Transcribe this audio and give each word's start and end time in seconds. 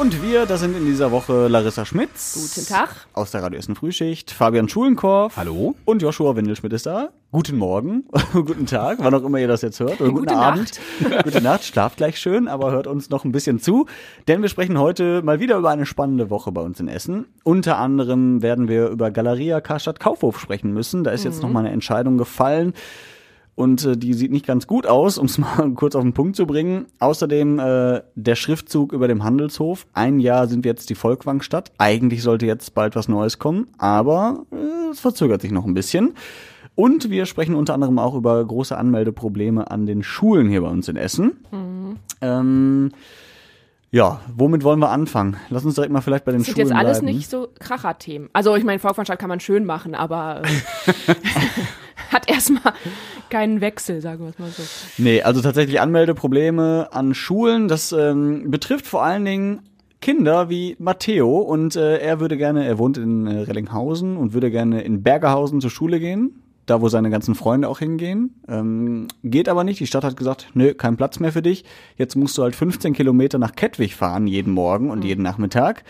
Und 0.00 0.22
wir, 0.22 0.46
das 0.46 0.60
sind 0.60 0.74
in 0.74 0.86
dieser 0.86 1.10
Woche 1.10 1.48
Larissa 1.48 1.84
Schmitz. 1.84 2.54
Guten 2.54 2.66
Tag. 2.66 3.06
Aus 3.12 3.32
der 3.32 3.42
Radio 3.42 3.58
Essen 3.58 3.74
Frühschicht. 3.74 4.30
Fabian 4.30 4.66
Schulenkorf. 4.66 5.36
Hallo. 5.36 5.74
Und 5.84 6.00
Joshua 6.00 6.34
Windelschmidt 6.36 6.72
ist 6.72 6.86
da. 6.86 7.10
Guten 7.32 7.58
Morgen, 7.58 8.04
guten 8.32 8.64
Tag, 8.64 8.96
wann 9.02 9.12
auch 9.12 9.22
immer 9.22 9.38
ihr 9.38 9.46
das 9.46 9.60
jetzt 9.60 9.78
hört. 9.78 10.00
Oder 10.00 10.10
guten 10.10 10.24
Gute 10.24 10.36
Abend. 10.38 10.80
Gute 11.22 11.42
Nacht, 11.42 11.64
schlaft 11.64 11.98
gleich 11.98 12.18
schön, 12.18 12.48
aber 12.48 12.72
hört 12.72 12.86
uns 12.86 13.10
noch 13.10 13.26
ein 13.26 13.32
bisschen 13.32 13.60
zu. 13.60 13.84
Denn 14.26 14.40
wir 14.40 14.48
sprechen 14.48 14.78
heute 14.78 15.20
mal 15.20 15.38
wieder 15.38 15.58
über 15.58 15.68
eine 15.68 15.84
spannende 15.84 16.30
Woche 16.30 16.50
bei 16.50 16.62
uns 16.62 16.80
in 16.80 16.88
Essen. 16.88 17.26
Unter 17.44 17.76
anderem 17.76 18.40
werden 18.40 18.68
wir 18.68 18.88
über 18.88 19.10
Galeria 19.10 19.60
Karstadt 19.60 20.00
Kaufhof 20.00 20.40
sprechen 20.40 20.72
müssen. 20.72 21.04
Da 21.04 21.10
ist 21.10 21.24
jetzt 21.24 21.42
noch 21.42 21.50
mal 21.50 21.60
eine 21.60 21.72
Entscheidung 21.72 22.16
gefallen. 22.16 22.72
Und 23.60 23.84
äh, 23.84 23.94
die 23.94 24.14
sieht 24.14 24.32
nicht 24.32 24.46
ganz 24.46 24.66
gut 24.66 24.86
aus, 24.86 25.18
um 25.18 25.26
es 25.26 25.36
mal 25.38 25.70
kurz 25.74 25.94
auf 25.94 26.02
den 26.02 26.14
Punkt 26.14 26.34
zu 26.34 26.46
bringen. 26.46 26.86
Außerdem 26.98 27.58
äh, 27.58 28.00
der 28.14 28.34
Schriftzug 28.34 28.94
über 28.94 29.06
dem 29.06 29.22
Handelshof. 29.22 29.86
Ein 29.92 30.18
Jahr 30.18 30.48
sind 30.48 30.64
wir 30.64 30.70
jetzt 30.70 30.88
die 30.88 30.94
Volkwangstadt. 30.94 31.70
Eigentlich 31.76 32.22
sollte 32.22 32.46
jetzt 32.46 32.74
bald 32.74 32.96
was 32.96 33.06
Neues 33.08 33.38
kommen, 33.38 33.68
aber 33.76 34.46
äh, 34.50 34.90
es 34.90 35.00
verzögert 35.00 35.42
sich 35.42 35.52
noch 35.52 35.66
ein 35.66 35.74
bisschen. 35.74 36.14
Und 36.74 37.10
wir 37.10 37.26
sprechen 37.26 37.54
unter 37.54 37.74
anderem 37.74 37.98
auch 37.98 38.14
über 38.14 38.42
große 38.42 38.78
Anmeldeprobleme 38.78 39.70
an 39.70 39.84
den 39.84 40.02
Schulen 40.02 40.48
hier 40.48 40.62
bei 40.62 40.68
uns 40.68 40.88
in 40.88 40.96
Essen. 40.96 41.44
Ähm, 42.22 42.92
ja, 43.90 44.20
womit 44.34 44.64
wollen 44.64 44.78
wir 44.78 44.88
anfangen? 44.88 45.36
Lass 45.50 45.66
uns 45.66 45.74
direkt 45.74 45.92
mal 45.92 46.00
vielleicht 46.00 46.24
bei 46.24 46.32
den 46.32 46.38
Das 46.40 46.46
sind 46.46 46.54
Schulen 46.54 46.68
jetzt 46.68 46.76
alles 46.78 47.00
bleiben. 47.00 47.14
nicht 47.14 47.28
so 47.28 47.48
Kracherthemen. 47.58 48.30
Also 48.32 48.56
ich 48.56 48.64
meine, 48.64 48.78
Volksmannschaft 48.78 49.18
kann 49.18 49.28
man 49.28 49.40
schön 49.40 49.66
machen, 49.66 49.94
aber 49.94 50.42
äh, 50.44 51.14
hat 52.10 52.28
erstmal 52.28 52.74
keinen 53.30 53.60
Wechsel, 53.60 54.00
sagen 54.00 54.24
wir 54.24 54.30
es 54.30 54.38
mal 54.38 54.50
so. 54.50 54.62
Nee, 54.98 55.22
also 55.22 55.40
tatsächlich 55.40 55.80
Anmeldeprobleme 55.80 56.88
an 56.92 57.14
Schulen. 57.14 57.68
Das 57.68 57.92
ähm, 57.92 58.50
betrifft 58.50 58.86
vor 58.86 59.02
allen 59.02 59.24
Dingen 59.24 59.60
Kinder 60.00 60.48
wie 60.48 60.76
Matteo 60.78 61.38
und 61.38 61.76
äh, 61.76 61.98
er 61.98 62.20
würde 62.20 62.36
gerne, 62.36 62.66
er 62.66 62.78
wohnt 62.78 62.96
in 62.96 63.26
äh, 63.26 63.40
Rellinghausen 63.40 64.16
und 64.16 64.32
würde 64.32 64.50
gerne 64.50 64.82
in 64.82 65.02
Bergerhausen 65.02 65.60
zur 65.60 65.70
Schule 65.70 66.00
gehen, 66.00 66.42
da 66.64 66.80
wo 66.80 66.88
seine 66.88 67.10
ganzen 67.10 67.34
Freunde 67.34 67.68
auch 67.68 67.80
hingehen. 67.80 68.34
Ähm, 68.48 69.08
geht 69.22 69.48
aber 69.48 69.62
nicht. 69.62 69.78
Die 69.78 69.86
Stadt 69.86 70.04
hat 70.04 70.16
gesagt, 70.16 70.48
nö, 70.54 70.72
kein 70.72 70.96
Platz 70.96 71.20
mehr 71.20 71.32
für 71.32 71.42
dich. 71.42 71.64
Jetzt 71.96 72.16
musst 72.16 72.38
du 72.38 72.42
halt 72.42 72.56
15 72.56 72.94
Kilometer 72.94 73.38
nach 73.38 73.52
Kettwig 73.52 73.94
fahren 73.94 74.26
jeden 74.26 74.54
Morgen 74.54 74.90
und 74.90 75.04
jeden 75.04 75.22
Nachmittag 75.22 75.84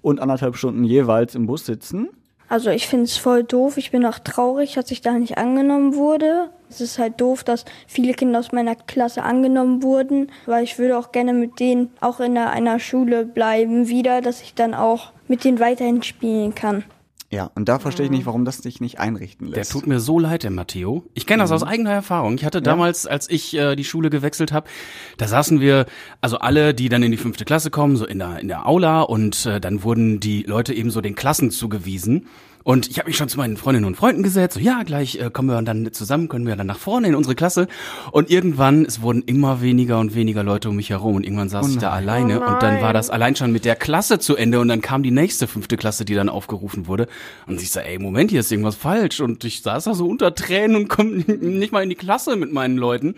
und 0.00 0.20
anderthalb 0.20 0.56
Stunden 0.56 0.82
jeweils 0.82 1.36
im 1.36 1.46
Bus 1.46 1.64
sitzen. 1.64 2.08
Also 2.52 2.68
ich 2.68 2.86
finde 2.86 3.04
es 3.04 3.16
voll 3.16 3.44
doof. 3.44 3.78
Ich 3.78 3.92
bin 3.92 4.04
auch 4.04 4.18
traurig, 4.18 4.74
dass 4.74 4.90
ich 4.90 5.00
da 5.00 5.12
nicht 5.12 5.38
angenommen 5.38 5.94
wurde. 5.94 6.50
Es 6.68 6.82
ist 6.82 6.98
halt 6.98 7.18
doof, 7.18 7.44
dass 7.44 7.64
viele 7.86 8.12
Kinder 8.12 8.38
aus 8.38 8.52
meiner 8.52 8.74
Klasse 8.74 9.22
angenommen 9.22 9.82
wurden, 9.82 10.30
weil 10.44 10.62
ich 10.62 10.78
würde 10.78 10.98
auch 10.98 11.12
gerne 11.12 11.32
mit 11.32 11.60
denen 11.60 11.88
auch 12.02 12.20
in 12.20 12.36
einer, 12.36 12.78
Schule 12.78 13.24
bleiben 13.24 13.88
wieder, 13.88 14.20
dass 14.20 14.42
ich 14.42 14.52
dann 14.52 14.74
auch 14.74 15.12
mit 15.28 15.44
denen 15.44 15.60
weiterhin 15.60 16.02
spielen 16.02 16.54
kann. 16.54 16.84
Ja, 17.32 17.50
und 17.54 17.66
da 17.66 17.78
verstehe 17.78 18.04
ich 18.04 18.10
nicht, 18.10 18.26
warum 18.26 18.44
das 18.44 18.58
sich 18.58 18.82
nicht 18.82 19.00
einrichten 19.00 19.48
Der 19.48 19.56
lässt. 19.60 19.72
tut 19.72 19.86
mir 19.86 20.00
so 20.00 20.18
leid, 20.18 20.42
der 20.42 20.50
Matteo. 20.50 21.04
Ich 21.14 21.26
kenne 21.26 21.42
das 21.42 21.50
aus 21.50 21.62
eigener 21.62 21.90
Erfahrung. 21.90 22.34
Ich 22.34 22.44
hatte 22.44 22.60
damals, 22.60 23.06
als 23.06 23.30
ich 23.30 23.54
äh, 23.56 23.74
die 23.74 23.84
Schule 23.84 24.10
gewechselt 24.10 24.52
habe, 24.52 24.68
da 25.16 25.26
saßen 25.26 25.58
wir, 25.58 25.86
also 26.20 26.36
alle, 26.38 26.74
die 26.74 26.90
dann 26.90 27.02
in 27.02 27.10
die 27.10 27.16
fünfte 27.16 27.46
Klasse 27.46 27.70
kommen, 27.70 27.96
so 27.96 28.04
in 28.06 28.18
der 28.18 28.38
in 28.40 28.48
der 28.48 28.66
Aula 28.68 29.00
und 29.00 29.46
äh, 29.46 29.62
dann 29.62 29.82
wurden 29.82 30.20
die 30.20 30.42
Leute 30.42 30.74
eben 30.74 30.90
so 30.90 31.00
den 31.00 31.14
Klassen 31.14 31.50
zugewiesen. 31.50 32.26
Und 32.64 32.90
ich 32.90 32.98
habe 32.98 33.08
mich 33.08 33.16
schon 33.16 33.28
zu 33.28 33.38
meinen 33.38 33.56
Freundinnen 33.56 33.86
und 33.86 33.96
Freunden 33.96 34.22
gesetzt, 34.22 34.54
so 34.54 34.60
ja, 34.60 34.82
gleich 34.82 35.16
äh, 35.16 35.30
kommen 35.30 35.48
wir 35.48 35.60
dann 35.62 35.92
zusammen, 35.92 36.28
können 36.28 36.46
wir 36.46 36.56
dann 36.56 36.66
nach 36.66 36.78
vorne 36.78 37.08
in 37.08 37.14
unsere 37.14 37.34
Klasse. 37.34 37.68
Und 38.10 38.30
irgendwann, 38.30 38.84
es 38.84 39.02
wurden 39.02 39.22
immer 39.22 39.60
weniger 39.62 39.98
und 39.98 40.14
weniger 40.14 40.42
Leute 40.42 40.68
um 40.68 40.76
mich 40.76 40.90
herum 40.90 41.16
und 41.16 41.24
irgendwann 41.24 41.48
saß 41.48 41.70
ich 41.70 41.78
da 41.78 41.90
alleine 41.90 42.40
und 42.40 42.62
dann 42.62 42.80
war 42.80 42.92
das 42.92 43.10
allein 43.10 43.36
schon 43.36 43.52
mit 43.52 43.64
der 43.64 43.76
Klasse 43.76 44.18
zu 44.18 44.36
Ende 44.36 44.60
und 44.60 44.68
dann 44.68 44.80
kam 44.80 45.02
die 45.02 45.10
nächste 45.10 45.46
fünfte 45.46 45.76
Klasse, 45.76 46.04
die 46.04 46.14
dann 46.14 46.28
aufgerufen 46.28 46.86
wurde. 46.86 47.08
Und 47.46 47.60
ich 47.60 47.70
sag, 47.70 47.86
ey, 47.86 47.98
Moment, 47.98 48.30
hier 48.30 48.40
ist 48.40 48.52
irgendwas 48.52 48.76
falsch. 48.76 49.20
Und 49.20 49.44
ich 49.44 49.62
saß 49.62 49.84
da 49.84 49.94
so 49.94 50.06
unter 50.06 50.34
Tränen 50.34 50.76
und 50.76 50.88
komme 50.88 51.10
nicht 51.26 51.72
mal 51.72 51.82
in 51.82 51.88
die 51.88 51.94
Klasse 51.94 52.36
mit 52.36 52.52
meinen 52.52 52.76
Leuten. 52.76 53.16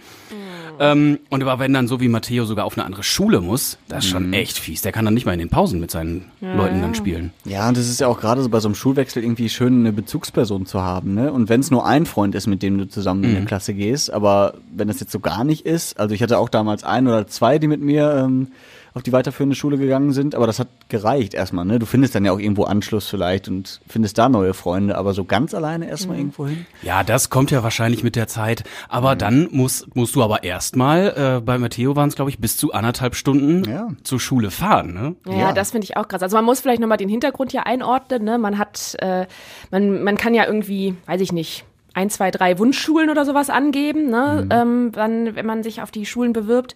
Ähm, 0.81 1.19
und 1.31 1.43
aber 1.43 1.59
wenn 1.59 1.73
dann 1.73 1.89
so 1.89 2.01
wie 2.01 2.09
Matteo 2.09 2.45
sogar 2.45 2.65
auf 2.65 2.77
eine 2.77 2.85
andere 2.85 3.03
Schule 3.03 3.41
muss, 3.41 3.79
das 3.89 4.05
ist 4.05 4.11
schon 4.11 4.33
echt 4.33 4.59
fies. 4.59 4.83
Der 4.83 4.93
kann 4.93 5.05
dann 5.05 5.15
nicht 5.15 5.27
mal 5.27 5.33
in 5.33 5.39
den 5.39 5.51
Pausen 5.51 5.81
mit 5.81 5.91
seinen 5.91 6.31
Leuten 6.41 6.81
dann 6.81 6.95
spielen. 6.95 7.33
Ja, 7.45 7.69
und 7.69 7.77
das 7.77 7.89
ist 7.89 8.01
ja 8.01 8.09
auch 8.09 8.21
gerade 8.21 8.43
so 8.43 8.49
bei 8.49 8.61
so 8.61 8.69
einem 8.69 8.75
Schulwechsel 8.75 9.23
irgendwie 9.23 9.34
schön, 9.49 9.81
eine 9.81 9.93
Bezugsperson 9.93 10.67
zu 10.67 10.83
haben, 10.83 11.15
ne? 11.15 11.33
Und 11.33 11.49
wenn 11.49 11.61
es 11.61 11.71
nur 11.71 11.87
ein 11.87 12.07
Freund 12.07 12.35
ist, 12.35 12.47
mit 12.47 12.63
dem 12.63 12.79
du 12.79 12.89
zusammen 12.89 13.25
in 13.25 13.37
eine 13.37 13.45
Klasse 13.47 13.75
gehst, 13.75 14.13
aber 14.13 14.55
wenn 14.75 14.89
das 14.89 15.01
jetzt 15.01 15.13
so 15.13 15.21
gar 15.21 15.45
nicht 15.45 15.67
ist, 15.67 15.99
also 15.99 16.15
ich 16.15 16.23
hatte 16.23 16.39
auch 16.39 16.49
damals 16.49 16.85
ein 16.85 17.07
oder 17.07 17.27
zwei, 17.27 17.59
die 17.59 17.69
mit 17.69 17.81
mir 17.81 18.25
ähm, 18.25 18.49
auf 18.95 19.03
die 19.03 19.13
weiterführende 19.13 19.57
Schule 19.57 19.77
gegangen 19.77 20.13
sind, 20.13 20.37
aber 20.37 20.47
das 20.47 20.61
hat 20.61 20.69
gereicht 20.89 21.35
erstmal, 21.35 21.65
ne? 21.65 21.81
Du 21.81 21.87
findest 21.87 22.15
dann 22.15 22.25
ja 22.25 22.31
auch 22.31 22.39
irgendwo 22.39 22.63
Anschluss 22.63 23.09
vielleicht 23.09 23.49
und 23.49 23.81
findest 23.89 24.17
da 24.19 24.29
neue 24.29 24.55
Freunde, 24.55 24.97
aber 24.97 25.15
so 25.15 25.25
ganz 25.25 25.53
alleine 25.53 25.89
erstmal 25.89 26.17
irgendwo 26.17 26.47
hin. 26.47 26.65
Ja, 26.83 27.03
das 27.03 27.29
kommt 27.29 27.51
ja 27.51 27.65
wahrscheinlich 27.65 28.05
mit 28.05 28.15
der 28.15 28.29
Zeit. 28.29 28.63
Aber 28.89 29.17
dann 29.17 29.49
musst, 29.51 29.97
musst 29.97 30.15
du 30.15 30.23
aber 30.23 30.45
erstmal, 30.45 31.39
äh, 31.39 31.41
bei 31.41 31.59
Matteo 31.59 31.97
waren 31.97 32.09
es, 32.09 32.15
glaube 32.15 32.31
ich, 32.31 32.39
bis 32.39 32.57
zu 32.57 32.73
anderthalb 32.73 33.17
Stunden 33.17 33.65
Ja. 33.69 33.89
zur 34.05 34.21
Schule 34.21 34.53
fahren. 34.53 34.95
Ne? 34.95 35.17
Ja, 35.27 35.39
Ja. 35.49 35.53
das 35.53 35.73
finde 35.73 35.87
ich 35.87 35.97
auch 35.97 36.07
krass. 36.07 36.23
Also 36.23 36.37
man 36.37 36.45
muss 36.45 36.61
vielleicht 36.61 36.81
nochmal 36.81 36.97
den 36.99 37.09
Hintergrund 37.09 37.51
hier 37.51 37.67
einordnen. 37.67 38.23
Ne? 38.23 38.39
Man 38.39 38.59
hat, 38.59 38.95
äh, 39.01 39.27
man, 39.73 40.05
man 40.05 40.17
kann 40.17 40.35
ja 40.35 40.47
irgendwie, 40.47 40.95
weiß 41.07 41.21
ich 41.21 41.33
nicht, 41.33 41.65
ein, 41.95 42.11
zwei, 42.11 42.31
drei 42.31 42.59
Wunschschulen 42.61 43.11
oder 43.11 43.25
sowas 43.25 43.51
angeben, 43.51 44.09
ne? 44.11 44.47
ähm, 44.51 44.91
dann, 44.93 45.35
wenn 45.35 45.47
man 45.47 45.63
sich 45.65 45.83
auf 45.83 45.91
die 45.91 46.07
Schulen 46.07 46.33
bewirbt. 46.33 46.75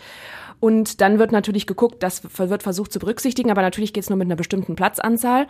Und 0.61 1.01
dann 1.01 1.19
wird 1.19 1.33
natürlich 1.33 1.67
geguckt, 1.67 2.03
das 2.03 2.23
wird 2.39 2.63
versucht 2.63 2.93
zu 2.93 2.99
berücksichtigen, 2.99 3.51
aber 3.51 3.63
natürlich 3.63 3.93
geht's 3.93 4.11
nur 4.11 4.19
mit 4.19 4.27
einer 4.27 4.37
bestimmten 4.37 4.77
Platzanzahl. 4.77 5.47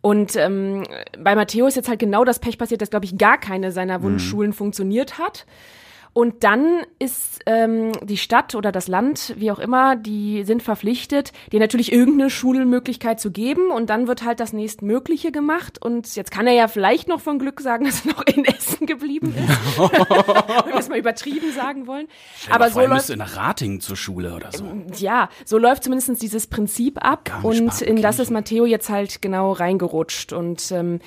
Und 0.00 0.36
ähm, 0.36 0.84
bei 1.18 1.34
Matteo 1.34 1.66
ist 1.66 1.74
jetzt 1.74 1.88
halt 1.88 1.98
genau 1.98 2.24
das 2.24 2.38
Pech 2.38 2.56
passiert, 2.58 2.80
dass, 2.80 2.90
glaube 2.90 3.04
ich, 3.04 3.18
gar 3.18 3.38
keine 3.38 3.72
seiner 3.72 4.02
Wunschschulen 4.02 4.52
funktioniert 4.52 5.18
hat. 5.18 5.44
Und 6.18 6.42
dann 6.42 6.80
ist 6.98 7.38
ähm, 7.46 7.92
die 8.02 8.16
Stadt 8.16 8.56
oder 8.56 8.72
das 8.72 8.88
Land, 8.88 9.34
wie 9.36 9.52
auch 9.52 9.60
immer, 9.60 9.94
die 9.94 10.42
sind 10.42 10.64
verpflichtet, 10.64 11.32
dir 11.52 11.60
natürlich 11.60 11.92
irgendeine 11.92 12.28
Schulmöglichkeit 12.28 13.20
zu 13.20 13.30
geben. 13.30 13.70
Und 13.70 13.88
dann 13.88 14.08
wird 14.08 14.24
halt 14.24 14.40
das 14.40 14.52
nächstmögliche 14.52 15.30
gemacht. 15.30 15.80
Und 15.80 16.16
jetzt 16.16 16.32
kann 16.32 16.48
er 16.48 16.54
ja 16.54 16.66
vielleicht 16.66 17.06
noch 17.06 17.20
von 17.20 17.38
Glück 17.38 17.60
sagen, 17.60 17.84
dass 17.84 18.04
er 18.04 18.14
noch 18.14 18.26
in 18.26 18.44
Essen 18.44 18.84
geblieben 18.84 19.32
ist. 19.32 19.78
Wenn 19.78 20.72
wir 20.72 20.80
es 20.80 20.88
mal 20.88 20.98
übertrieben 20.98 21.52
sagen 21.52 21.86
wollen. 21.86 22.08
Aber 22.50 22.68
Vor 22.68 22.82
so 22.82 22.88
läuft 22.88 23.16
nach 23.16 23.36
Rating 23.36 23.80
zur 23.80 23.94
Schule 23.94 24.34
oder 24.34 24.50
so. 24.50 24.64
ja, 24.96 25.28
so 25.44 25.56
läuft 25.56 25.84
zumindest 25.84 26.20
dieses 26.20 26.48
Prinzip 26.48 26.98
ab 27.00 27.30
und 27.44 27.80
in 27.80 28.02
das 28.02 28.18
ist 28.18 28.32
Matteo 28.32 28.66
jetzt 28.66 28.88
halt 28.88 29.22
genau 29.22 29.52
reingerutscht. 29.52 30.32
Und 30.32 30.72
ähm, 30.72 30.98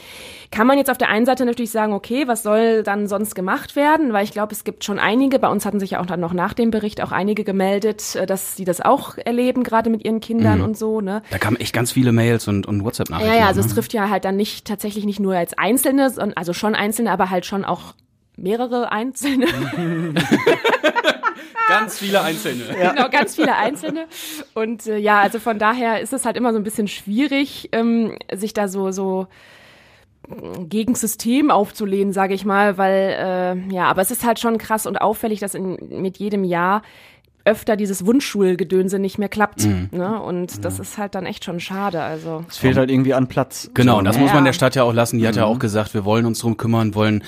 kann 0.52 0.68
man 0.68 0.78
jetzt 0.78 0.90
auf 0.90 0.98
der 0.98 1.10
einen 1.10 1.26
Seite 1.26 1.44
natürlich 1.46 1.72
sagen, 1.72 1.92
okay, 1.92 2.30
was 2.30 2.44
soll 2.44 2.84
dann 2.84 3.10
sonst 3.10 3.36
gemacht 3.36 3.76
werden? 3.76 4.14
Weil 4.14 4.24
ich 4.24 4.32
glaube, 4.32 4.54
es 4.54 4.64
gibt 4.64 4.86
schon 4.86 5.01
einige, 5.02 5.40
bei 5.40 5.50
uns 5.50 5.66
hatten 5.66 5.80
sich 5.80 5.92
ja 5.92 6.00
auch 6.00 6.06
dann 6.06 6.20
noch 6.20 6.34
nach 6.34 6.54
dem 6.54 6.72
Bericht 6.72 7.02
auch 7.02 7.12
einige 7.12 7.44
gemeldet, 7.44 8.16
äh, 8.16 8.26
dass 8.26 8.56
sie 8.56 8.66
das 8.66 8.82
auch 8.82 9.18
erleben, 9.18 9.64
gerade 9.64 9.90
mit 9.90 10.06
ihren 10.06 10.20
Kindern 10.20 10.62
und 10.62 10.78
so, 10.78 11.02
ne? 11.02 11.24
Da 11.30 11.38
kamen 11.38 11.58
echt 11.58 11.74
ganz 11.74 11.92
viele 11.92 12.12
Mails 12.12 12.48
und, 12.48 12.66
und 12.66 12.84
WhatsApp-Nachrichten. 12.84 13.34
Ja, 13.34 13.40
ja, 13.40 13.48
also 13.48 13.62
ne? 13.62 13.68
es 13.68 13.74
trifft 13.74 13.94
ja 13.94 14.10
halt 14.10 14.26
dann 14.26 14.36
nicht 14.36 14.66
tatsächlich 14.66 15.06
nicht 15.06 15.20
nur 15.20 15.36
als 15.36 15.58
Einzelne, 15.58 16.10
sondern 16.10 16.38
also 16.38 16.54
schon 16.54 16.76
Einzelne, 16.76 17.12
aber 17.12 17.30
halt 17.30 17.46
schon 17.46 17.66
auch 17.66 17.96
mehrere 18.38 18.92
Einzelne. 18.92 19.48
ganz 21.68 21.98
viele 22.00 22.22
Einzelne. 22.22 22.64
Genau, 22.82 23.10
ganz 23.10 23.36
viele 23.36 23.56
Einzelne. 23.56 24.06
Und 24.54 24.88
äh, 24.88 24.98
ja, 24.98 25.20
also 25.20 25.40
von 25.40 25.60
daher 25.60 26.02
ist 26.02 26.14
es 26.14 26.26
halt 26.26 26.36
immer 26.36 26.52
so 26.52 26.60
ein 26.60 26.64
bisschen 26.64 26.88
schwierig, 26.88 27.70
ähm, 27.72 28.18
sich 28.34 28.54
da 28.54 28.68
so, 28.68 28.92
so 28.92 29.28
gegen 30.70 30.96
System 30.96 31.52
aufzulehnen, 31.52 32.14
sage 32.14 32.34
ich 32.34 32.46
mal, 32.46 32.78
weil 32.78 33.16
äh, 33.70 33.74
ja, 33.74 33.86
aber 33.86 34.02
es 34.02 34.12
ist 34.12 34.26
halt 34.26 34.40
schon 34.40 34.58
krass 34.58 34.86
und 34.86 34.98
auffällig, 35.02 35.40
dass 35.40 35.56
in, 35.56 35.78
mit 36.02 36.18
jedem 36.18 36.44
Jahr 36.44 36.82
öfter 37.44 37.76
dieses 37.76 38.06
Wunschschulgedönse 38.06 39.00
nicht 39.00 39.18
mehr 39.18 39.28
klappt. 39.28 39.66
Ne? 39.66 40.22
Und 40.22 40.64
das 40.64 40.80
ist 40.80 41.00
halt 41.00 41.16
dann 41.16 41.26
echt 41.26 41.44
schon 41.44 41.60
schade. 41.60 42.02
Also 42.04 42.46
Es 42.48 42.58
fehlt 42.58 42.78
halt 42.78 42.92
irgendwie 42.92 43.16
an 43.16 43.28
Platz. 43.28 43.72
Genau, 43.74 43.98
und 43.98 44.06
das 44.06 44.18
ne? 44.18 44.22
muss 44.22 44.32
man 44.32 44.44
Ja. 44.44 44.50
der 44.50 44.54
Stadt 44.54 44.76
ja 44.76 44.84
auch 44.84 44.94
lassen. 44.94 45.18
Die 45.18 45.28
hat 45.28 45.36
ja 45.36 45.46
auch 45.46 45.58
gesagt, 45.58 45.96
wir 45.96 46.06
wollen 46.06 46.28
uns 46.28 46.38
drum 46.38 46.58
kümmern, 46.58 46.94
wollen 46.94 47.24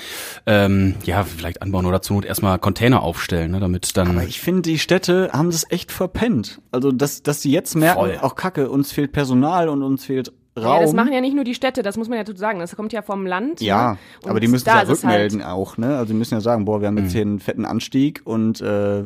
ähm, 0.46 0.94
ja 1.04 1.24
vielleicht 1.24 1.62
anbauen 1.62 1.84
oder 1.84 2.00
zur 2.00 2.14
Not 2.14 2.26
erstmal 2.26 2.60
Container 2.60 3.02
aufstellen, 3.02 3.50
ne, 3.50 3.58
damit 3.58 3.96
dann. 3.96 4.08
Aber 4.10 4.22
ich 4.22 4.40
finde, 4.40 4.62
die 4.62 4.78
Städte 4.78 5.30
haben 5.32 5.50
das 5.50 5.68
echt 5.68 5.90
verpennt. 5.90 6.60
Also, 6.70 6.92
dass, 6.92 7.24
dass 7.24 7.42
sie 7.42 7.50
jetzt 7.50 7.74
merken, 7.74 7.98
Voll. 7.98 8.18
auch 8.22 8.36
Kacke, 8.36 8.70
uns 8.70 8.92
fehlt 8.92 9.10
Personal 9.10 9.68
und 9.68 9.82
uns 9.82 10.04
fehlt 10.04 10.32
Raum. 10.56 10.76
ja, 10.76 10.80
das 10.82 10.92
machen 10.92 11.12
ja 11.12 11.20
nicht 11.20 11.34
nur 11.34 11.44
die 11.44 11.54
Städte, 11.54 11.82
das 11.82 11.96
muss 11.96 12.08
man 12.08 12.18
ja 12.18 12.24
dazu 12.24 12.38
sagen. 12.38 12.60
Das 12.60 12.76
kommt 12.76 12.92
ja 12.92 13.02
vom 13.02 13.26
Land. 13.26 13.60
Ja, 13.60 13.92
ne? 13.92 13.98
Und 14.22 14.30
aber 14.30 14.40
die 14.40 14.46
müssen 14.48 14.64
da 14.66 14.72
ja 14.72 14.78
halt- 14.78 14.88
rückmelden 14.88 15.42
auch, 15.42 15.76
ne? 15.78 15.96
Also 15.96 16.12
die 16.12 16.18
müssen 16.18 16.34
ja 16.34 16.40
sagen, 16.40 16.64
boah, 16.64 16.80
wir 16.80 16.88
haben 16.88 16.98
jetzt 16.98 17.12
hier 17.12 17.22
einen 17.22 17.40
fetten 17.40 17.64
Anstieg 17.64 18.22
und 18.24 18.60
äh, 18.60 19.04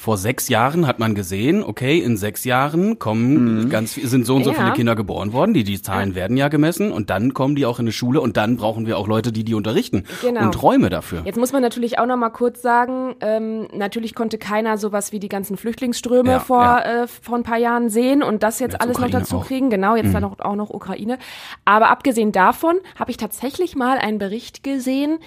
vor 0.00 0.16
sechs 0.16 0.48
Jahren 0.48 0.86
hat 0.86 1.00
man 1.00 1.16
gesehen, 1.16 1.64
okay, 1.64 1.98
in 1.98 2.16
sechs 2.16 2.44
Jahren 2.44 3.00
kommen 3.00 3.64
Mhm. 3.64 3.68
ganz 3.68 3.94
sind 3.94 4.24
so 4.26 4.36
und 4.36 4.44
so 4.44 4.50
Ja. 4.52 4.56
viele 4.56 4.72
Kinder 4.74 4.94
geboren 4.94 5.32
worden, 5.32 5.54
die 5.54 5.64
die 5.64 5.82
Zahlen 5.82 6.14
werden 6.14 6.36
ja 6.36 6.46
gemessen 6.46 6.92
und 6.92 7.10
dann 7.10 7.34
kommen 7.34 7.56
die 7.56 7.66
auch 7.66 7.80
in 7.80 7.84
eine 7.86 7.92
Schule 7.92 8.20
und 8.20 8.36
dann 8.36 8.56
brauchen 8.56 8.86
wir 8.86 8.96
auch 8.96 9.08
Leute, 9.08 9.32
die 9.32 9.42
die 9.42 9.54
unterrichten 9.54 10.04
Genau. 10.22 10.42
und 10.42 10.62
Räume 10.62 10.88
dafür. 10.88 11.22
Jetzt 11.24 11.36
muss 11.36 11.50
man 11.52 11.62
natürlich 11.62 11.98
auch 11.98 12.06
noch 12.06 12.16
mal 12.16 12.30
kurz 12.30 12.62
sagen, 12.62 13.16
ähm, 13.20 13.66
natürlich 13.74 14.14
konnte 14.14 14.38
keiner 14.38 14.78
sowas 14.78 15.10
wie 15.10 15.18
die 15.18 15.28
ganzen 15.28 15.56
Flüchtlingsströme 15.56 16.30
Ja, 16.30 16.38
vor, 16.38 16.62
ja. 16.62 17.02
äh, 17.02 17.06
vor 17.08 17.34
ein 17.36 17.42
paar 17.42 17.58
Jahren 17.58 17.88
sehen 17.90 18.22
und 18.22 18.44
das 18.44 18.60
jetzt 18.60 18.74
Jetzt 18.74 18.82
alles 18.82 18.98
noch 18.98 19.04
Ukraine 19.06 19.20
dazu 19.24 19.36
auch. 19.38 19.42
Mhm. 19.42 19.46
kriegen. 19.48 19.70
Genau, 19.70 19.96
jetzt 19.96 20.14
dann 20.14 20.22
auch, 20.22 20.38
auch 20.38 20.54
noch 20.54 20.70
Ukraine. 20.70 21.18
Aber 21.64 21.90
abgesehen 21.90 22.30
davon 22.30 22.76
habe 22.96 23.10
ich 23.10 23.16
tatsächlich 23.16 23.74
mal 23.74 23.98
einen 23.98 24.18
Bericht 24.18 24.62
gesehen, 24.62 25.18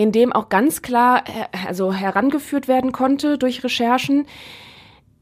in 0.00 0.12
dem 0.12 0.32
auch 0.32 0.48
ganz 0.48 0.82
klar 0.82 1.24
äh, 1.26 1.66
also 1.68 1.92
herangeführt 1.92 2.68
werden 2.68 2.92
konnte 2.92 3.36
durch 3.38 3.62
Recherchen, 3.62 4.26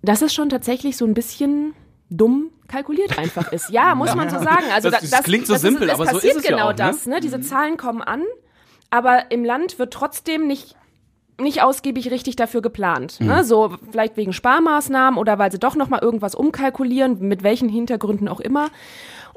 dass 0.03 0.23
es 0.23 0.33
schon 0.33 0.49
tatsächlich 0.49 0.97
so 0.97 1.05
ein 1.05 1.15
bisschen 1.15 1.75
dumm 2.11 2.51
kalkuliert 2.69 3.19
einfach 3.19 3.51
ist. 3.53 3.71
Ja, 3.71 3.95
muss 3.97 4.15
man 4.15 4.31
so 4.31 4.39
sagen. 4.39 4.65
Also 4.73 4.91
Das- 4.91 5.09
da- 5.11 5.17
das 5.17 5.25
klingt 5.25 5.47
so 5.47 5.55
das 5.55 5.63
simpel, 5.63 5.89
ist, 5.89 5.95
aber 5.95 6.05
es 6.05 6.11
so 6.11 6.17
passiert 6.17 6.37
ist 6.37 6.43
es 6.45 6.49
ja 6.49 6.51
genau 6.57 6.67
auch, 6.67 6.71
ne? 6.71 6.77
das. 6.77 7.07
Ne? 7.07 7.21
Diese 7.21 7.41
Zahlen 7.41 7.77
kommen 7.77 8.03
an, 8.03 8.23
aber 8.91 9.31
im 9.31 9.45
Land 9.45 9.79
wird 9.79 9.93
trotzdem 9.93 10.47
nicht 10.47 10.75
nicht 11.41 11.63
ausgiebig 11.63 12.11
richtig 12.11 12.35
dafür 12.35 12.63
geplant. 12.63 13.21
Ne? 13.21 13.45
So 13.45 13.77
vielleicht 13.93 14.17
wegen 14.17 14.33
Sparmaßnahmen 14.33 15.17
oder 15.21 15.39
weil 15.39 15.53
sie 15.53 15.61
doch 15.61 15.77
noch 15.77 15.89
mal 15.89 16.01
irgendwas 16.03 16.35
umkalkulieren, 16.35 17.21
mit 17.21 17.45
welchen 17.45 17.69
Hintergründen 17.69 18.27
auch 18.27 18.41
immer. 18.41 18.71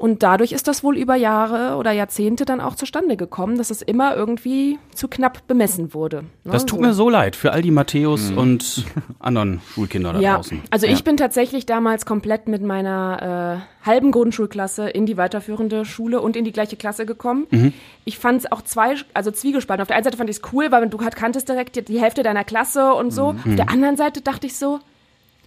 Und 0.02 0.24
dadurch 0.24 0.50
ist 0.50 0.66
das 0.66 0.82
wohl 0.82 0.96
über 0.98 1.14
Jahre 1.14 1.76
oder 1.76 1.92
Jahrzehnte 1.92 2.44
dann 2.44 2.60
auch 2.60 2.74
zustande 2.74 3.16
gekommen, 3.16 3.56
dass 3.56 3.70
es 3.70 3.82
immer 3.82 4.16
irgendwie 4.16 4.76
zu 4.92 5.06
knapp 5.06 5.46
bemessen 5.46 5.94
wurde. 5.94 6.22
Ne? 6.42 6.50
Das 6.50 6.66
tut 6.66 6.80
mir 6.80 6.92
so 6.92 7.08
leid 7.08 7.36
für 7.36 7.52
all 7.52 7.62
die 7.62 7.70
Matthäus 7.70 8.32
Mhm. 8.32 8.38
und 8.38 8.84
anderen 9.20 9.60
Schulkinder 9.72 10.12
da 10.12 10.18
ja, 10.18 10.34
draußen. 10.34 10.60
also 10.70 10.88
ich 10.88 11.04
bin 11.04 11.16
tatsächlich 11.16 11.66
damals 11.66 12.04
komplett 12.04 12.48
mit 12.48 12.62
meiner 12.62 13.62
äh, 13.84 13.86
halben 13.86 14.10
Grundschulklasse 14.10 14.88
in 14.88 15.06
die 15.06 15.16
weiterführende 15.16 15.84
Schule 15.84 16.20
und 16.20 16.34
in 16.36 16.44
die 16.44 16.52
gleiche 16.52 16.74
Klasse 16.74 17.06
gekommen. 17.06 17.46
Mhm. 17.50 17.72
Ich 18.04 18.18
fand 18.18 18.40
es 18.40 18.50
auch 18.50 18.62
zwei, 18.62 18.96
also 19.14 19.30
zwiegespalten. 19.30 19.82
Auf 19.82 19.86
der 19.86 19.94
einen 19.96 20.04
Seite 20.04 20.16
fand 20.16 20.28
ich 20.30 20.38
es 20.38 20.42
cool, 20.52 20.72
weil 20.72 20.88
du 20.88 21.00
halt 21.00 21.14
kanntest 21.14 21.48
direkt 21.48 21.76
die, 21.76 21.82
die 21.84 22.00
Hälfte 22.00 22.24
deiner 22.24 22.42
Klasse 22.42 22.92
und 22.94 23.12
so. 23.12 23.34
Mhm. 23.34 23.38
Auf 23.50 23.54
der 23.54 23.70
anderen 23.70 23.96
Seite 23.96 24.20
dachte 24.20 24.48
ich 24.48 24.58
so, 24.58 24.80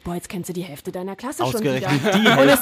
boah, 0.06 0.16
jetzt 0.16 0.30
kennst 0.30 0.48
du 0.50 0.54
die 0.54 0.62
Hälfte 0.62 0.92
deiner 0.94 1.16
Klasse 1.18 1.44
schon 1.46 1.62
wieder. 1.62 1.74
Ausgerechnet 1.88 2.14
die 2.16 2.28
Und, 2.42 2.48
es, 2.48 2.60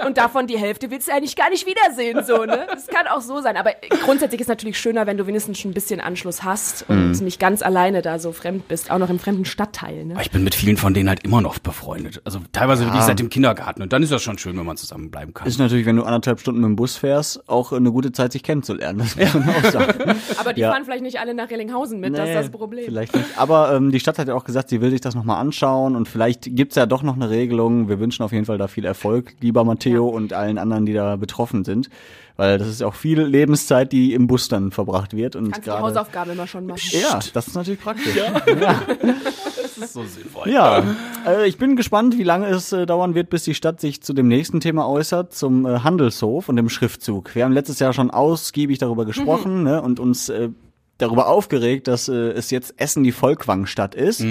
und, 0.00 0.06
und 0.06 0.16
davon 0.18 0.46
die 0.48 0.58
Hälfte 0.58 0.90
willst 0.90 1.06
du 1.08 1.12
eigentlich 1.12 1.36
gar 1.36 1.50
nicht 1.50 1.66
wiedersehen, 1.66 2.24
so, 2.26 2.44
ne? 2.44 2.66
Das 2.68 2.86
kann 2.88 3.06
auch 3.06 3.20
so 3.20 3.40
sein. 3.40 3.56
Aber 3.56 3.70
grundsätzlich 4.04 4.40
ist 4.40 4.48
natürlich 4.48 4.78
schöner, 4.80 5.06
wenn 5.06 5.16
du 5.16 5.26
wenigstens 5.28 5.58
schon 5.60 5.70
ein 5.70 5.74
bisschen 5.74 6.00
Anschluss 6.00 6.42
hast 6.42 6.84
und 6.88 7.12
Mhm. 7.12 7.24
nicht 7.24 7.38
ganz 7.38 7.62
alleine 7.62 8.02
da 8.02 8.18
so 8.18 8.32
fremd 8.32 8.66
bist, 8.66 8.90
auch 8.90 8.98
noch 8.98 9.10
im 9.10 9.18
fremden 9.18 9.44
Stadtteil, 9.44 10.04
ne? 10.06 10.14
Aber 10.14 10.22
ich 10.22 10.30
bin 10.30 10.42
mit 10.42 10.54
vielen 10.54 10.76
von 10.76 10.94
denen 10.94 11.08
halt 11.08 11.22
immer 11.22 11.40
noch 11.40 11.58
befreundet. 11.58 12.20
Also 12.24 12.40
teilweise 12.52 12.84
wirklich 12.86 13.02
seit 13.02 13.18
dem 13.18 13.28
Kindergarten. 13.30 13.82
Und 13.82 13.92
dann 13.92 14.02
ist 14.02 14.10
das 14.10 14.22
schon 14.22 14.38
schön, 14.38 14.58
wenn 14.58 14.64
man 14.66 14.76
zusammenbleiben 14.76 15.34
kann. 15.34 15.46
Ist 15.46 15.58
natürlich, 15.58 15.86
wenn 15.86 15.96
du 15.96 16.02
anderthalb 16.04 16.40
Stunden 16.40 16.60
mit 16.62 16.68
dem 16.68 16.76
Bus 16.76 16.96
fährst, 16.96 17.46
auch 17.48 17.72
eine 17.72 17.92
gute 17.92 18.10
Zeit, 18.12 18.32
sich 18.32 18.42
kennenzulernen. 18.42 18.98
Das 19.00 19.16
muss 19.16 19.34
man 19.34 19.48
auch 19.54 19.64
sagen. 19.70 20.14
Aber 20.38 20.52
die 20.54 20.62
Ja. 20.62 20.72
fahren 20.72 20.84
vielleicht 20.84 21.02
nicht 21.02 21.20
alle 21.20 21.34
nach 21.34 21.50
Rellinghausen 21.50 22.00
mit, 22.00 22.14
das 22.14 22.20
ist 22.20 22.26
Nee, 22.28 22.34
das 22.34 22.50
Problem. 22.50 22.84
Vielleicht 22.86 23.14
nicht. 23.14 23.26
Aber 23.36 23.74
ähm, 23.74 23.90
die 23.92 24.00
Stadt 24.00 24.18
hat 24.18 24.28
ja 24.28 24.34
auch 24.34 24.44
gesagt, 24.44 24.70
sie 24.70 24.80
will 24.80 24.90
sich 24.90 25.02
das 25.02 25.14
nochmal 25.14 25.38
anschauen 25.40 25.94
und 25.94 26.08
vielleicht 26.08 26.44
gibt's 26.56 26.76
ja 26.76 26.85
doch 26.86 27.02
noch 27.02 27.14
eine 27.14 27.30
Regelung. 27.30 27.88
Wir 27.88 28.00
wünschen 28.00 28.22
auf 28.22 28.32
jeden 28.32 28.44
Fall 28.44 28.58
da 28.58 28.68
viel 28.68 28.84
Erfolg, 28.84 29.34
lieber 29.40 29.64
Matteo 29.64 30.06
und 30.08 30.32
allen 30.32 30.58
anderen, 30.58 30.86
die 30.86 30.92
da 30.92 31.16
betroffen 31.16 31.64
sind. 31.64 31.88
Weil 32.36 32.58
das 32.58 32.68
ist 32.68 32.82
auch 32.82 32.94
viel 32.94 33.22
Lebenszeit, 33.22 33.92
die 33.92 34.12
im 34.12 34.26
Bus 34.26 34.48
dann 34.48 34.70
verbracht 34.70 35.16
wird. 35.16 35.36
Und 35.36 35.52
Kannst 35.52 35.66
die 35.66 35.70
gerade- 35.70 35.82
Hausaufgaben 35.82 36.32
immer 36.32 36.46
schon 36.46 36.66
machen. 36.66 36.80
Ja, 36.90 37.18
das 37.32 37.46
ist 37.48 37.54
natürlich 37.54 37.80
praktisch. 37.80 38.14
Das 39.78 39.88
ist 39.88 39.92
so 39.92 40.04
sinnvoll. 40.04 40.48
Ja, 40.50 40.82
äh, 41.26 41.46
ich 41.46 41.58
bin 41.58 41.76
gespannt, 41.76 42.16
wie 42.16 42.22
lange 42.22 42.46
es 42.46 42.72
äh, 42.72 42.86
dauern 42.86 43.14
wird, 43.14 43.28
bis 43.28 43.44
die 43.44 43.54
Stadt 43.54 43.78
sich 43.78 44.02
zu 44.02 44.14
dem 44.14 44.26
nächsten 44.26 44.60
Thema 44.60 44.88
äußert, 44.88 45.34
zum 45.34 45.66
äh, 45.66 45.80
Handelshof 45.80 46.48
und 46.48 46.56
dem 46.56 46.70
Schriftzug. 46.70 47.34
Wir 47.34 47.44
haben 47.44 47.52
letztes 47.52 47.78
Jahr 47.78 47.92
schon 47.92 48.10
ausgiebig 48.10 48.78
darüber 48.78 49.04
gesprochen 49.04 49.64
ne, 49.64 49.82
und 49.82 50.00
uns 50.00 50.30
äh, 50.30 50.48
darüber 50.98 51.28
aufgeregt, 51.28 51.88
dass 51.88 52.08
äh, 52.08 52.30
es 52.30 52.50
jetzt 52.50 52.74
Essen 52.78 53.04
die 53.04 53.12
Volkwang-Stadt 53.12 53.94
ist. 53.94 54.24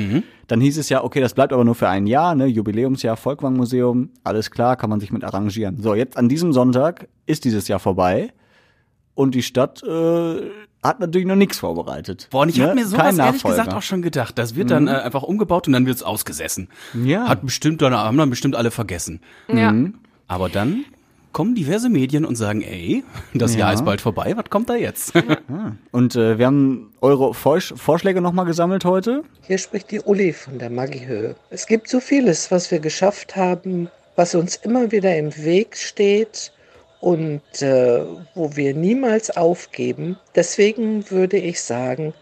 Dann 0.48 0.62
hieß 0.62 0.78
es 0.78 0.90
ja, 0.90 1.04
okay, 1.04 1.22
das 1.22 1.34
bleibt 1.34 1.54
aber 1.54 1.64
nur 1.64 1.76
für 1.76 1.90
ein 1.90 2.08
Jahr, 2.08 2.36
ne, 2.36 2.46
Jubiläumsjahr 2.46 3.18
Volkwang-Museum, 3.18 4.10
alles 4.24 4.52
klar, 4.52 4.76
kann 4.76 4.90
man 4.90 5.00
sich 5.00 5.12
mit 5.12 5.24
arrangieren. 5.24 5.82
So, 5.82 5.96
jetzt 5.96 6.18
an 6.18 6.30
diesem 6.30 6.54
Sonntag 6.54 7.08
ist 7.26 7.46
dieses 7.46 7.68
Jahr 7.68 7.80
vorbei 7.80 8.34
und 9.16 9.34
die 9.34 9.44
Stadt 9.44 9.82
äh, 9.84 10.42
hat 10.84 11.00
natürlich 11.00 11.28
noch 11.28 11.36
nichts 11.36 11.58
vorbereitet. 11.58 12.28
Boah, 12.30 12.44
und 12.44 12.50
ich 12.50 12.58
ne? 12.58 12.68
hab 12.68 12.76
mir 12.76 12.86
sowas 12.86 13.06
Kein 13.06 13.18
ehrlich 13.18 13.42
gesagt 13.42 13.58
Nachfolger. 13.58 13.78
auch 13.78 13.82
schon 13.82 14.02
gedacht. 14.02 14.38
Das 14.38 14.56
wird 14.56 14.70
dann 14.70 14.88
äh, 14.88 14.92
einfach 14.92 15.24
umgebaut 15.24 15.68
und 15.68 15.74
dann 15.74 15.86
wird's 15.88 16.04
ausgesessen. 16.04 16.70
Ja. 17.04 17.28
Hat 17.28 17.44
bestimmt 17.44 17.82
dann, 17.82 17.94
haben 17.94 18.18
dann 18.18 18.30
bestimmt 18.30 18.56
alle 18.56 18.70
vergessen. 18.72 19.22
Ja. 19.48 19.74
Aber 20.28 20.50
dann 20.50 20.86
kommen 21.36 21.54
diverse 21.54 21.90
Medien 21.90 22.24
und 22.24 22.38
sagen, 22.38 22.62
ey, 22.62 23.04
das 23.34 23.58
Jahr 23.58 23.74
ist 23.74 23.84
bald 23.84 24.00
vorbei, 24.00 24.32
was 24.38 24.50
kommt 24.50 24.70
da 24.70 24.76
jetzt? 24.76 25.12
Und 25.92 26.16
äh, 26.16 26.38
wir 26.38 26.46
haben 26.46 26.94
eure 27.02 27.34
Vorsch 27.34 27.74
Vorschläge 27.76 28.22
nochmal 28.22 28.46
gesammelt 28.46 28.86
heute. 28.86 29.22
Hier 29.42 29.58
spricht 29.58 29.92
die 29.92 30.00
Uli 30.00 30.32
von 30.32 30.60
der 30.60 30.70
Magiehöhe. 30.70 31.36
Es 31.50 31.68
gibt 31.68 31.90
so 31.90 32.00
vieles, 32.00 32.52
was 32.52 32.72
wir 32.72 32.80
geschafft 32.80 33.36
haben, 33.36 33.90
was 34.16 34.34
uns 34.34 34.56
immer 34.56 34.94
wieder 34.94 35.14
im 35.18 35.36
Weg 35.36 35.76
steht 35.76 36.54
und 37.02 37.42
äh, 37.62 38.06
wo 38.34 38.56
wir 38.56 38.74
niemals 38.74 39.36
aufgeben. 39.36 40.16
Deswegen 40.36 41.12
würde 41.12 41.36
ich 41.36 41.62
sagen, 41.62 42.14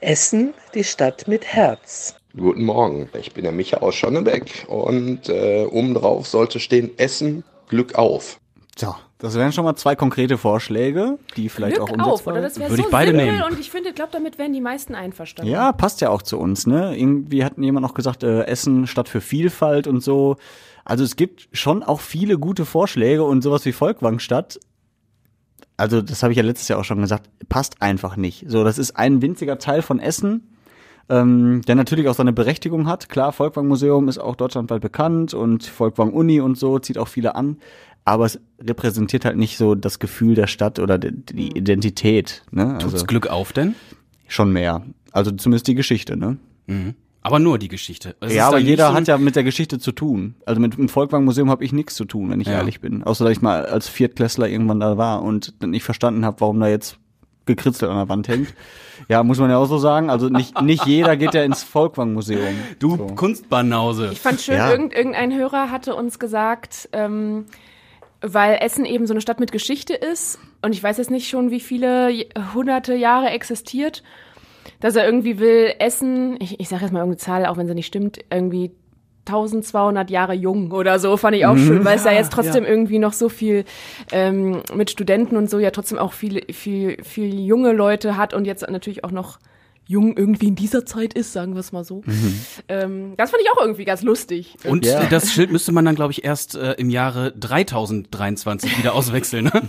Essen, 0.00 0.54
die 0.72 0.84
Stadt 0.84 1.28
mit 1.28 1.44
Herz. 1.44 2.14
Guten 2.34 2.64
Morgen, 2.64 3.10
ich 3.20 3.34
bin 3.34 3.44
der 3.44 3.52
Micha 3.52 3.76
aus 3.76 3.94
Schonnebeck 3.94 4.64
und 4.68 5.28
äh, 5.28 5.66
oben 5.66 5.92
drauf 5.92 6.26
sollte 6.26 6.60
stehen 6.60 6.98
Essen, 6.98 7.44
Glück 7.68 7.96
auf. 7.96 8.40
So, 8.76 8.94
das 9.18 9.34
wären 9.34 9.52
schon 9.52 9.64
mal 9.64 9.76
zwei 9.76 9.94
konkrete 9.94 10.36
Vorschläge, 10.36 11.18
die 11.36 11.48
vielleicht 11.48 11.76
Glück 11.76 11.88
auch 11.88 11.92
umsetzbar 11.92 12.12
auf, 12.12 12.26
oder? 12.26 12.40
Das 12.40 12.58
wäre 12.58 12.70
Würde 12.70 12.82
so 12.82 12.88
ich 12.88 12.92
beide 12.92 13.12
nehmen. 13.12 13.42
und 13.42 13.60
ich 13.60 13.70
finde, 13.70 13.92
glaube, 13.92 14.10
damit 14.12 14.38
wären 14.38 14.52
die 14.52 14.60
meisten 14.60 14.94
einverstanden. 14.94 15.50
Ja, 15.50 15.72
passt 15.72 16.00
ja 16.00 16.10
auch 16.10 16.22
zu 16.22 16.38
uns, 16.38 16.66
ne? 16.66 16.96
Irgendwie 16.96 17.44
hat 17.44 17.56
jemand 17.56 17.86
noch 17.86 17.94
gesagt, 17.94 18.24
äh, 18.24 18.42
Essen 18.44 18.86
statt 18.86 19.08
für 19.08 19.20
Vielfalt 19.20 19.86
und 19.86 20.00
so. 20.02 20.36
Also 20.84 21.04
es 21.04 21.16
gibt 21.16 21.48
schon 21.52 21.82
auch 21.82 22.00
viele 22.00 22.38
gute 22.38 22.64
Vorschläge 22.64 23.22
und 23.22 23.42
sowas 23.42 23.64
wie 23.64 23.72
Volkwangstadt. 23.72 24.58
Also 25.76 26.02
das 26.02 26.22
habe 26.22 26.32
ich 26.32 26.36
ja 26.36 26.44
letztes 26.44 26.68
Jahr 26.68 26.78
auch 26.80 26.84
schon 26.84 27.00
gesagt, 27.00 27.30
passt 27.48 27.80
einfach 27.80 28.16
nicht. 28.16 28.44
So, 28.48 28.64
das 28.64 28.78
ist 28.78 28.96
ein 28.96 29.22
winziger 29.22 29.58
Teil 29.58 29.82
von 29.82 29.98
Essen, 29.98 30.53
ähm, 31.08 31.62
der 31.66 31.74
natürlich 31.74 32.08
auch 32.08 32.14
seine 32.14 32.32
Berechtigung 32.32 32.86
hat. 32.86 33.08
Klar, 33.08 33.32
Volkwang 33.32 33.66
Museum 33.68 34.08
ist 34.08 34.18
auch 34.18 34.36
deutschlandweit 34.36 34.80
bekannt 34.80 35.34
und 35.34 35.64
Volkwang 35.64 36.12
Uni 36.12 36.40
und 36.40 36.56
so 36.58 36.78
zieht 36.78 36.98
auch 36.98 37.08
viele 37.08 37.34
an. 37.34 37.58
Aber 38.06 38.26
es 38.26 38.38
repräsentiert 38.60 39.24
halt 39.24 39.36
nicht 39.36 39.56
so 39.56 39.74
das 39.74 39.98
Gefühl 39.98 40.34
der 40.34 40.46
Stadt 40.46 40.78
oder 40.78 40.98
die, 40.98 41.12
die 41.12 41.56
Identität. 41.56 42.42
Ne? 42.50 42.76
Tut's 42.78 42.94
Also 42.94 43.06
Glück 43.06 43.28
auf 43.28 43.52
denn? 43.52 43.74
schon 44.28 44.52
mehr. 44.52 44.82
Also 45.12 45.30
zumindest 45.30 45.68
die 45.68 45.74
Geschichte, 45.74 46.16
ne? 46.16 46.38
Aber 47.22 47.38
nur 47.38 47.58
die 47.58 47.68
Geschichte. 47.68 48.16
Es 48.20 48.34
ja, 48.34 48.48
aber 48.48 48.58
jeder 48.58 48.88
so 48.88 48.94
hat 48.94 49.06
ja 49.08 49.16
mit 49.16 49.36
der 49.36 49.44
Geschichte 49.44 49.78
zu 49.78 49.92
tun. 49.92 50.34
Also 50.44 50.60
mit 50.60 50.76
dem 50.76 50.88
Volkwang 50.88 51.24
Museum 51.24 51.48
habe 51.50 51.64
ich 51.64 51.72
nichts 51.72 51.94
zu 51.94 52.04
tun, 52.04 52.30
wenn 52.30 52.40
ich 52.40 52.48
Ja. 52.48 52.54
ehrlich 52.54 52.80
bin. 52.80 53.02
Außer 53.02 53.24
dass 53.24 53.32
ich 53.32 53.40
mal 53.42 53.64
als 53.66 53.88
Viertklässler 53.88 54.48
irgendwann 54.48 54.80
da 54.80 54.98
war 54.98 55.22
und 55.22 55.54
nicht 55.64 55.84
verstanden 55.84 56.24
habe, 56.24 56.40
warum 56.40 56.58
da 56.60 56.68
jetzt 56.68 56.98
gekritzelt 57.46 57.90
an 57.90 57.96
der 57.98 58.08
Wand 58.08 58.28
hängt. 58.28 58.54
Ja, 59.08 59.22
muss 59.22 59.38
man 59.38 59.50
ja 59.50 59.58
auch 59.58 59.66
so 59.66 59.78
sagen. 59.78 60.08
Also 60.10 60.28
nicht, 60.28 60.60
nicht 60.62 60.86
jeder 60.86 61.16
geht 61.16 61.34
ja 61.34 61.42
ins 61.42 61.62
Volkwang 61.62 62.12
Museum. 62.14 62.54
Du 62.78 62.96
So. 62.96 63.06
Kunstbanause. 63.06 64.10
Ich 64.12 64.20
fand 64.20 64.40
schön, 64.40 64.56
Ja. 64.56 64.70
irgend, 64.70 64.94
irgendein 64.94 65.34
Hörer 65.36 65.70
hatte 65.70 65.94
uns 65.94 66.18
gesagt, 66.18 66.88
ähm, 66.92 67.46
weil 68.20 68.58
Essen 68.60 68.84
eben 68.86 69.06
so 69.06 69.12
eine 69.12 69.20
Stadt 69.20 69.40
mit 69.40 69.52
Geschichte 69.52 69.94
ist 69.94 70.38
und 70.62 70.72
ich 70.72 70.82
weiß 70.82 70.96
jetzt 70.98 71.10
nicht 71.10 71.28
schon, 71.28 71.50
wie 71.50 71.60
viele 71.60 72.10
hunderte 72.54 72.94
Jahre 72.94 73.28
existiert, 73.30 74.02
dass 74.80 74.96
er 74.96 75.04
irgendwie 75.04 75.38
will, 75.38 75.74
Essen, 75.78 76.36
ich, 76.40 76.58
ich 76.58 76.68
sage 76.68 76.82
jetzt 76.84 76.92
mal 76.92 77.00
irgendeine 77.00 77.18
Zahl, 77.18 77.46
auch 77.46 77.58
wenn 77.58 77.66
sie 77.66 77.74
nicht 77.74 77.86
stimmt, 77.86 78.20
irgendwie 78.30 78.70
1200 79.26 80.10
Jahre 80.10 80.34
jung 80.34 80.70
oder 80.70 80.98
so, 80.98 81.16
fand 81.16 81.36
ich 81.36 81.46
auch 81.46 81.56
schön, 81.56 81.84
weil 81.84 81.96
es 81.96 82.04
ja 82.04 82.12
jetzt 82.12 82.32
trotzdem 82.32 82.64
irgendwie 82.64 82.98
noch 82.98 83.12
so 83.14 83.28
viel 83.28 83.64
ähm, 84.12 84.62
mit 84.74 84.90
Studenten 84.90 85.36
und 85.36 85.48
so 85.48 85.58
ja 85.58 85.70
trotzdem 85.70 85.98
auch 85.98 86.12
viel, 86.12 86.42
viel, 86.52 87.02
viel 87.02 87.40
junge 87.40 87.72
Leute 87.72 88.16
hat 88.16 88.34
und 88.34 88.44
jetzt 88.44 88.68
natürlich 88.68 89.02
auch 89.04 89.10
noch 89.10 89.38
jung 89.86 90.16
irgendwie 90.16 90.48
in 90.48 90.54
dieser 90.54 90.86
Zeit 90.86 91.12
ist, 91.14 91.32
sagen 91.32 91.52
wir 91.54 91.60
es 91.60 91.70
mal 91.72 91.84
so. 91.84 92.02
Ähm, 92.68 93.14
das 93.16 93.30
fand 93.30 93.42
ich 93.42 93.50
auch 93.50 93.60
irgendwie 93.60 93.84
ganz 93.84 94.02
lustig. 94.02 94.56
Und 94.64 94.86
Ja. 94.86 95.04
das 95.04 95.30
Schild 95.32 95.52
müsste 95.52 95.72
man 95.72 95.84
dann, 95.84 95.94
glaube 95.94 96.12
ich, 96.12 96.24
erst 96.24 96.54
äh, 96.54 96.72
im 96.72 96.88
Jahre 96.90 97.32
3023 97.32 98.78
wieder 98.78 98.94
auswechseln. 98.94 99.44
Ne? 99.44 99.52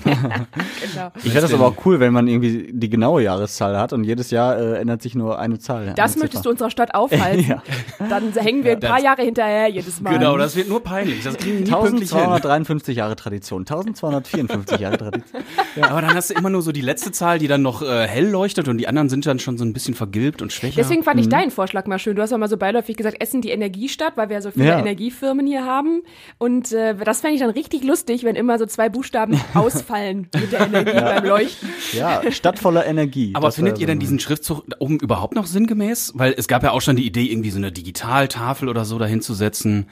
Genau. 0.93 1.11
Ich 1.15 1.23
finde 1.23 1.41
das 1.41 1.53
aber 1.53 1.65
auch 1.67 1.85
cool, 1.85 1.99
wenn 1.99 2.13
man 2.13 2.27
irgendwie 2.27 2.69
die 2.71 2.89
genaue 2.89 3.23
Jahreszahl 3.23 3.77
hat 3.77 3.91
und 3.93 4.03
jedes 4.03 4.31
Jahr 4.31 4.57
äh, 4.57 4.79
ändert 4.79 5.01
sich 5.01 5.15
nur 5.15 5.39
eine 5.39 5.59
Zahl. 5.59 5.93
Das 5.95 6.13
eine 6.13 6.21
möchtest 6.23 6.45
du 6.45 6.49
unserer 6.49 6.69
Stadt 6.69 6.93
aufhalten. 6.93 7.45
Ja. 7.47 7.61
Dann 8.09 8.31
hängen 8.33 8.63
wir 8.63 8.73
ein 8.73 8.79
paar 8.79 9.01
Jahre 9.01 9.23
hinterher 9.23 9.67
jedes 9.67 9.99
Mal. 10.01 10.13
genau, 10.17 10.37
das 10.37 10.55
wird 10.55 10.69
nur 10.69 10.81
peinlich. 10.83 11.23
Das 11.23 11.35
kriegen 11.37 11.59
wir 11.59 11.65
nie 11.65 11.71
pünktlich 11.71 12.09
hin. 12.11 12.19
1253 12.19 12.95
Jahre 12.97 13.15
Tradition, 13.15 13.61
1254 13.61 14.79
Jahre 14.79 14.97
Tradition. 14.97 15.41
Aber 15.81 16.01
dann 16.01 16.13
hast 16.15 16.29
du 16.29 16.33
immer 16.35 16.49
nur 16.49 16.61
so 16.61 16.71
die 16.71 16.81
letzte 16.81 17.11
Zahl, 17.11 17.39
die 17.39 17.47
dann 17.47 17.61
noch 17.61 17.81
äh, 17.81 18.07
hell 18.07 18.29
leuchtet 18.29 18.67
und 18.67 18.77
die 18.77 18.87
anderen 18.87 19.09
sind 19.09 19.25
dann 19.25 19.39
schon 19.39 19.57
so 19.57 19.65
ein 19.65 19.73
bisschen 19.73 19.95
vergilbt 20.05 20.41
und 20.43 20.53
schwächer. 20.53 20.75
Deswegen 20.77 21.03
fand 21.03 21.19
ich 21.19 21.29
deinen 21.29 21.49
Vorschlag 21.51 21.87
mal 21.87 21.97
schön. 21.97 22.15
Du 22.15 22.21
hast 22.21 22.29
ja 22.31 22.37
mal 22.37 22.47
so 22.47 22.57
beiläufig 22.57 22.95
gesagt, 22.95 23.17
Essen 23.21 23.41
die 23.41 23.49
Energiestadt, 23.49 24.17
weil 24.17 24.29
wir 24.29 24.35
ja 24.35 24.41
so 24.41 24.51
viele 24.51 24.65
Ja. 24.67 24.79
Energiefirmen 24.79 25.47
hier 25.47 25.65
haben. 25.65 26.03
Und 26.37 26.71
äh, 26.71 26.95
das 26.95 27.21
fände 27.21 27.35
ich 27.35 27.41
dann 27.41 27.49
richtig 27.49 27.83
lustig, 27.83 28.23
wenn 28.23 28.35
immer 28.35 28.59
so 28.59 28.65
zwei 28.67 28.89
Buchstaben 28.89 29.39
ausfallen 29.55 30.27
mit 30.39 30.51
der 30.51 30.67
Energie 30.67 30.91
beim 30.99 31.25
Leuchten. 31.25 31.69
Ja, 31.93 32.21
Stadt 32.31 32.59
voller 32.59 32.85
Energie. 32.85 33.31
Aber 33.33 33.47
Das 33.47 33.55
findet 33.55 33.79
ihr 33.79 33.87
denn 33.87 33.99
diesen 33.99 34.19
Schriftzug 34.19 34.63
da 34.67 34.77
oben 34.79 34.99
überhaupt 34.99 35.33
noch 35.35 35.47
sinngemäß? 35.47 36.13
Weil 36.15 36.35
es 36.37 36.47
gab 36.47 36.61
ja 36.63 36.71
auch 36.71 36.81
schon 36.81 36.95
die 36.95 37.05
Idee, 37.05 37.25
irgendwie 37.25 37.49
so 37.49 37.57
eine 37.57 37.71
Digitaltafel 37.71 38.69
oder 38.69 38.85
so 38.85 38.99
dahinzusetzen. 38.99 39.87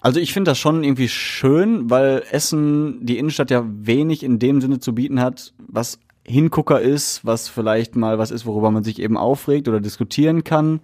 Also 0.00 0.18
ich 0.18 0.32
finde 0.32 0.50
das 0.50 0.58
schon 0.58 0.82
irgendwie 0.82 1.08
schön, 1.08 1.90
weil 1.90 2.24
Essen 2.30 3.04
die 3.06 3.18
Innenstadt 3.18 3.50
ja 3.50 3.64
wenig 3.66 4.22
in 4.22 4.38
dem 4.38 4.60
Sinne 4.60 4.80
zu 4.80 4.94
bieten 4.94 5.20
hat, 5.20 5.52
was 5.58 5.98
Hingucker 6.26 6.80
ist, 6.80 7.24
was 7.24 7.48
vielleicht 7.48 7.96
mal 7.96 8.18
was 8.18 8.30
ist, 8.30 8.46
worüber 8.46 8.70
man 8.70 8.84
sich 8.84 9.00
eben 9.00 9.16
aufregt 9.16 9.68
oder 9.68 9.80
diskutieren 9.80 10.44
kann. 10.44 10.80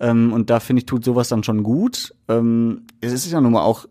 Ähm, 0.00 0.32
und 0.32 0.50
da 0.50 0.60
finde 0.60 0.80
ich, 0.80 0.86
tut 0.86 1.04
sowas 1.04 1.28
dann 1.28 1.44
schon 1.44 1.62
gut. 1.62 2.14
Ähm, 2.28 2.82
es 3.00 3.12
ist 3.12 3.30
ja 3.30 3.40
nun 3.40 3.52
mal 3.52 3.62
auch, 3.62 3.86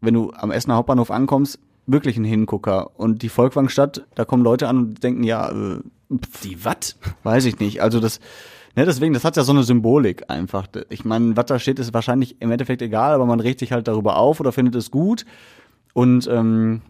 wenn 0.00 0.14
du 0.14 0.32
am 0.32 0.50
Essener 0.50 0.76
Hauptbahnhof 0.76 1.10
ankommst, 1.10 1.58
wirklich 1.86 2.16
ein 2.16 2.24
Hingucker. 2.24 2.90
Und 2.98 3.22
die 3.22 3.28
Volkwangstadt, 3.28 4.06
da 4.14 4.24
kommen 4.24 4.44
Leute 4.44 4.68
an 4.68 4.78
und 4.78 5.02
denken, 5.02 5.24
ja, 5.24 5.50
äh, 5.50 5.80
Die 6.44 6.64
Watt? 6.64 6.96
Weiß 7.24 7.44
ich 7.46 7.58
nicht. 7.58 7.82
Also 7.82 7.98
das, 7.98 8.20
ne, 8.76 8.84
deswegen, 8.84 9.14
das 9.14 9.24
hat 9.24 9.36
ja 9.36 9.42
so 9.42 9.52
eine 9.52 9.64
Symbolik 9.64 10.24
einfach. 10.28 10.68
Ich 10.88 11.04
meine, 11.04 11.36
was 11.36 11.46
da 11.46 11.58
steht, 11.58 11.78
ist 11.78 11.94
wahrscheinlich 11.94 12.36
im 12.40 12.50
Endeffekt 12.50 12.82
egal, 12.82 13.14
aber 13.14 13.26
man 13.26 13.40
regt 13.40 13.60
sich 13.60 13.72
halt 13.72 13.88
darüber 13.88 14.16
auf 14.16 14.38
oder 14.38 14.52
findet 14.52 14.74
es 14.76 14.90
gut. 14.90 15.24
Und 15.94 16.28
ähm, 16.30 16.82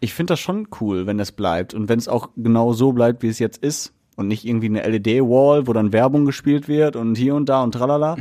ich 0.00 0.14
finde 0.14 0.32
das 0.32 0.40
schon 0.40 0.68
cool, 0.80 1.06
wenn 1.06 1.18
das 1.18 1.32
bleibt. 1.32 1.74
Und 1.74 1.88
wenn 1.88 1.98
es 1.98 2.08
auch 2.08 2.30
genau 2.36 2.72
so 2.72 2.92
bleibt, 2.92 3.22
wie 3.22 3.28
es 3.28 3.38
jetzt 3.38 3.62
ist. 3.62 3.92
Und 4.16 4.28
nicht 4.28 4.44
irgendwie 4.44 4.66
eine 4.66 4.88
LED-Wall, 4.88 5.66
wo 5.66 5.72
dann 5.72 5.92
Werbung 5.92 6.24
gespielt 6.24 6.68
wird 6.68 6.94
und 6.94 7.16
hier 7.16 7.34
und 7.34 7.48
da 7.48 7.62
und 7.62 7.72
tralala. 7.72 8.16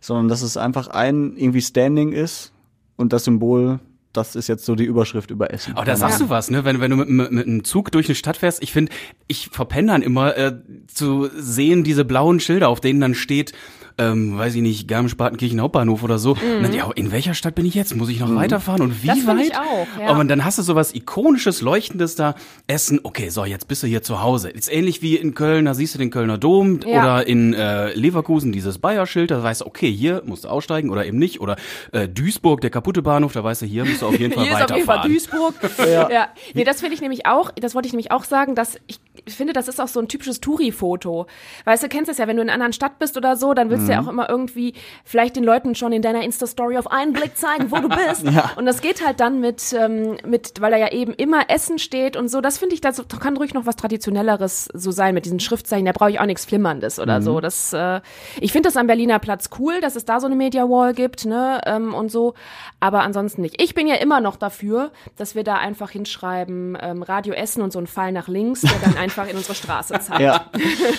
Sondern 0.00 0.28
dass 0.28 0.42
es 0.42 0.56
einfach 0.56 0.88
ein 0.88 1.36
irgendwie 1.36 1.62
Standing 1.62 2.10
ist 2.10 2.52
und 2.96 3.12
das 3.12 3.24
Symbol, 3.24 3.78
das 4.12 4.34
ist 4.34 4.48
jetzt 4.48 4.64
so 4.64 4.74
die 4.74 4.84
Überschrift 4.84 5.30
über 5.30 5.52
Essen. 5.52 5.76
Aber 5.76 5.84
da 5.84 5.96
sagst 5.96 6.20
du 6.20 6.28
was, 6.30 6.50
ne? 6.50 6.64
Wenn, 6.64 6.80
wenn 6.80 6.90
du 6.90 6.96
mit, 6.96 7.08
mit, 7.08 7.30
mit 7.30 7.46
einem 7.46 7.64
Zug 7.64 7.92
durch 7.92 8.08
eine 8.08 8.14
Stadt 8.14 8.38
fährst, 8.38 8.62
ich 8.62 8.72
finde, 8.72 8.90
ich 9.28 9.48
verpenne 9.48 9.92
dann 9.92 10.02
immer 10.02 10.36
äh, 10.36 10.56
zu 10.86 11.28
sehen 11.36 11.84
diese 11.84 12.04
blauen 12.04 12.40
Schilder, 12.40 12.68
auf 12.68 12.80
denen 12.80 13.00
dann 13.00 13.14
steht, 13.14 13.52
ähm, 13.98 14.36
weiß 14.36 14.54
ich 14.54 14.62
nicht, 14.62 14.88
Garmisch-Partenkirchen 14.88 15.60
Hauptbahnhof 15.60 16.02
oder 16.02 16.18
so. 16.18 16.32
Und 16.32 16.62
dann, 16.62 16.72
ja, 16.74 16.90
in 16.94 17.12
welcher 17.12 17.34
Stadt 17.34 17.54
bin 17.54 17.64
ich 17.64 17.74
jetzt? 17.74 17.94
Muss 17.96 18.08
ich 18.08 18.20
noch 18.20 18.34
weiterfahren 18.34 18.82
und 18.82 19.02
wie 19.02 19.06
Das 19.06 19.26
weit? 19.26 19.46
ich 19.46 19.56
auch, 19.56 19.86
ja. 20.00 20.08
Aber 20.08 20.24
dann 20.24 20.44
hast 20.44 20.58
du 20.58 20.62
sowas 20.62 20.94
ikonisches, 20.94 21.60
leuchtendes 21.62 22.14
da. 22.14 22.34
Essen, 22.66 23.00
okay, 23.02 23.28
so, 23.30 23.44
jetzt 23.44 23.68
bist 23.68 23.82
du 23.82 23.86
hier 23.86 24.02
zu 24.02 24.20
Hause. 24.22 24.50
Ist 24.50 24.70
ähnlich 24.72 25.02
wie 25.02 25.16
in 25.16 25.34
Köln, 25.34 25.64
da 25.64 25.74
siehst 25.74 25.94
du 25.94 25.98
den 25.98 26.10
Kölner 26.10 26.36
Dom 26.38 26.80
Ja. 26.86 27.00
oder 27.00 27.26
in 27.26 27.54
äh, 27.54 27.92
Leverkusen 27.94 28.52
dieses 28.52 28.78
Bayer-Schild, 28.78 29.30
da 29.30 29.42
weißt 29.42 29.62
du, 29.62 29.66
okay, 29.66 29.90
hier 29.90 30.22
musst 30.26 30.44
du 30.44 30.48
aussteigen 30.48 30.90
oder 30.90 31.06
eben 31.06 31.18
nicht. 31.18 31.40
Oder 31.40 31.56
äh, 31.92 32.08
Duisburg, 32.08 32.60
der 32.60 32.70
kaputte 32.70 33.02
Bahnhof, 33.02 33.32
da 33.32 33.42
weißt 33.44 33.62
du, 33.62 33.66
hier 33.66 33.84
musst 33.84 34.02
du 34.02 34.06
auf 34.06 34.18
jeden 34.18 34.32
Fall 34.34 34.44
Hier 34.44 34.52
ist 34.58 34.62
auf 34.62 34.70
jeden 34.76 34.86
Fall 34.86 34.96
weiterfahren. 34.98 35.12
Duisburg. 35.12 35.54
ja. 36.12 36.28
Nee, 36.54 36.64
das 36.64 36.80
finde 36.80 36.94
ich 36.94 37.00
nämlich 37.00 37.26
auch, 37.26 37.50
das 37.52 37.74
wollte 37.74 37.86
ich 37.86 37.92
nämlich 37.92 38.10
auch 38.12 38.24
sagen, 38.24 38.54
dass 38.54 38.76
ich 38.86 38.98
finde, 39.34 39.52
das 39.52 39.68
ist 39.68 39.80
auch 39.80 39.88
so 39.88 40.00
ein 40.00 40.08
typisches 40.08 40.40
Touri-Foto. 40.40 41.26
Weißt 41.64 41.82
du, 41.82 41.88
kennst 41.88 42.10
es 42.10 42.18
ja, 42.18 42.26
wenn 42.26 42.36
du 42.36 42.42
in 42.42 42.48
einer 42.48 42.54
anderen 42.54 42.72
Stadt 42.72 42.98
bist 42.98 43.16
oder 43.16 43.36
so, 43.36 43.54
dann 43.54 43.70
willst 43.70 43.88
du 43.88 43.92
ja 43.92 44.00
auch 44.00 44.08
immer 44.08 44.28
irgendwie 44.28 44.74
vielleicht 45.04 45.36
den 45.36 45.44
Leuten 45.44 45.74
schon 45.74 45.92
in 45.92 46.02
deiner 46.02 46.22
Insta-Story 46.22 46.76
auf 46.76 46.90
einen 46.90 47.12
Blick 47.12 47.36
zeigen, 47.36 47.70
wo 47.70 47.76
du 47.76 47.88
bist. 48.08 48.24
Und 48.56 48.66
das 48.66 48.80
geht 48.80 49.04
halt 49.04 49.20
dann 49.20 49.40
mit, 49.40 49.72
ähm, 49.72 50.16
mit, 50.24 50.60
weil 50.60 50.70
da 50.70 50.76
ja 50.76 50.92
eben 50.92 51.12
immer 51.14 51.50
Essen 51.50 51.78
steht 51.78 52.16
und 52.16 52.28
so. 52.28 52.40
Das 52.40 52.58
finde 52.58 52.74
ich, 52.74 52.80
das 52.80 53.02
kann 53.20 53.36
ruhig 53.36 53.54
noch 53.54 53.66
was 53.66 53.76
Traditionelleres 53.76 54.68
so 54.72 54.90
sein 54.90 55.14
mit 55.14 55.24
diesen 55.24 55.40
Schriftzeichen. 55.40 55.86
Da 55.86 55.92
brauche 55.92 56.10
ich 56.10 56.20
auch 56.20 56.26
nichts 56.26 56.44
Flimmerndes 56.44 56.98
oder 56.98 57.20
so. 57.22 57.40
Das, 57.40 57.72
äh, 57.72 58.00
ich 58.40 58.52
finde 58.52 58.68
das 58.68 58.76
am 58.76 58.86
Berliner 58.86 59.18
Platz 59.18 59.50
cool, 59.58 59.80
dass 59.80 59.96
es 59.96 60.04
da 60.04 60.20
so 60.20 60.26
eine 60.26 60.36
Media 60.36 60.68
Wall 60.68 60.94
gibt, 60.94 61.24
ne, 61.24 61.60
ähm, 61.64 61.94
und 61.94 62.10
so. 62.10 62.34
Aber 62.80 63.00
ansonsten 63.02 63.42
nicht. 63.42 63.60
Ich 63.60 63.74
bin 63.74 63.86
ja 63.86 63.96
immer 63.96 64.20
noch 64.20 64.36
dafür, 64.36 64.90
dass 65.16 65.34
wir 65.34 65.44
da 65.44 65.54
einfach 65.54 65.90
hinschreiben, 65.90 66.76
ähm, 66.80 67.02
Radio 67.02 67.34
Essen 67.34 67.62
und 67.62 67.72
so 67.72 67.78
ein 67.78 67.86
Pfeil 67.86 68.12
nach 68.12 68.28
links, 68.28 68.60
der 68.60 68.78
dann 68.82 68.96
einfach 68.98 69.15
in 69.24 69.36
unsere 69.36 69.54
Straße 69.54 69.98
zeigt. 70.00 70.20
Ja. 70.20 70.50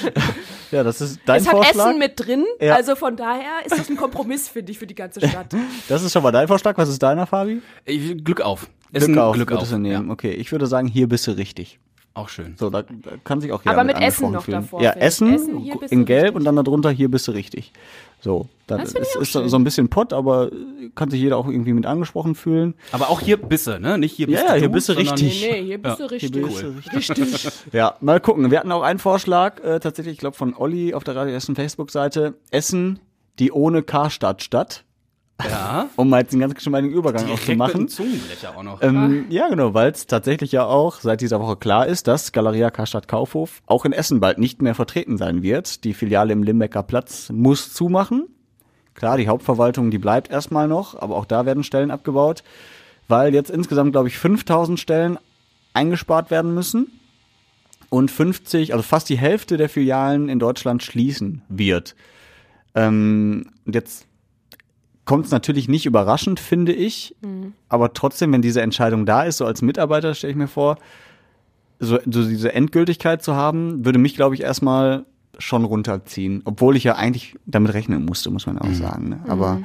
ja, 0.71 0.83
das 0.83 1.01
ist 1.01 1.19
dein 1.25 1.41
Es 1.41 1.47
hat 1.47 1.51
Vorschlag. 1.55 1.87
Essen 1.89 1.99
mit 1.99 2.13
drin, 2.19 2.45
Ja. 2.59 2.75
also 2.75 2.95
von 2.95 3.15
daher 3.15 3.65
ist 3.65 3.77
das 3.77 3.89
ein 3.89 3.97
Kompromiss, 3.97 4.47
finde 4.49 4.71
ich, 4.71 4.79
für 4.79 4.87
die 4.87 4.95
ganze 4.95 5.19
Stadt. 5.27 5.53
Das 5.87 6.03
ist 6.03 6.11
schon 6.13 6.23
mal 6.23 6.31
dein 6.31 6.47
Vorschlag. 6.47 6.77
Was 6.77 6.89
ist 6.89 7.01
deiner, 7.01 7.25
Fabi? 7.27 7.61
Ich- 7.85 8.23
Glück 8.23 8.41
auf. 8.41 8.67
Glück 8.91 9.17
auf, 9.17 9.35
Glück 9.35 9.51
auf. 9.51 9.57
würdest 9.57 9.71
du 9.73 9.77
nehmen. 9.77 10.09
Okay, 10.11 10.31
ich 10.31 10.51
würde 10.51 10.65
sagen, 10.67 10.87
hier 10.87 11.07
bist 11.07 11.27
du 11.27 11.31
richtig. 11.31 11.79
Auch 12.17 12.29
schön. 12.29 12.55
So, 12.57 12.71
da, 12.71 12.81
da 12.81 13.11
kann 13.23 13.41
sich 13.41 13.51
auch 13.51 13.61
jeder 13.63 13.75
Aber 13.75 13.83
mit 13.83 13.95
Essen 13.97 14.25
angesprochen 14.25 14.33
noch 14.33 14.43
fühlen. 14.43 14.61
davor, 14.61 14.81
Ja. 14.81 14.93
Essen, 14.93 15.35
Essen, 15.35 15.71
in 15.89 16.05
Gelb 16.05 16.23
richtig. 16.23 16.35
und 16.35 16.45
dann 16.45 16.55
darunter 16.55 16.89
hier 16.89 17.11
bist 17.11 17.27
du 17.27 17.31
richtig. 17.31 17.71
So, 18.21 18.47
dann 18.65 18.79
Das 18.79 18.87
ist, 18.89 18.93
finde 18.93 19.07
ich 19.11 19.35
auch 19.37 19.43
ist 19.43 19.51
so 19.51 19.55
ein 19.59 19.63
bisschen 19.63 19.89
Pott, 19.89 20.13
aber 20.13 20.49
kann 20.95 21.11
sich 21.11 21.21
jeder 21.21 21.37
auch 21.37 21.47
irgendwie 21.47 21.73
mit 21.73 21.85
angesprochen 21.85 22.33
fühlen. 22.33 22.73
Aber 22.91 23.11
auch 23.11 23.21
hier 23.21 23.37
Bisse, 23.37 23.79
ne? 23.79 23.99
Nicht 23.99 24.13
hier 24.13 24.25
bist 24.25 24.39
Ja, 24.41 24.47
ja, 24.47 24.53
du, 24.55 24.59
hier 24.61 24.69
bist 24.69 24.89
du 24.89 24.93
richtig. 24.93 25.47
Nee, 25.47 25.63
hier 25.63 25.77
bist 25.77 25.99
du 25.99 26.05
richtig. 26.05 26.31
Hier 26.33 26.41
bist 26.91 27.09
du 27.09 27.13
richtig. 27.13 27.51
Ja, 27.71 27.95
mal 28.01 28.19
gucken. 28.19 28.49
Wir 28.49 28.59
hatten 28.59 28.71
auch 28.71 28.81
einen 28.81 28.97
Vorschlag, 28.97 29.63
äh, 29.63 29.79
tatsächlich, 29.79 30.13
ich 30.13 30.19
glaube, 30.19 30.35
von 30.35 30.55
Olli 30.55 30.95
auf 30.95 31.03
der 31.03 31.15
Radio 31.15 31.35
Essen 31.35 31.55
Facebook-Seite. 31.55 32.33
Essen, 32.49 32.97
die 33.37 33.51
ohne 33.51 33.83
Karstadt 33.83 34.41
statt. 34.41 34.83
Ja. 35.43 35.89
Um 35.95 36.09
mal 36.09 36.21
jetzt 36.21 36.33
einen 36.33 36.41
ganz 36.41 36.55
geschmeidigen 36.55 36.93
Übergang 36.95 37.29
auch 37.29 37.39
zu 37.39 37.51
mit 37.51 37.57
machen. 37.57 37.75
einem 37.75 37.87
Zungenbrecher 37.87 38.57
auch 38.57 38.63
noch. 38.63 38.81
Ähm, 38.81 39.25
ja, 39.29 39.49
genau, 39.49 39.73
weil 39.73 39.91
es 39.91 40.07
tatsächlich 40.07 40.51
ja 40.51 40.65
auch 40.65 40.99
seit 40.99 41.21
dieser 41.21 41.39
Woche 41.39 41.57
klar 41.57 41.87
ist, 41.87 42.07
dass 42.07 42.31
Galeria 42.31 42.69
Karstadt 42.71 43.07
Kaufhof 43.07 43.61
auch 43.65 43.85
in 43.85 43.93
Essen 43.93 44.19
bald 44.19 44.37
nicht 44.37 44.61
mehr 44.61 44.75
vertreten 44.75 45.17
sein 45.17 45.43
wird. 45.43 45.83
Die 45.83 45.93
Filiale 45.93 46.33
im 46.33 46.43
Limbecker 46.43 46.83
Platz 46.83 47.29
muss 47.31 47.73
zumachen. 47.73 48.27
Klar, 48.95 49.17
die 49.17 49.27
Hauptverwaltung, 49.27 49.91
die 49.91 49.99
bleibt 49.99 50.31
erstmal 50.31 50.67
noch, 50.67 50.99
aber 50.99 51.15
auch 51.15 51.25
da 51.25 51.45
werden 51.45 51.63
Stellen 51.63 51.91
abgebaut, 51.91 52.43
weil 53.07 53.33
jetzt 53.33 53.51
insgesamt, 53.51 53.91
glaube 53.91 54.07
ich, 54.07 54.17
5000 54.17 54.79
Stellen 54.79 55.19
eingespart 55.73 56.31
werden 56.31 56.55
müssen 56.55 56.87
und 57.89 58.09
50, 58.09 58.73
also 58.73 58.83
fast 58.83 59.09
die 59.09 59.17
Hälfte 59.17 59.57
der 59.57 59.69
Filialen 59.69 60.29
in 60.29 60.39
Deutschland 60.39 60.81
schließen 60.81 61.43
wird. 61.47 61.95
Ähm, 62.73 63.51
und 63.65 63.75
jetzt 63.75 64.07
kommt 65.07 65.25
es 65.25 65.31
natürlich 65.31 65.67
nicht 65.67 65.87
überraschend, 65.87 66.39
finde 66.39 66.73
ich. 66.73 67.15
Aber 67.69 67.93
trotzdem, 67.93 68.31
wenn 68.33 68.43
diese 68.43 68.61
Entscheidung 68.61 69.07
da 69.07 69.23
ist, 69.23 69.37
so 69.37 69.45
als 69.45 69.63
Mitarbeiter 69.63 70.13
stelle 70.13 70.31
ich 70.31 70.37
mir 70.37 70.47
vor, 70.47 70.77
so, 71.79 71.97
so 72.05 72.27
diese 72.27 72.53
Endgültigkeit 72.53 73.23
zu 73.23 73.35
haben, 73.35 73.85
würde 73.85 73.97
mich, 73.97 74.15
glaube 74.15 74.35
ich, 74.35 74.41
erstmal 74.41 75.05
schon 75.39 75.63
runterziehen. 75.65 76.41
Obwohl 76.45 76.75
ich 76.77 76.83
ja 76.83 76.95
eigentlich 76.95 77.35
damit 77.45 77.73
rechnen 77.73 78.05
musste, 78.05 78.29
muss 78.29 78.45
man 78.45 78.59
auch 78.59 78.73
sagen. 78.73 79.09
Ne? 79.09 79.19
Aber 79.27 79.61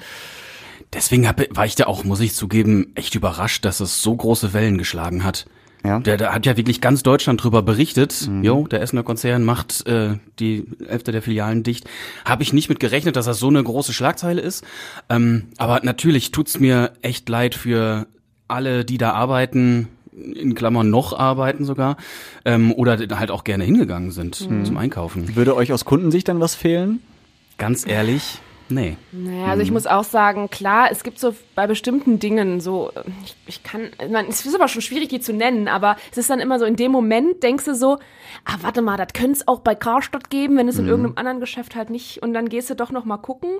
Deswegen 0.92 1.26
hab, 1.26 1.40
war 1.56 1.64
ich 1.64 1.74
da 1.74 1.86
auch, 1.86 2.04
muss 2.04 2.20
ich 2.20 2.34
zugeben, 2.34 2.92
echt 2.94 3.14
überrascht, 3.14 3.64
dass 3.64 3.80
es 3.80 4.02
so 4.02 4.14
große 4.14 4.52
Wellen 4.52 4.76
geschlagen 4.76 5.24
hat. 5.24 5.46
Ja. 5.84 5.98
Der, 6.00 6.16
der 6.16 6.32
hat 6.32 6.46
ja 6.46 6.56
wirklich 6.56 6.80
ganz 6.80 7.02
Deutschland 7.02 7.42
drüber 7.42 7.62
berichtet. 7.62 8.28
Jo, 8.42 8.66
der 8.66 8.82
Essener 8.82 9.02
Konzern 9.02 9.44
macht 9.44 9.86
äh, 9.86 10.18
die 10.38 10.64
Hälfte 10.86 11.12
der 11.12 11.22
Filialen 11.22 11.62
dicht. 11.62 11.88
Habe 12.24 12.42
ich 12.42 12.52
nicht 12.52 12.68
mit 12.68 12.78
gerechnet, 12.80 13.16
dass 13.16 13.26
das 13.26 13.38
so 13.38 13.48
eine 13.48 13.62
große 13.62 13.92
Schlagzeile 13.92 14.40
ist. 14.40 14.64
Ähm, 15.08 15.48
aber 15.58 15.80
natürlich 15.82 16.30
tut's 16.30 16.60
mir 16.60 16.92
echt 17.02 17.28
leid 17.28 17.54
für 17.54 18.06
alle, 18.48 18.84
die 18.84 18.98
da 18.98 19.12
arbeiten, 19.12 19.88
in 20.12 20.54
Klammern 20.54 20.90
noch 20.90 21.18
arbeiten 21.18 21.64
sogar, 21.64 21.96
ähm, 22.44 22.72
oder 22.72 22.98
halt 23.18 23.30
auch 23.30 23.44
gerne 23.44 23.64
hingegangen 23.64 24.10
sind 24.10 24.34
zum 24.34 24.76
Einkaufen. 24.76 25.34
Würde 25.36 25.56
euch 25.56 25.72
aus 25.72 25.84
Kundensicht 25.84 26.28
dann 26.28 26.38
was 26.38 26.54
fehlen? 26.54 27.00
Ganz 27.58 27.86
ehrlich, 27.86 28.40
nee. 28.72 28.96
Naja, 29.12 29.46
also 29.46 29.62
ich 29.62 29.70
muss 29.70 29.86
auch 29.86 30.04
sagen, 30.04 30.50
klar, 30.50 30.88
es 30.90 31.04
gibt 31.04 31.18
so 31.18 31.34
bei 31.54 31.66
bestimmten 31.66 32.18
Dingen 32.18 32.60
so, 32.60 32.90
ich, 33.24 33.36
ich 33.46 33.62
kann, 33.62 33.90
man, 34.10 34.26
es 34.26 34.44
ist 34.44 34.54
aber 34.54 34.68
schon 34.68 34.82
schwierig, 34.82 35.08
die 35.08 35.20
zu 35.20 35.32
nennen, 35.32 35.68
aber 35.68 35.96
es 36.10 36.18
ist 36.18 36.30
dann 36.30 36.40
immer 36.40 36.58
so, 36.58 36.64
in 36.64 36.76
dem 36.76 36.92
Moment 36.92 37.42
denkst 37.42 37.64
du 37.64 37.74
so, 37.74 37.98
ah, 38.44 38.56
warte 38.62 38.82
mal, 38.82 38.96
das 38.96 39.12
könnte 39.12 39.32
es 39.32 39.48
auch 39.48 39.60
bei 39.60 39.74
Karstadt 39.74 40.30
geben, 40.30 40.56
wenn 40.56 40.68
es 40.68 40.78
in 40.78 40.88
irgendeinem 40.88 41.16
anderen 41.16 41.40
Geschäft 41.40 41.76
halt 41.76 41.90
nicht, 41.90 42.22
und 42.22 42.32
dann 42.34 42.48
gehst 42.48 42.70
du 42.70 42.74
doch 42.74 42.90
noch 42.90 43.04
mal 43.04 43.18
gucken. 43.18 43.50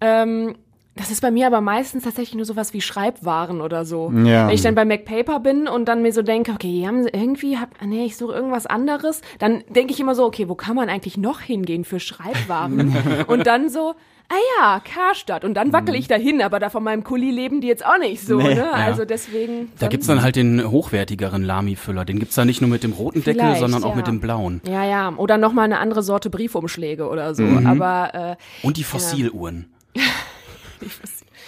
Ähm, 0.00 0.56
das 0.98 1.10
ist 1.10 1.20
bei 1.20 1.30
mir 1.30 1.46
aber 1.46 1.60
meistens 1.60 2.04
tatsächlich 2.04 2.34
nur 2.34 2.44
sowas 2.44 2.72
wie 2.72 2.80
Schreibwaren 2.80 3.60
oder 3.60 3.84
so. 3.84 4.12
Ja. 4.24 4.46
Wenn 4.46 4.54
ich 4.54 4.62
dann 4.62 4.74
bei 4.74 4.84
MacPaper 4.84 5.38
bin 5.40 5.68
und 5.68 5.86
dann 5.86 6.02
mir 6.02 6.12
so 6.12 6.22
denke, 6.22 6.52
okay, 6.52 6.72
die 6.72 6.86
haben 6.86 7.04
sie 7.04 7.10
irgendwie, 7.10 7.56
hab, 7.56 7.70
ah, 7.80 7.86
nee, 7.86 8.04
ich 8.04 8.16
suche 8.16 8.34
irgendwas 8.34 8.66
anderes, 8.66 9.22
dann 9.38 9.62
denke 9.68 9.92
ich 9.92 10.00
immer 10.00 10.14
so, 10.14 10.24
okay, 10.24 10.48
wo 10.48 10.56
kann 10.56 10.74
man 10.74 10.88
eigentlich 10.88 11.16
noch 11.16 11.40
hingehen 11.40 11.84
für 11.84 12.00
Schreibwaren? 12.00 12.96
und 13.28 13.46
dann 13.46 13.68
so, 13.70 13.94
ah 14.28 14.34
ja, 14.58 14.80
Karstadt. 14.80 15.44
Und 15.44 15.54
dann 15.54 15.72
wackel 15.72 15.94
ich 15.94 16.08
dahin, 16.08 16.42
aber 16.42 16.58
da 16.58 16.68
von 16.68 16.82
meinem 16.82 17.04
Kuli 17.04 17.30
leben 17.30 17.60
die 17.60 17.68
jetzt 17.68 17.86
auch 17.86 17.98
nicht 17.98 18.26
so, 18.26 18.38
Nee. 18.38 18.54
ne? 18.54 18.72
Also 18.72 19.04
deswegen. 19.04 19.70
Da 19.78 19.86
gibt's 19.88 20.08
dann 20.08 20.22
halt 20.22 20.36
den 20.36 20.68
hochwertigeren 20.68 21.44
Lami-Füller. 21.44 22.04
Den 22.04 22.18
gibt's 22.18 22.34
da 22.34 22.44
nicht 22.44 22.60
nur 22.60 22.70
mit 22.70 22.82
dem 22.82 22.92
roten 22.92 23.22
Deckel, 23.22 23.56
sondern 23.56 23.84
auch 23.84 23.90
ja. 23.90 23.96
mit 23.96 24.06
dem 24.06 24.20
blauen. 24.20 24.60
Ja, 24.68 24.84
ja. 24.84 25.12
Oder 25.16 25.38
nochmal 25.38 25.64
eine 25.64 25.78
andere 25.78 26.02
Sorte 26.02 26.28
Briefumschläge 26.28 27.08
oder 27.08 27.34
so. 27.34 27.44
Mhm. 27.44 27.66
Aber 27.66 28.36
äh, 28.36 28.66
Und 28.66 28.76
die 28.76 28.84
Fossiluhren. 28.84 29.66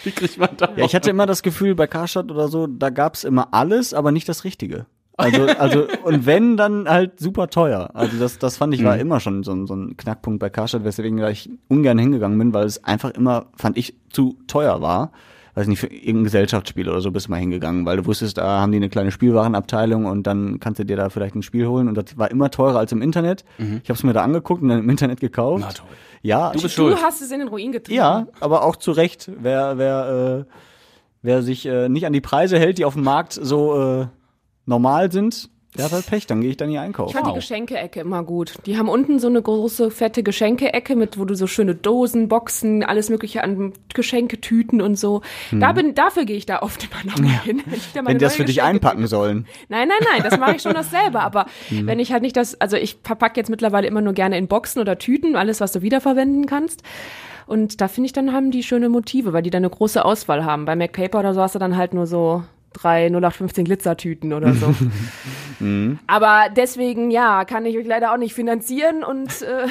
Die 0.05 0.11
kriegt 0.13 0.39
man 0.39 0.51
da 0.57 0.71
Ja, 0.77 0.85
ich 0.85 0.95
hatte 0.95 1.11
immer 1.11 1.27
das 1.27 1.43
Gefühl, 1.43 1.75
bei 1.75 1.87
Karstadt 1.87 2.31
oder 2.31 2.49
so, 2.49 2.67
da 2.67 2.91
gab's 2.91 3.25
immer 3.25 3.49
alles, 3.53 3.93
aber 3.95 4.13
nicht 4.13 4.29
das 4.29 4.45
Richtige. 4.45 4.87
Also, 5.17 5.43
also, 5.47 5.87
und 6.05 6.25
wenn, 6.25 6.57
dann 6.57 6.89
halt 6.89 7.21
super 7.21 7.49
teuer. 7.51 7.91
Also 7.93 8.19
das, 8.19 8.39
das 8.39 8.57
fand 8.57 8.73
ich 8.73 8.83
war 8.83 8.97
immer 8.97 9.21
schon 9.21 9.43
so, 9.43 9.53
ein- 9.53 9.67
so 9.67 9.75
ein 9.75 9.97
Knackpunkt 9.99 10.41
bei 10.41 10.49
Karstadt, 10.49 10.83
weswegen 10.85 11.23
ich 11.29 11.51
ungern 11.69 11.99
hingegangen 11.99 12.39
bin, 12.39 12.55
weil 12.55 12.65
es 12.65 12.83
einfach 12.85 13.11
immer, 13.11 13.47
fand 13.55 13.77
ich, 13.77 13.95
zu 14.11 14.39
teuer 14.47 14.81
war. 14.81 15.13
Weiß 15.55 15.67
nicht, 15.67 15.81
für 15.81 15.89
irgendein 15.89 16.25
Gesellschaftsspiel 16.25 16.89
oder 16.89 17.01
so 17.01 17.11
bist 17.11 17.27
du 17.27 17.31
mal 17.33 17.39
hingegangen, 17.39 17.85
weil 17.87 17.97
du 17.97 18.07
wusstest, 18.07 18.39
da 18.39 18.61
haben 18.61 18.71
die 18.73 18.77
eine 18.77 18.89
kleine 18.89 19.11
Spielwarenabteilung 19.11 20.07
und 20.07 20.27
dann 20.27 20.61
kannst 20.61 20.79
du 20.79 20.85
dir 20.85 20.97
da 20.97 21.09
vielleicht 21.11 21.35
ein 21.35 21.43
Spiel 21.43 21.67
holen 21.67 21.89
und 21.89 21.97
das 21.97 22.17
war 22.17 22.31
immer 22.31 22.51
teurer 22.51 22.79
als 22.79 22.93
im 22.93 23.03
Internet. 23.03 23.45
Ich 23.59 23.89
habe 23.91 23.95
es 23.97 24.03
mir 24.05 24.13
da 24.13 24.23
angeguckt 24.23 24.63
und 24.63 24.69
dann 24.69 24.79
im 24.81 24.89
Internet 24.91 25.21
gekauft. 25.21 25.65
Na 25.67 25.73
toll. 25.73 25.87
Ja, 26.23 26.49
Du 26.53 26.61
bist 26.63 26.65
Du 26.79 26.83
schuld. 26.83 27.03
hast 27.03 27.21
es 27.23 27.31
in 27.33 27.41
den 27.41 27.49
Ruin 27.49 27.73
getrieben. 27.73 27.97
ja, 27.97 28.27
aber 28.41 28.63
auch 28.65 28.77
zu 28.77 28.93
Recht. 28.93 29.31
Wer, 29.41 29.79
wer, 29.79 30.47
äh, 30.49 30.53
wer 31.23 31.43
sich 31.43 31.67
äh, 31.67 31.89
nicht 31.89 32.07
an 32.07 32.13
die 32.13 32.21
Preise 32.21 32.59
hält, 32.59 32.79
die 32.79 32.85
auf 32.85 32.95
dem 32.95 33.03
Markt 33.05 33.33
so 33.33 34.01
äh, 34.03 34.07
normal 34.67 35.11
sind, 35.11 35.51
der 35.77 35.85
hat 35.85 35.93
halt 35.93 36.07
Pech, 36.07 36.27
dann 36.27 36.41
gehe 36.41 36.51
ich 36.51 36.57
da 36.57 36.67
nie 36.67 36.75
Ich 36.75 36.79
einkaufen. 36.81 37.13
fand 37.15 37.29
die 37.29 37.33
Geschenke-Ecke 37.35 38.01
immer 38.01 38.25
gut. 38.25 38.55
Die 38.67 38.77
haben 38.77 38.89
unten 38.89 39.19
so 39.21 39.29
eine 39.29 39.41
große, 39.41 39.91
fette 39.93 40.23
Geschenke-Ecke 40.25 40.97
mit, 40.97 41.19
wo 41.19 41.25
du 41.25 41.35
so 41.37 41.47
schöne 41.47 41.75
Dosen, 41.77 42.29
Boxen, 42.29 42.83
alles 42.83 43.09
mögliche 43.09 43.45
an 43.45 43.73
Geschenketüten 43.95 44.83
und 44.83 44.97
so. 44.99 45.23
Da 45.53 45.73
bin, 45.73 45.95
dafür 45.95 46.25
gehe 46.25 46.37
ich 46.37 46.47
da 46.47 46.61
oft 46.63 46.85
immer 46.85 47.05
noch 47.13 47.19
mal 47.21 47.29
hin. 47.45 47.63
Wenn, 47.65 47.75
ich 47.75 47.93
da 47.93 48.03
meine 48.03 48.09
Wenn 48.15 48.19
die 48.19 48.25
das 48.25 48.37
für 48.37 48.45
dich 48.45 48.63
einpacken 48.63 49.07
sollen. 49.07 49.47
Nein, 49.69 49.89
nein, 49.89 49.99
nein, 50.13 50.23
das 50.29 50.39
mache 50.41 50.57
ich 50.57 50.63
schon 50.63 50.75
dasselbe. 50.75 51.21
Aber 51.21 51.47
Mhm. 51.71 51.87
wenn 51.87 52.01
ich 52.01 52.13
halt 52.13 52.23
nicht 52.23 52.37
das, 52.37 52.61
also 52.61 52.77
ich 52.77 52.99
verpacke 53.05 53.39
jetzt 53.39 53.49
mittlerweile 53.51 53.87
immer 53.87 54.01
nur 54.01 54.13
gerne 54.13 54.37
in 54.39 54.49
Boxen 54.49 54.81
oder 54.81 54.99
Tüten, 54.99 55.37
alles, 55.37 55.61
was 55.61 55.71
du 55.73 55.83
wiederverwenden 55.83 56.47
kannst. 56.47 56.83
Und 57.47 57.81
da 57.81 57.89
finde 57.89 58.07
ich, 58.07 58.13
dann 58.13 58.33
haben 58.33 58.51
die 58.51 58.63
schöne 58.63 58.89
Motive, 58.89 59.33
weil 59.33 59.43
die 59.43 59.51
dann 59.51 59.63
eine 59.65 59.71
große 59.71 60.05
Auswahl 60.05 60.45
haben. 60.45 60.65
Bei 60.65 60.75
MacPaper 60.77 61.21
oder 61.21 61.35
so 61.35 61.41
hast 61.41 61.55
du 61.55 61.59
dann 61.59 61.77
halt 61.77 61.95
nur 61.95 62.07
so 62.07 62.43
drei 62.73 63.07
0815 63.07 63.65
Glitzertüten 63.65 64.33
oder 64.33 64.55
so. 64.55 64.75
Aber 66.07 66.49
deswegen, 66.55 67.11
ja, 67.11 67.45
kann 67.45 67.67
ich 67.67 67.77
euch 67.77 67.87
leider 67.87 68.13
auch 68.13 68.17
nicht 68.17 68.35
finanzieren 68.35 69.05
und 69.05 69.43
äh, 69.43 69.67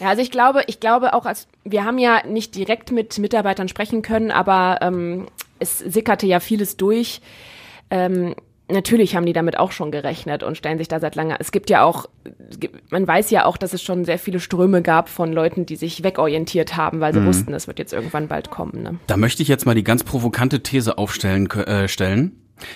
ja, 0.00 0.08
also 0.08 0.22
ich 0.22 0.30
glaube, 0.30 0.62
ich 0.66 0.78
glaube 0.78 1.12
auch, 1.14 1.26
als 1.26 1.48
wir 1.64 1.84
haben 1.84 1.98
ja 1.98 2.24
nicht 2.26 2.54
direkt 2.54 2.92
mit 2.92 3.18
Mitarbeitern 3.18 3.68
sprechen 3.68 4.02
können, 4.02 4.30
aber 4.30 4.78
ähm, 4.80 5.26
es 5.58 5.78
sickerte 5.78 6.26
ja 6.26 6.40
vieles 6.40 6.76
durch. 6.76 7.20
Ähm, 7.90 8.34
natürlich 8.70 9.16
haben 9.16 9.26
die 9.26 9.32
damit 9.32 9.58
auch 9.58 9.72
schon 9.72 9.90
gerechnet 9.90 10.42
und 10.42 10.56
stellen 10.56 10.78
sich 10.78 10.88
da 10.88 11.00
seit 11.00 11.14
langer. 11.14 11.36
Es 11.38 11.52
gibt 11.52 11.70
ja 11.70 11.82
auch, 11.82 12.06
man 12.90 13.06
weiß 13.06 13.30
ja 13.30 13.44
auch, 13.44 13.56
dass 13.56 13.72
es 13.72 13.82
schon 13.82 14.04
sehr 14.04 14.18
viele 14.18 14.40
Ströme 14.40 14.82
gab 14.82 15.08
von 15.08 15.32
Leuten, 15.32 15.66
die 15.66 15.76
sich 15.76 16.04
wegorientiert 16.04 16.76
haben, 16.76 17.00
weil 17.00 17.14
sie 17.14 17.24
wussten, 17.24 17.54
es 17.54 17.66
wird 17.66 17.78
jetzt 17.78 17.92
irgendwann 17.92 18.28
bald 18.28 18.50
kommen. 18.50 18.82
Ne? 18.82 18.98
Da 19.06 19.16
möchte 19.16 19.42
ich 19.42 19.48
jetzt 19.48 19.66
mal 19.66 19.74
die 19.74 19.84
ganz 19.84 20.04
provokante 20.04 20.62
These 20.62 20.98
aufstellen 20.98 21.50
äh, 21.50 21.88
stellen, 21.88 22.32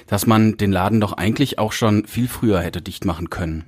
dass 0.07 0.27
man 0.27 0.57
den 0.57 0.73
Laden 0.73 1.01
doch 1.01 1.13
eigentlich 1.13 1.59
auch 1.59 1.73
schon 1.73 2.07
viel 2.07 2.29
früher 2.29 2.61
hätte 2.61 2.83
dicht 2.83 3.05
machen 3.05 3.31
können. 3.31 3.65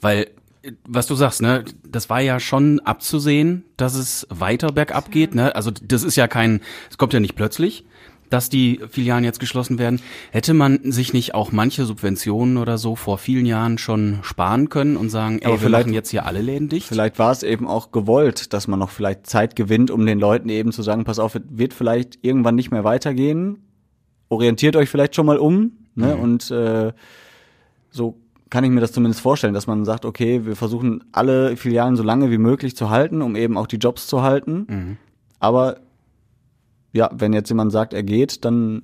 Weil, 0.00 0.28
äh, 0.62 0.72
was 0.86 1.06
du 1.06 1.14
sagst, 1.14 1.42
ne, 1.42 1.64
das 1.86 2.10
war 2.10 2.20
ja 2.20 2.40
schon 2.40 2.80
abzusehen, 2.80 3.64
dass 3.76 3.94
es 3.94 4.26
weiter 4.30 4.72
bergab 4.72 5.10
geht, 5.10 5.34
ne? 5.34 5.54
Also 5.54 5.70
das 5.70 6.02
ist 6.02 6.16
ja 6.16 6.28
kein, 6.28 6.60
es 6.90 6.98
kommt 6.98 7.12
ja 7.12 7.20
nicht 7.20 7.36
plötzlich, 7.36 7.84
dass 8.30 8.48
die 8.48 8.80
Filialen 8.90 9.24
jetzt 9.24 9.40
geschlossen 9.40 9.78
werden. 9.78 10.00
Hätte 10.30 10.54
man 10.54 10.80
sich 10.90 11.12
nicht 11.12 11.34
auch 11.34 11.52
manche 11.52 11.84
Subventionen 11.84 12.56
oder 12.56 12.78
so 12.78 12.96
vor 12.96 13.18
vielen 13.18 13.46
Jahren 13.46 13.78
schon 13.78 14.18
sparen 14.22 14.68
können 14.68 14.96
und 14.96 15.10
sagen, 15.10 15.38
ey, 15.40 15.46
Aber 15.46 15.62
wir 15.62 15.68
machen 15.68 15.92
jetzt 15.92 16.10
hier 16.10 16.26
alle 16.26 16.42
Läden 16.42 16.68
dicht? 16.68 16.88
Vielleicht 16.88 17.18
war 17.18 17.32
es 17.32 17.42
eben 17.42 17.66
auch 17.66 17.90
gewollt, 17.90 18.52
dass 18.52 18.68
man 18.68 18.78
noch 18.78 18.90
vielleicht 18.90 19.26
Zeit 19.26 19.56
gewinnt, 19.56 19.90
um 19.90 20.04
den 20.06 20.18
Leuten 20.18 20.48
eben 20.48 20.72
zu 20.72 20.82
sagen, 20.82 21.04
pass 21.04 21.18
auf, 21.18 21.34
es 21.34 21.42
wird 21.48 21.74
vielleicht 21.74 22.18
irgendwann 22.22 22.54
nicht 22.54 22.70
mehr 22.70 22.84
weitergehen. 22.84 23.58
Orientiert 24.28 24.76
euch 24.76 24.88
vielleicht 24.88 25.14
schon 25.14 25.26
mal 25.26 25.38
um. 25.38 25.72
Ne? 25.94 26.16
Und 26.16 26.50
äh, 26.50 26.92
so 27.90 28.16
kann 28.50 28.64
ich 28.64 28.70
mir 28.70 28.80
das 28.80 28.92
zumindest 28.92 29.20
vorstellen, 29.20 29.54
dass 29.54 29.66
man 29.66 29.84
sagt, 29.84 30.04
okay, 30.04 30.46
wir 30.46 30.56
versuchen 30.56 31.04
alle 31.12 31.56
Filialen 31.56 31.96
so 31.96 32.02
lange 32.02 32.30
wie 32.30 32.38
möglich 32.38 32.76
zu 32.76 32.90
halten, 32.90 33.20
um 33.20 33.36
eben 33.36 33.56
auch 33.58 33.66
die 33.66 33.76
Jobs 33.76 34.06
zu 34.06 34.22
halten. 34.22 34.96
Aber 35.38 35.80
ja, 36.92 37.10
wenn 37.12 37.32
jetzt 37.32 37.48
jemand 37.48 37.72
sagt, 37.72 37.92
er 37.94 38.02
geht, 38.02 38.44
dann 38.44 38.82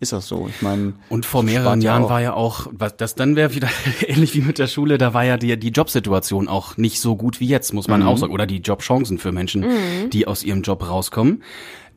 ist 0.00 0.12
das 0.12 0.28
so. 0.28 0.48
Ich 0.48 0.62
meine, 0.62 0.94
Und 1.08 1.26
vor 1.26 1.42
mehreren 1.42 1.80
ja 1.80 1.92
Jahren 1.92 2.04
auch. 2.04 2.10
war 2.10 2.20
ja 2.20 2.32
auch, 2.34 2.68
was 2.70 2.96
das 2.96 3.14
dann 3.16 3.34
wäre 3.34 3.54
wieder 3.54 3.68
ähnlich 4.06 4.34
wie 4.34 4.42
mit 4.42 4.58
der 4.58 4.68
Schule, 4.68 4.96
da 4.98 5.12
war 5.14 5.24
ja 5.24 5.36
die, 5.36 5.58
die 5.58 5.70
Jobsituation 5.70 6.48
auch 6.48 6.76
nicht 6.76 7.00
so 7.00 7.16
gut 7.16 7.40
wie 7.40 7.48
jetzt, 7.48 7.72
muss 7.74 7.88
man 7.88 8.02
auch 8.02 8.16
sagen. 8.16 8.32
Oder 8.32 8.46
die 8.46 8.58
Jobchancen 8.58 9.18
für 9.18 9.32
Menschen, 9.32 9.64
die 10.12 10.26
aus 10.26 10.44
ihrem 10.44 10.62
Job 10.62 10.88
rauskommen. 10.88 11.42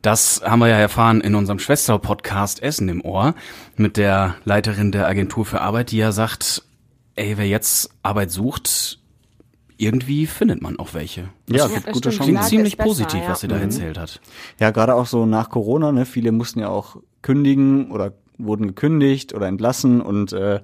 Das 0.00 0.42
haben 0.44 0.58
wir 0.58 0.66
ja 0.66 0.78
erfahren 0.78 1.20
in 1.20 1.36
unserem 1.36 1.60
Schwester-Podcast 1.60 2.60
Essen 2.60 2.88
im 2.88 3.04
Ohr 3.04 3.36
mit 3.76 3.96
der 3.96 4.34
Leiterin 4.44 4.90
der 4.90 5.06
Agentur 5.06 5.44
für 5.44 5.60
Arbeit, 5.60 5.92
die 5.92 5.98
ja 5.98 6.10
sagt, 6.10 6.64
ey, 7.14 7.38
wer 7.38 7.46
jetzt 7.46 7.90
Arbeit 8.02 8.32
sucht, 8.32 8.98
irgendwie 9.82 10.26
findet 10.26 10.62
man 10.62 10.78
auch 10.78 10.94
welche. 10.94 11.28
ja, 11.48 11.66
gibt 11.66 11.86
das 11.86 11.92
gute 11.94 12.12
stimmt. 12.12 12.14
Chancen. 12.16 12.24
Klingt 12.34 12.44
ziemlich 12.44 12.76
besser, 12.76 12.88
positiv, 12.88 13.20
ja. 13.22 13.28
was 13.30 13.40
sie 13.40 13.48
da 13.48 13.56
Mhm. 13.56 13.62
erzählt 13.62 13.98
hat. 13.98 14.20
Ja, 14.60 14.70
gerade 14.70 14.94
auch 14.94 15.06
so 15.06 15.26
nach 15.26 15.48
Corona, 15.50 15.92
ne? 15.92 16.04
Viele 16.06 16.32
mussten 16.32 16.60
ja 16.60 16.68
auch 16.68 16.96
kündigen 17.22 17.90
oder 17.90 18.12
wurden 18.38 18.66
gekündigt 18.66 19.34
oder 19.34 19.46
entlassen 19.46 20.00
und 20.00 20.32
äh, 20.32 20.60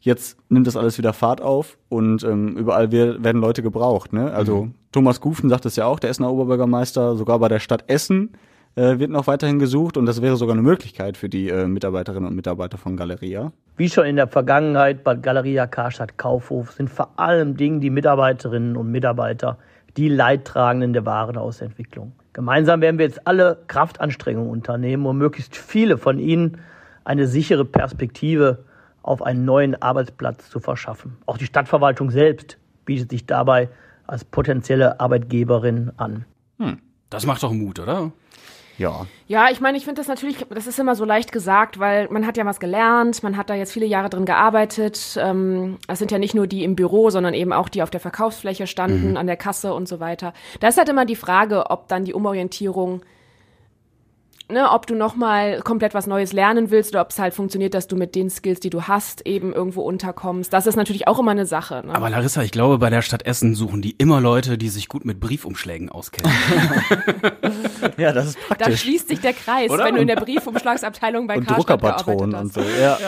jetzt 0.00 0.36
nimmt 0.48 0.66
das 0.66 0.76
alles 0.76 0.98
wieder 0.98 1.12
Fahrt 1.12 1.40
auf 1.42 1.76
und 1.88 2.24
ähm, 2.24 2.56
überall 2.56 2.90
werden 2.90 3.40
Leute 3.40 3.62
gebraucht. 3.62 4.12
Ne? 4.12 4.32
Also 4.32 4.68
Thomas 4.92 5.20
Gufen 5.20 5.48
sagt 5.50 5.66
es 5.66 5.76
ja 5.76 5.84
auch, 5.84 5.98
der 6.00 6.10
Essener 6.10 6.32
Oberbürgermeister, 6.32 7.16
sogar 7.16 7.38
bei 7.38 7.48
der 7.48 7.60
Stadt 7.60 7.84
Essen 7.88 8.30
äh, 8.76 8.98
wird 8.98 9.10
noch 9.10 9.26
weiterhin 9.26 9.58
gesucht 9.58 9.96
und 9.96 10.06
das 10.06 10.22
wäre 10.22 10.36
sogar 10.36 10.54
eine 10.54 10.62
Möglichkeit 10.62 11.16
für 11.16 11.28
die 11.28 11.48
äh, 11.48 11.66
Mitarbeiterinnen 11.66 12.28
und 12.28 12.36
Mitarbeiter 12.36 12.78
von 12.78 12.96
Galeria. 12.96 13.52
Wie 13.76 13.88
schon 13.88 14.06
in 14.06 14.16
der 14.16 14.28
Vergangenheit 14.28 15.02
bei 15.02 15.14
Galeria 15.14 15.66
Karstadt 15.66 16.18
Kaufhof 16.18 16.72
sind 16.72 16.88
vor 16.88 17.18
allem 17.18 17.56
Dingen 17.56 17.80
die 17.80 17.90
Mitarbeiterinnen 17.90 18.76
und 18.76 18.90
Mitarbeiter 18.90 19.58
die 19.96 20.08
Leidtragenden 20.08 20.92
der 20.92 21.04
Warenausentwicklung. 21.04 22.12
Gemeinsam 22.32 22.80
werden 22.80 22.98
wir 22.98 23.06
jetzt 23.06 23.26
alle 23.26 23.58
Kraftanstrengungen 23.66 24.50
unternehmen, 24.50 25.04
um 25.04 25.18
möglichst 25.18 25.56
viele 25.56 25.98
von 25.98 26.18
ihnen 26.18 26.58
eine 27.04 27.26
sichere 27.26 27.64
Perspektive 27.64 28.64
auf 29.02 29.22
einen 29.22 29.44
neuen 29.44 29.80
Arbeitsplatz 29.82 30.48
zu 30.48 30.60
verschaffen. 30.60 31.16
Auch 31.26 31.38
die 31.38 31.46
Stadtverwaltung 31.46 32.10
selbst 32.10 32.58
bietet 32.84 33.10
sich 33.10 33.26
dabei 33.26 33.68
als 34.06 34.24
potenzielle 34.24 35.00
Arbeitgeberin 35.00 35.90
an. 35.96 36.24
Das 37.08 37.26
macht 37.26 37.42
doch 37.42 37.52
Mut, 37.52 37.80
oder? 37.80 38.12
Ja, 38.80 39.06
Ja, 39.26 39.50
ich 39.50 39.60
meine, 39.60 39.76
ich 39.76 39.84
finde 39.84 40.00
das 40.00 40.08
natürlich, 40.08 40.38
das 40.48 40.66
ist 40.66 40.78
immer 40.78 40.96
so 40.96 41.04
leicht 41.04 41.32
gesagt, 41.32 41.78
weil 41.78 42.08
man 42.10 42.26
hat 42.26 42.38
ja 42.38 42.46
was 42.46 42.60
gelernt, 42.60 43.22
man 43.22 43.36
hat 43.36 43.50
da 43.50 43.54
jetzt 43.54 43.72
viele 43.72 43.84
Jahre 43.84 44.08
drin 44.08 44.24
gearbeitet. 44.24 45.18
Ähm, 45.20 45.76
es 45.86 45.98
sind 45.98 46.10
ja 46.10 46.18
nicht 46.18 46.34
nur 46.34 46.46
die 46.46 46.64
im 46.64 46.76
Büro, 46.76 47.10
sondern 47.10 47.34
eben 47.34 47.52
auch 47.52 47.68
die 47.68 47.82
auf 47.82 47.90
der 47.90 48.00
Verkaufsfläche 48.00 48.66
standen, 48.66 49.18
an 49.18 49.26
der 49.26 49.36
Kasse 49.36 49.74
und 49.74 49.86
so 49.86 50.00
weiter. 50.00 50.32
Da 50.60 50.68
ist 50.68 50.78
halt 50.78 50.88
immer 50.88 51.04
die 51.04 51.14
Frage, 51.14 51.68
ob 51.68 51.88
dann 51.88 52.06
die 52.06 52.14
Umorientierung, 52.14 53.02
ne, 54.50 54.70
ob 54.70 54.86
du 54.86 54.94
nochmal 54.94 55.60
komplett 55.60 55.94
was 55.94 56.06
Neues 56.06 56.32
lernen 56.32 56.70
willst 56.70 56.92
oder 56.92 57.02
ob 57.02 57.10
es 57.10 57.18
halt 57.18 57.34
funktioniert, 57.34 57.74
dass 57.74 57.86
du 57.86 57.96
mit 57.96 58.14
den 58.14 58.30
Skills, 58.30 58.60
die 58.60 58.70
du 58.70 58.82
hast, 58.82 59.26
eben 59.26 59.52
irgendwo 59.52 59.82
unterkommst. 59.82 60.52
Das 60.52 60.66
ist 60.66 60.76
natürlich 60.76 61.06
auch 61.08 61.18
immer 61.18 61.30
eine 61.30 61.46
Sache. 61.46 61.82
Ne? 61.86 61.94
Aber 61.94 62.10
Larissa, 62.10 62.42
ich 62.42 62.50
glaube, 62.50 62.78
bei 62.78 62.90
der 62.90 63.02
Stadt 63.02 63.26
Essen 63.26 63.54
suchen 63.54 63.82
die 63.82 63.92
immer 63.92 64.20
Leute, 64.20 64.58
die 64.58 64.68
sich 64.68 64.88
gut 64.88 65.04
mit 65.04 65.20
Briefumschlägen 65.20 65.88
auskennen. 65.88 66.32
ja, 67.96 68.12
das 68.12 68.26
ist 68.28 68.38
da 68.48 68.54
praktisch. 68.54 68.80
schließt 68.80 69.08
sich 69.08 69.20
der 69.20 69.32
Kreis, 69.32 69.70
Oder? 69.70 69.84
wenn 69.84 69.94
du 69.94 70.00
in 70.00 70.08
der 70.08 70.16
Briefumschlagsabteilung 70.16 71.26
bei 71.26 71.36
Und 71.36 71.46
Karstadt 71.46 71.82
Druckerpatronen 71.82 72.34
und 72.34 72.52
so. 72.52 72.60
Ja. 72.60 72.98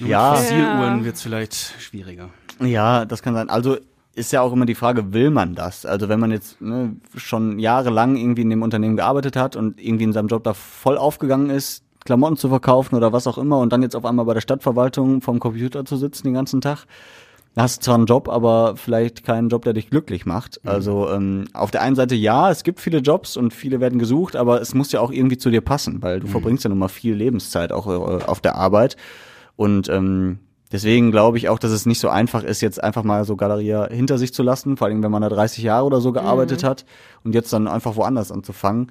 Ja. 0.00 0.34
Fossiluhren 0.34 1.04
wird's 1.04 1.22
vielleicht 1.22 1.54
schwieriger. 1.54 2.30
Ja, 2.60 3.04
das 3.04 3.22
kann 3.22 3.34
sein. 3.34 3.48
Also 3.48 3.78
ist 4.14 4.32
ja 4.32 4.42
auch 4.42 4.52
immer 4.52 4.66
die 4.66 4.74
Frage, 4.74 5.12
will 5.12 5.30
man 5.30 5.54
das? 5.54 5.86
Also 5.86 6.08
wenn 6.08 6.20
man 6.20 6.30
jetzt 6.30 6.60
ne, 6.60 6.96
schon 7.16 7.58
jahrelang 7.58 8.16
irgendwie 8.16 8.42
in 8.42 8.50
dem 8.50 8.62
Unternehmen 8.62 8.96
gearbeitet 8.96 9.36
hat 9.36 9.56
und 9.56 9.80
irgendwie 9.80 10.04
in 10.04 10.12
seinem 10.12 10.28
Job 10.28 10.44
da 10.44 10.54
voll 10.54 10.96
aufgegangen 10.96 11.50
ist, 11.50 11.82
Klamotten 12.04 12.36
zu 12.36 12.48
verkaufen 12.48 12.94
oder 12.94 13.12
was 13.12 13.26
auch 13.26 13.38
immer 13.38 13.58
und 13.58 13.72
dann 13.72 13.82
jetzt 13.82 13.96
auf 13.96 14.04
einmal 14.04 14.24
bei 14.26 14.34
der 14.34 14.40
Stadtverwaltung 14.40 15.20
vom 15.20 15.40
Computer 15.40 15.84
zu 15.84 15.96
sitzen 15.96 16.24
den 16.24 16.34
ganzen 16.34 16.60
Tag, 16.60 16.84
da 17.33 17.33
hast 17.62 17.84
zwar 17.84 17.94
einen 17.94 18.06
Job, 18.06 18.28
aber 18.28 18.76
vielleicht 18.76 19.24
keinen 19.24 19.48
Job, 19.48 19.62
der 19.62 19.74
dich 19.74 19.90
glücklich 19.90 20.26
macht. 20.26 20.60
Also 20.64 21.08
ähm, 21.10 21.44
auf 21.52 21.70
der 21.70 21.82
einen 21.82 21.94
Seite 21.94 22.14
ja, 22.14 22.50
es 22.50 22.64
gibt 22.64 22.80
viele 22.80 22.98
Jobs 22.98 23.36
und 23.36 23.54
viele 23.54 23.80
werden 23.80 23.98
gesucht, 23.98 24.34
aber 24.34 24.60
es 24.60 24.74
muss 24.74 24.90
ja 24.90 25.00
auch 25.00 25.12
irgendwie 25.12 25.38
zu 25.38 25.50
dir 25.50 25.60
passen, 25.60 26.02
weil 26.02 26.20
du 26.20 26.26
verbringst 26.26 26.64
ja 26.64 26.70
nun 26.70 26.78
mal 26.78 26.88
viel 26.88 27.14
Lebenszeit 27.14 27.72
auch 27.72 27.86
äh, 27.86 28.24
auf 28.24 28.40
der 28.40 28.56
Arbeit. 28.56 28.96
Und 29.54 29.88
ähm, 29.88 30.40
deswegen 30.72 31.12
glaube 31.12 31.38
ich 31.38 31.48
auch, 31.48 31.60
dass 31.60 31.70
es 31.70 31.86
nicht 31.86 32.00
so 32.00 32.08
einfach 32.08 32.42
ist, 32.42 32.60
jetzt 32.60 32.82
einfach 32.82 33.04
mal 33.04 33.24
so 33.24 33.36
Galeria 33.36 33.88
hinter 33.88 34.18
sich 34.18 34.34
zu 34.34 34.42
lassen, 34.42 34.76
vor 34.76 34.88
allem 34.88 35.04
wenn 35.04 35.12
man 35.12 35.22
da 35.22 35.28
30 35.28 35.62
Jahre 35.62 35.86
oder 35.86 36.00
so 36.00 36.10
gearbeitet 36.10 36.64
hat 36.64 36.84
und 37.22 37.34
jetzt 37.34 37.52
dann 37.52 37.68
einfach 37.68 37.94
woanders 37.94 38.32
anzufangen. 38.32 38.90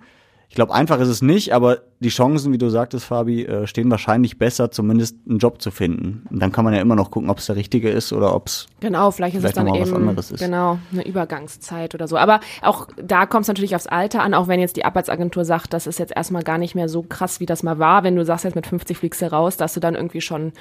Ich 0.54 0.56
glaube, 0.56 0.72
einfach 0.72 1.00
ist 1.00 1.08
es 1.08 1.24
nicht, 1.24 1.52
aber 1.52 1.80
die 2.00 2.10
Chancen, 2.10 2.54
wie 2.54 2.60
du 2.60 2.70
sagtest, 2.70 3.06
Fabi, 3.06 3.44
äh, 3.44 3.66
stehen 3.66 3.90
wahrscheinlich 3.90 4.38
besser, 4.38 4.70
zumindest 4.70 5.18
einen 5.28 5.40
Job 5.40 5.60
zu 5.64 5.72
finden. 5.72 6.28
Und 6.30 6.40
dann 6.40 6.52
kann 6.52 6.64
man 6.64 6.76
ja 6.76 6.80
immer 6.80 6.96
noch 6.96 7.10
gucken, 7.10 7.32
ob 7.32 7.40
es 7.40 7.48
der 7.48 7.56
richtige 7.56 7.90
ist 7.90 8.14
oder 8.14 8.36
ob 8.36 8.46
es 8.46 8.68
Genau, 8.80 9.10
vielleicht 9.10 9.34
ist 9.36 9.42
Vielleicht 9.42 9.58
es 9.58 9.66
dann 9.66 9.74
eben 9.74 9.96
anderes 9.96 10.30
ist. 10.30 10.40
genau 10.40 10.78
eine 10.92 11.08
Übergangszeit 11.08 11.96
oder 11.96 12.08
so. 12.08 12.18
Aber 12.18 12.40
auch 12.62 12.88
da 13.04 13.26
kommt 13.26 13.46
es 13.46 13.48
natürlich 13.48 13.76
aufs 13.76 13.88
Alter 13.88 14.22
an, 14.22 14.36
auch 14.36 14.48
wenn 14.48 14.60
jetzt 14.60 14.76
die 14.78 14.86
Arbeitsagentur 14.86 15.44
sagt, 15.44 15.74
das 15.74 15.88
ist 15.88 15.98
jetzt 15.98 16.16
erstmal 16.16 16.44
gar 16.44 16.60
nicht 16.60 16.76
mehr 16.76 16.88
so 16.88 17.02
krass, 17.02 17.40
wie 17.40 17.48
das 17.48 17.64
mal 17.64 17.80
war. 17.80 18.04
Wenn 18.04 18.16
du 18.16 18.24
sagst, 18.24 18.46
jetzt 18.46 18.54
mit 18.54 18.68
50 18.68 18.96
fliegst 18.96 19.24
du 19.24 19.32
raus, 19.32 19.58
dass 19.58 19.74
du 19.74 19.80
dann 19.80 19.96
irgendwie 19.96 20.22
schon 20.22 20.54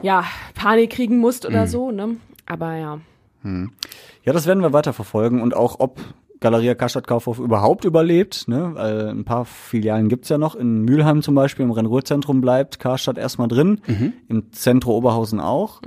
ja, 0.00 0.24
Panik 0.54 0.88
kriegen 0.88 1.18
musst 1.18 1.44
oder 1.44 1.66
so, 1.66 1.90
ne? 1.90 2.16
Aber 2.46 2.76
ja. 2.76 2.98
Ja, 3.42 4.32
das 4.32 4.46
werden 4.46 4.62
wir 4.62 4.72
weiter 4.72 4.94
verfolgen 4.94 5.42
und 5.42 5.54
auch 5.54 5.80
ob 5.80 6.00
Galeria 6.40 6.74
Karstadt 6.74 7.06
Kaufhof 7.06 7.38
überhaupt 7.38 7.84
überlebt, 7.84 8.48
ne? 8.48 8.70
Weil 8.74 9.08
ein 9.08 9.24
paar 9.24 9.44
Filialen 9.44 10.08
gibt's 10.08 10.28
ja 10.30 10.38
noch. 10.38 10.54
In 10.54 10.82
Mülheim 10.82 11.22
zum 11.22 11.34
Beispiel 11.34 11.64
im 11.64 11.70
Rhein-Ruhr-Zentrum 11.70 12.40
bleibt 12.40 12.78
Karstadt 12.80 13.18
erstmal 13.18 13.48
drin, 13.48 13.80
im 14.28 14.52
Zentrum 14.52 14.94
Oberhausen 14.94 15.40
auch. 15.40 15.82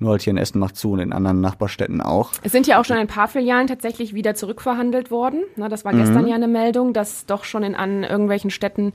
Nur 0.00 0.10
halt 0.12 0.22
hier 0.22 0.30
in 0.30 0.36
Essen 0.36 0.60
macht 0.60 0.76
zu 0.76 0.92
und 0.92 1.00
in 1.00 1.12
anderen 1.12 1.40
Nachbarstädten 1.40 2.00
auch. 2.00 2.30
Es 2.44 2.52
sind 2.52 2.68
ja 2.68 2.80
auch 2.80 2.84
schon 2.84 2.96
ein 2.96 3.08
paar 3.08 3.26
Filialen 3.26 3.66
tatsächlich 3.66 4.14
wieder 4.14 4.36
zurückverhandelt 4.36 5.10
worden. 5.10 5.42
Na, 5.56 5.68
das 5.68 5.84
war 5.84 5.92
gestern 5.92 6.28
ja 6.28 6.36
eine 6.36 6.46
Meldung, 6.46 6.92
dass 6.92 7.26
doch 7.26 7.42
schon 7.42 7.64
in 7.64 7.74
an 7.74 8.04
irgendwelchen 8.04 8.50
Städten 8.50 8.92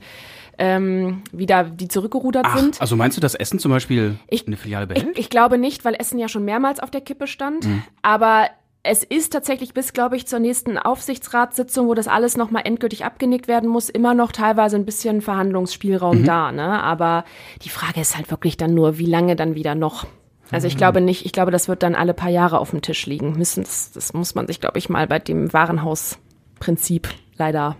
ähm, 0.56 1.20
wieder 1.30 1.64
die 1.64 1.88
zurückgerudert 1.88 2.46
Ach, 2.48 2.56
sind. 2.58 2.80
also 2.80 2.96
meinst 2.96 3.18
du, 3.18 3.20
dass 3.20 3.34
Essen 3.34 3.58
zum 3.58 3.70
Beispiel 3.70 4.14
Ich- 4.30 4.46
eine 4.46 4.56
Filiale 4.56 4.84
Ich, 4.86 4.94
behält? 5.02 5.18
ich 5.18 5.28
glaube 5.28 5.58
nicht, 5.58 5.84
weil 5.84 5.94
Essen 5.94 6.18
ja 6.18 6.28
schon 6.28 6.44
mehrmals 6.46 6.80
auf 6.80 6.90
der 6.90 7.00
Kippe 7.02 7.26
stand. 7.26 7.66
Aber 8.00 8.46
es 8.86 9.02
ist 9.02 9.32
tatsächlich 9.32 9.72
bis, 9.72 9.94
glaube 9.94 10.16
ich, 10.16 10.26
zur 10.26 10.38
nächsten 10.38 10.76
Aufsichtsratssitzung, 10.76 11.88
wo 11.88 11.94
das 11.94 12.06
alles 12.06 12.36
nochmal 12.36 12.62
endgültig 12.66 13.04
abgenickt 13.04 13.48
werden 13.48 13.68
muss, 13.68 13.88
immer 13.88 14.12
noch 14.12 14.30
teilweise 14.30 14.76
ein 14.76 14.84
bisschen 14.84 15.22
Verhandlungsspielraum 15.22 16.24
da. 16.24 16.52
Ne? 16.52 16.82
Aber 16.82 17.24
die 17.62 17.70
Frage 17.70 18.02
ist 18.02 18.14
halt 18.14 18.30
wirklich 18.30 18.58
dann 18.58 18.74
nur, 18.74 18.98
wie 18.98 19.06
lange 19.06 19.36
dann 19.36 19.54
wieder 19.54 19.74
noch. 19.74 20.06
Also 20.50 20.68
ich 20.68 20.76
glaube 20.76 21.00
nicht, 21.00 21.24
ich 21.24 21.32
glaube, 21.32 21.50
das 21.50 21.66
wird 21.66 21.82
dann 21.82 21.94
alle 21.94 22.12
paar 22.12 22.28
Jahre 22.28 22.58
auf 22.58 22.70
dem 22.70 22.82
Tisch 22.82 23.06
liegen 23.06 23.32
müssen. 23.32 23.64
Das, 23.64 23.90
das 23.92 24.12
muss 24.12 24.34
man 24.34 24.46
sich, 24.46 24.60
glaube 24.60 24.78
ich, 24.78 24.90
mal 24.90 25.06
bei 25.06 25.18
dem 25.18 25.52
Warenhausprinzip 25.52 27.08
leider 27.38 27.76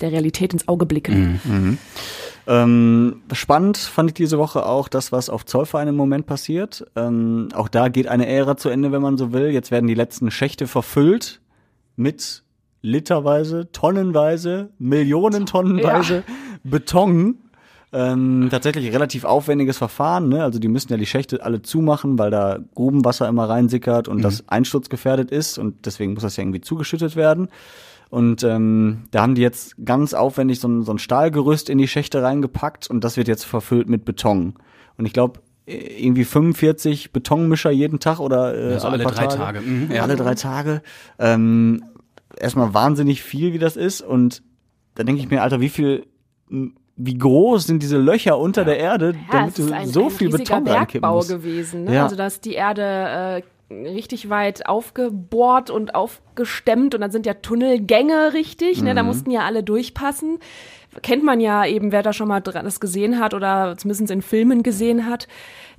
der 0.00 0.12
Realität 0.12 0.52
ins 0.52 0.68
Auge 0.68 0.86
blicken. 0.86 1.78
Ähm, 2.46 3.22
spannend 3.32 3.76
fand 3.76 4.10
ich 4.10 4.14
diese 4.14 4.38
Woche 4.38 4.66
auch 4.66 4.88
das, 4.88 5.12
was 5.12 5.30
auf 5.30 5.44
Zollverein 5.46 5.88
im 5.88 5.96
Moment 5.96 6.26
passiert. 6.26 6.84
Ähm, 6.96 7.48
auch 7.54 7.68
da 7.68 7.88
geht 7.88 8.08
eine 8.08 8.26
Ära 8.26 8.56
zu 8.56 8.68
Ende, 8.68 8.90
wenn 8.90 9.02
man 9.02 9.16
so 9.16 9.32
will. 9.32 9.50
Jetzt 9.50 9.70
werden 9.70 9.86
die 9.86 9.94
letzten 9.94 10.30
Schächte 10.30 10.66
verfüllt 10.66 11.40
mit 11.94 12.42
literweise, 12.80 13.70
tonnenweise, 13.70 14.70
Millionen 14.78 15.46
tonnenweise 15.46 16.24
Beton. 16.64 17.38
Ähm, 17.94 18.48
tatsächlich 18.50 18.92
relativ 18.92 19.24
aufwendiges 19.24 19.76
Verfahren, 19.76 20.30
ne? 20.30 20.42
Also 20.42 20.58
die 20.58 20.68
müssen 20.68 20.90
ja 20.90 20.96
die 20.96 21.04
Schächte 21.04 21.44
alle 21.44 21.60
zumachen, 21.60 22.18
weil 22.18 22.30
da 22.30 22.58
Grubenwasser 22.74 23.28
immer 23.28 23.50
reinsickert 23.50 24.08
und 24.08 24.22
das 24.22 24.48
einsturzgefährdet 24.48 25.30
ist 25.30 25.58
und 25.58 25.84
deswegen 25.84 26.14
muss 26.14 26.22
das 26.22 26.38
ja 26.38 26.42
irgendwie 26.42 26.62
zugeschüttet 26.62 27.16
werden. 27.16 27.48
Und 28.12 28.44
ähm, 28.44 29.04
da 29.10 29.22
haben 29.22 29.34
die 29.34 29.40
jetzt 29.40 29.74
ganz 29.86 30.12
aufwendig 30.12 30.60
so 30.60 30.68
ein, 30.68 30.82
so 30.82 30.92
ein 30.92 30.98
Stahlgerüst 30.98 31.70
in 31.70 31.78
die 31.78 31.88
Schächte 31.88 32.22
reingepackt 32.22 32.90
und 32.90 33.02
das 33.02 33.16
wird 33.16 33.26
jetzt 33.26 33.44
verfüllt 33.44 33.88
mit 33.88 34.04
Beton. 34.04 34.52
Und 34.98 35.06
ich 35.06 35.14
glaube, 35.14 35.40
irgendwie 35.64 36.24
45 36.24 37.14
Betonmischer 37.14 37.70
jeden 37.70 38.00
Tag 38.00 38.20
oder 38.20 38.54
äh, 38.54 38.74
Also 38.74 38.88
alle 38.88 39.04
drei 39.04 39.26
Tage, 39.28 39.62
mhm, 39.62 39.90
ja. 39.90 40.02
Alle 40.02 40.16
drei 40.16 40.34
Tage. 40.34 40.82
Ähm, 41.18 41.84
erstmal 42.36 42.74
wahnsinnig 42.74 43.22
viel, 43.22 43.54
wie 43.54 43.58
das 43.58 43.78
ist. 43.78 44.02
Und 44.02 44.42
da 44.94 45.04
denke 45.04 45.22
ich 45.22 45.30
mir, 45.30 45.40
Alter, 45.42 45.62
wie 45.62 45.70
viel, 45.70 46.04
wie 46.96 47.16
groß 47.16 47.64
sind 47.66 47.82
diese 47.82 47.96
Löcher 47.96 48.36
unter 48.36 48.66
der 48.66 48.76
Erde, 48.78 49.14
Ja, 49.32 49.38
damit 49.38 49.56
du 49.56 49.72
ein, 49.72 49.88
so 49.88 50.04
ein 50.04 50.10
viel 50.10 50.26
riesiger 50.26 50.60
Beton 50.60 50.68
reinkippen 50.68 51.00
Bergbau 51.00 51.16
musst. 51.16 51.30
gewesen. 51.30 51.84
Ne? 51.84 51.94
Ja. 51.94 52.02
Also 52.04 52.16
da 52.16 52.26
ist 52.26 52.44
die 52.44 52.52
Erde 52.52 52.82
äh, 53.38 53.42
richtig 53.84 54.30
weit 54.30 54.66
aufgebohrt 54.66 55.70
und 55.70 55.94
aufgestemmt 55.94 56.94
und 56.94 57.00
dann 57.00 57.10
sind 57.10 57.26
ja 57.26 57.34
Tunnelgänge 57.34 58.32
richtig. 58.32 58.82
Ne? 58.82 58.92
Mhm. 58.92 58.96
Da 58.96 59.02
mussten 59.02 59.30
ja 59.30 59.40
alle 59.42 59.62
durchpassen. 59.62 60.38
Kennt 61.02 61.24
man 61.24 61.40
ja 61.40 61.64
eben, 61.64 61.90
wer 61.90 62.02
da 62.02 62.12
schon 62.12 62.28
mal 62.28 62.40
das 62.40 62.80
gesehen 62.80 63.18
hat 63.18 63.32
oder 63.32 63.76
zumindest 63.78 64.10
in 64.10 64.22
Filmen 64.22 64.62
gesehen 64.62 65.06
hat. 65.06 65.26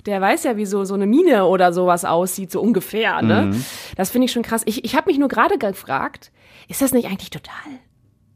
Der 0.06 0.20
weiß 0.20 0.44
ja, 0.44 0.56
wie 0.56 0.66
so, 0.66 0.84
so 0.84 0.94
eine 0.94 1.06
Mine 1.06 1.46
oder 1.46 1.72
sowas 1.72 2.04
aussieht, 2.04 2.50
so 2.50 2.60
ungefähr. 2.60 3.22
Ne? 3.22 3.42
Mhm. 3.42 3.64
Das 3.96 4.10
finde 4.10 4.26
ich 4.26 4.32
schon 4.32 4.42
krass. 4.42 4.62
Ich, 4.66 4.84
ich 4.84 4.96
habe 4.96 5.08
mich 5.08 5.18
nur 5.18 5.28
gerade 5.28 5.56
gefragt, 5.56 6.32
ist 6.68 6.82
das 6.82 6.92
nicht 6.92 7.06
eigentlich 7.06 7.30
total 7.30 7.78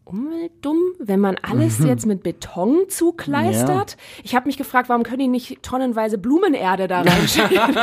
umweltdumm, 0.09 0.79
wenn 0.99 1.21
man 1.21 1.37
alles 1.43 1.79
jetzt 1.81 2.07
mit 2.07 2.23
Beton 2.23 2.89
zukleistert? 2.89 3.97
Ich 4.25 4.35
habe 4.35 4.47
mich 4.47 4.57
gefragt, 4.57 4.89
warum 4.89 5.03
können 5.03 5.19
die 5.19 5.29
nicht 5.29 5.63
tonnenweise 5.63 6.19
Blumenerde 6.19 6.89
da 6.89 7.03
reinschieben? 7.03 7.51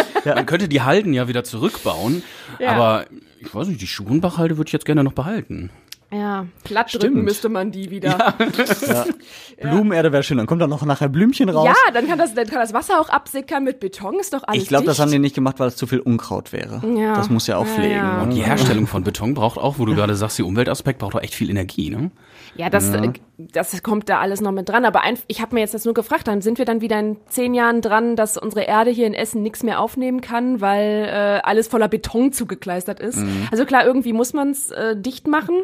Man 0.24 0.46
könnte 0.46 0.68
die 0.68 0.82
Halden 0.82 1.12
ja 1.12 1.28
wieder 1.28 1.44
zurückbauen, 1.44 2.22
Ja. 2.58 2.70
aber 2.72 3.04
ich 3.38 3.54
weiß 3.54 3.68
nicht, 3.68 3.80
die 3.82 3.86
Schulenbachhalde 3.86 4.56
würde 4.56 4.68
ich 4.68 4.72
jetzt 4.72 4.86
gerne 4.86 5.04
noch 5.04 5.12
behalten. 5.12 5.70
Ja, 6.14 6.46
platt 6.62 6.92
drücken 6.92 7.06
Stimmt. 7.06 7.24
müsste 7.24 7.48
man 7.48 7.70
die 7.72 7.90
wieder. 7.90 8.34
Blumenerde 9.60 10.12
wäre 10.12 10.22
schön, 10.22 10.36
dann 10.38 10.46
kommt 10.46 10.62
da 10.62 10.66
noch 10.66 10.84
nachher 10.84 11.08
Blümchen 11.08 11.48
raus. 11.48 11.66
Ja, 11.68 11.92
dann 11.92 12.06
kann, 12.06 12.18
das, 12.18 12.34
dann 12.34 12.46
kann 12.46 12.60
das 12.60 12.72
Wasser 12.72 13.00
auch 13.00 13.08
absickern 13.08 13.64
mit 13.64 13.80
Beton, 13.80 14.18
ist 14.20 14.32
doch 14.32 14.42
alles 14.46 14.62
ich 14.62 14.68
glaube, 14.68 14.86
das 14.86 14.98
haben 15.00 15.10
die 15.10 15.18
nicht 15.18 15.34
gemacht, 15.34 15.58
weil 15.60 15.68
es 15.68 15.76
zu 15.76 15.86
viel 15.86 16.00
Unkraut 16.00 16.52
wäre. 16.52 16.82
Ja. 16.96 17.14
Das 17.14 17.30
muss 17.30 17.46
ja 17.46 17.56
auch 17.56 17.66
Ja, 17.66 17.72
pflegen. 17.74 17.94
ja. 17.94 18.24
Ne? 18.26 18.34
Die 18.34 18.42
Herstellung 18.42 18.86
von 18.86 19.04
Beton 19.04 19.34
braucht 19.34 19.58
auch, 19.58 19.78
wo 19.78 19.84
du 19.86 19.94
gerade 19.94 20.14
sagst, 20.14 20.38
die 20.38 20.42
Umweltaspekt 20.42 20.98
braucht 20.98 21.14
auch 21.14 21.22
echt 21.22 21.34
viel 21.34 21.50
Energie, 21.50 21.90
ne? 21.90 22.10
Ja, 22.56 22.70
das, 22.70 22.88
äh, 22.90 23.12
das 23.36 23.82
kommt 23.82 24.08
da 24.08 24.20
alles 24.20 24.40
noch 24.40 24.52
mit 24.52 24.68
dran. 24.68 24.84
Aber 24.84 25.02
ein, 25.02 25.18
ich 25.26 25.40
habe 25.40 25.54
mir 25.54 25.60
jetzt 25.60 25.74
das 25.74 25.84
nur 25.84 25.94
gefragt, 25.94 26.28
dann 26.28 26.40
sind 26.40 26.58
wir 26.58 26.64
dann 26.64 26.80
wieder 26.80 26.98
in 26.98 27.16
zehn 27.28 27.54
Jahren 27.54 27.80
dran, 27.80 28.16
dass 28.16 28.36
unsere 28.36 28.62
Erde 28.62 28.90
hier 28.90 29.06
in 29.06 29.14
Essen 29.14 29.42
nichts 29.42 29.62
mehr 29.62 29.80
aufnehmen 29.80 30.20
kann, 30.20 30.60
weil 30.60 31.08
äh, 31.08 31.40
alles 31.42 31.68
voller 31.68 31.88
Beton 31.88 32.32
zugekleistert 32.32 33.00
ist. 33.00 33.18
Mhm. 33.18 33.48
Also 33.50 33.64
klar, 33.64 33.84
irgendwie 33.84 34.12
muss 34.12 34.32
man 34.32 34.50
es 34.50 34.70
äh, 34.70 34.96
dicht 34.96 35.26
machen, 35.26 35.56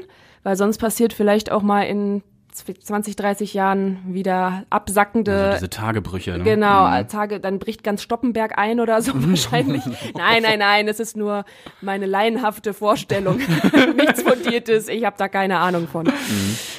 weil 0.42 0.56
sonst 0.56 0.78
passiert 0.78 1.12
vielleicht 1.12 1.52
auch 1.52 1.62
mal 1.62 1.83
in 1.83 2.22
20, 2.64 3.16
30 3.16 3.54
Jahren 3.54 3.98
wieder 4.06 4.64
absackende 4.70 5.32
Also 5.32 5.52
diese 5.58 5.70
Tagebrüche, 5.70 6.38
ne? 6.38 6.44
Genau, 6.44 6.92
äh, 6.92 7.06
Tage, 7.06 7.40
dann 7.40 7.58
bricht 7.58 7.82
ganz 7.82 8.02
Stoppenberg 8.02 8.58
ein 8.58 8.80
oder 8.80 9.02
so 9.02 9.12
wahrscheinlich. 9.14 9.82
Nein, 10.14 10.42
nein, 10.42 10.58
nein, 10.58 10.88
es 10.88 11.00
ist 11.00 11.16
nur 11.16 11.44
meine 11.80 12.06
laienhafte 12.06 12.74
Vorstellung. 12.74 13.38
Nichts 13.96 14.22
Fundiertes, 14.22 14.88
ich 14.88 15.04
habe 15.04 15.16
da 15.18 15.28
keine 15.28 15.58
Ahnung 15.58 15.88
von. 15.88 16.10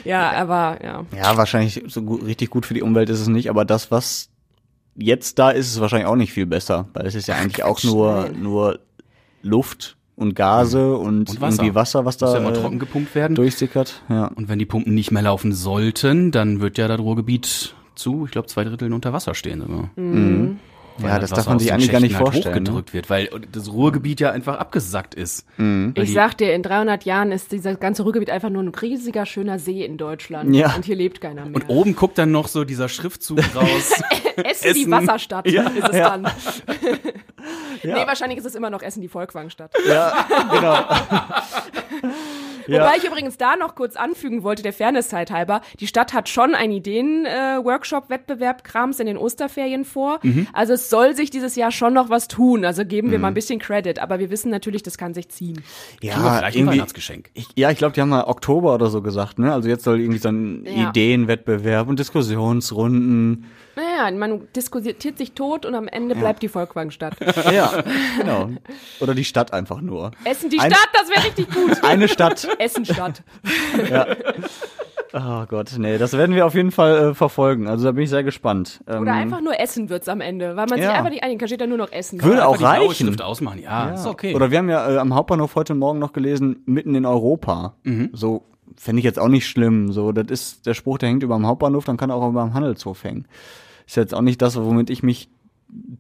Ja, 0.03 0.31
aber 0.31 0.79
ja. 0.83 1.05
Ja, 1.15 1.37
wahrscheinlich 1.37 1.83
so 1.87 2.01
gut, 2.01 2.25
richtig 2.25 2.49
gut 2.49 2.65
für 2.65 2.73
die 2.73 2.81
Umwelt 2.81 3.09
ist 3.09 3.19
es 3.19 3.27
nicht, 3.27 3.49
aber 3.49 3.65
das, 3.65 3.91
was 3.91 4.29
jetzt 4.95 5.39
da 5.39 5.51
ist, 5.51 5.67
ist 5.67 5.81
wahrscheinlich 5.81 6.07
auch 6.07 6.15
nicht 6.15 6.33
viel 6.33 6.45
besser, 6.45 6.87
weil 6.93 7.05
es 7.05 7.15
ist 7.15 7.27
ja 7.27 7.35
eigentlich 7.35 7.63
auch 7.63 7.83
nur, 7.83 8.29
nur 8.29 8.79
Luft 9.41 9.97
und 10.21 10.35
Gase 10.35 10.95
und, 10.95 11.29
Und 11.29 11.41
Wasser. 11.41 11.61
irgendwie 11.63 11.75
Wasser, 11.75 12.05
was 12.05 12.17
da 12.17 12.31
ja 12.31 12.37
immer 12.39 12.51
äh, 12.51 12.53
trocken 12.53 12.79
gepumpt 12.79 13.13
werden. 13.15 13.35
durchsickert. 13.35 14.01
Ja. 14.09 14.27
Und 14.27 14.47
wenn 14.49 14.59
die 14.59 14.65
Pumpen 14.65 14.93
nicht 14.93 15.11
mehr 15.11 15.23
laufen 15.23 15.51
sollten, 15.53 16.31
dann 16.31 16.61
wird 16.61 16.77
ja 16.77 16.87
das 16.87 16.99
Ruhrgebiet 16.99 17.75
zu, 17.95 18.25
ich 18.25 18.31
glaube, 18.31 18.47
zwei 18.47 18.63
Drittel 18.63 18.93
unter 18.93 19.11
Wasser 19.13 19.35
stehen 19.35 19.61
sogar. 19.61 19.89
Mhm. 19.95 20.59
Weil 20.97 21.09
Ja, 21.09 21.19
das 21.19 21.31
Wasser 21.31 21.41
darf 21.41 21.49
man 21.49 21.59
sich 21.59 21.71
eigentlich 21.73 21.89
gar 21.91 22.01
nicht 22.01 22.15
halt 22.15 22.25
vorstellen, 22.27 22.63
ne? 22.63 22.69
hochgedrückt 22.71 22.93
wird, 22.93 23.09
weil 23.09 23.29
das 23.51 23.71
Ruhrgebiet 23.71 24.19
ja 24.19 24.31
einfach 24.31 24.57
abgesackt 24.59 25.15
ist. 25.15 25.45
Weil 25.57 25.93
Ich 25.95 26.03
die- 26.09 26.13
sag 26.13 26.37
dir, 26.37 26.53
in 26.53 26.61
300 26.63 27.05
Jahren 27.05 27.31
ist 27.31 27.51
dieses 27.51 27.79
ganze 27.79 28.03
Ruhrgebiet 28.03 28.29
einfach 28.29 28.49
nur 28.49 28.61
ein 28.61 28.67
riesiger, 28.69 29.25
schöner 29.25 29.57
See 29.57 29.83
in 29.85 29.97
Deutschland. 29.97 30.53
Ja. 30.53 30.75
Und 30.75 30.85
hier 30.85 30.95
lebt 30.97 31.21
keiner 31.21 31.45
mehr. 31.45 31.55
Und 31.55 31.69
oben 31.69 31.95
guckt 31.95 32.17
dann 32.17 32.31
noch 32.31 32.47
so 32.49 32.65
dieser 32.65 32.89
Schriftzug 32.89 33.39
raus. 33.55 33.93
Essen, 34.43 34.73
die 34.75 34.81
Essen. 34.81 34.91
Wasserstadt 34.91 35.47
ist 35.47 35.55
es 35.55 35.95
Ja. 35.95 36.17
dann. 36.17 36.27
Nee, 37.83 38.05
wahrscheinlich 38.05 38.37
ist 38.39 38.45
es 38.45 38.55
immer 38.55 38.69
noch 38.69 38.81
Essen 38.81 39.01
die 39.01 39.07
Volkwangstadt. 39.09 39.71
ja, 39.87 40.25
genau. 40.51 40.75
Ja. 42.67 42.83
Wobei 42.85 42.97
ich 42.97 43.03
übrigens 43.05 43.37
da 43.37 43.55
noch 43.55 43.73
kurz 43.73 43.95
anfügen 43.95 44.43
wollte, 44.43 44.61
der 44.61 44.71
Fairnesszeit 44.71 45.31
halber, 45.31 45.61
die 45.79 45.87
Stadt 45.87 46.13
hat 46.13 46.29
schon 46.29 46.53
einen 46.53 46.71
Ideen-Workshop-Wettbewerb 46.73 48.63
Krams 48.63 48.99
in 48.99 49.07
den 49.07 49.17
Osterferien 49.17 49.83
vor. 49.83 50.19
Mhm. 50.21 50.47
Also 50.53 50.73
es 50.73 50.89
soll 50.89 51.15
sich 51.15 51.31
dieses 51.31 51.55
Jahr 51.55 51.71
schon 51.71 51.93
noch 51.93 52.09
was 52.09 52.27
tun. 52.27 52.63
Also 52.63 52.85
geben 52.85 53.09
wir 53.11 53.17
mal 53.17 53.29
ein 53.29 53.33
bisschen 53.33 53.57
Credit. 53.59 53.97
Aber 53.99 54.19
wir 54.19 54.29
wissen 54.29 54.51
natürlich, 54.51 54.83
das 54.83 54.97
kann 54.99 55.13
sich 55.15 55.29
ziehen. 55.29 55.63
Kriegen 55.99 56.23
wir 56.23 56.37
vielleicht 56.37 56.57
ein 56.57 56.67
Weihnachtsgeschenk. 56.67 57.31
Ich, 57.33 57.47
ja, 57.55 57.71
ich 57.71 57.77
glaube, 57.79 57.93
die 57.93 58.01
haben 58.01 58.09
mal 58.09 58.25
Oktober 58.25 58.75
oder 58.75 58.87
so 58.87 59.01
gesagt, 59.01 59.39
ne? 59.39 59.51
Also 59.53 59.67
jetzt 59.67 59.83
soll 59.83 59.99
irgendwie 59.99 60.19
so 60.19 60.29
ein 60.29 60.63
Ja. 60.65 60.89
Ideenwettbewerb 60.89 61.87
und 61.89 61.97
Diskussionsrunden. 61.99 63.45
Naja, 63.75 64.11
man 64.17 64.47
diskutiert 64.55 65.17
sich 65.17 65.31
tot 65.33 65.65
und 65.65 65.75
am 65.75 65.87
Ende 65.87 66.15
bleibt 66.15 66.41
die 66.43 66.49
Volkwangstadt. 66.49 67.15
Ja, 67.51 67.71
genau. 68.19 68.49
Oder 68.99 69.13
die 69.15 69.23
Stadt 69.25 69.53
einfach 69.53 69.81
nur. 69.81 70.11
Essen 70.25 70.49
die 70.49 70.59
Ein- 70.59 70.71
Stadt, 70.71 70.89
das 70.93 71.09
wäre 71.09 71.23
richtig 71.25 71.49
gut. 71.53 71.83
Eine 71.83 72.07
Stadt. 72.07 72.47
Essenstadt. 72.59 73.23
Oh 75.13 75.43
Gott, 75.49 75.73
nee, 75.77 75.97
das 75.97 76.13
werden 76.13 76.35
wir 76.35 76.45
auf 76.45 76.53
jeden 76.55 76.71
Fall 76.71 77.09
äh, 77.09 77.13
verfolgen. 77.13 77.67
Also 77.67 77.83
da 77.83 77.91
bin 77.91 78.03
ich 78.05 78.09
sehr 78.09 78.23
gespannt. 78.23 78.81
Ähm, 78.87 79.01
Oder 79.01 79.11
einfach 79.13 79.41
nur 79.41 79.59
Essen 79.59 79.89
wird's 79.89 80.07
am 80.07 80.21
Ende, 80.21 80.55
weil 80.55 80.67
man 80.67 80.77
sich 80.77 80.83
Ja. 80.83 80.93
einfach 80.93 81.09
nicht 81.09 81.21
einigen 81.23 81.37
kann. 81.37 81.49
Steht 81.49 81.59
da 81.59 81.67
nur 81.67 81.77
noch 81.77 81.91
Essen. 81.91 82.23
Würde 82.23 82.47
auch 82.47 82.55
die 82.55 82.63
reichen. 82.63 83.07
Schrift 83.07 83.21
ausmachen, 83.21 83.59
ja, 83.61 83.89
ist 83.89 84.05
okay. 84.05 84.33
Oder 84.33 84.51
wir 84.51 84.57
haben 84.59 84.69
ja 84.69 84.89
äh, 84.89 84.97
am 84.99 85.13
Hauptbahnhof 85.13 85.55
heute 85.55 85.75
Morgen 85.75 85.99
noch 85.99 86.13
gelesen, 86.13 86.63
mitten 86.65 86.95
in 86.95 87.05
Europa. 87.05 87.73
So 88.13 88.43
fände 88.77 88.99
ich 88.99 89.05
jetzt 89.05 89.19
auch 89.19 89.27
nicht 89.27 89.47
schlimm. 89.47 89.91
So, 89.91 90.11
das 90.11 90.25
ist 90.29 90.65
der 90.65 90.73
Spruch, 90.73 90.97
der 90.97 91.09
hängt 91.09 91.23
über 91.23 91.35
dem 91.35 91.45
Hauptbahnhof, 91.47 91.85
dann 91.85 91.97
kann 91.97 92.09
er 92.09 92.15
auch 92.15 92.29
über 92.29 92.43
dem 92.43 92.53
Handelshof 92.53 93.03
hängen. 93.03 93.25
Ist 93.87 93.95
jetzt 93.97 94.13
auch 94.13 94.21
nicht 94.21 94.41
das, 94.41 94.55
womit 94.57 94.89
ich 94.89 95.03
mich 95.03 95.29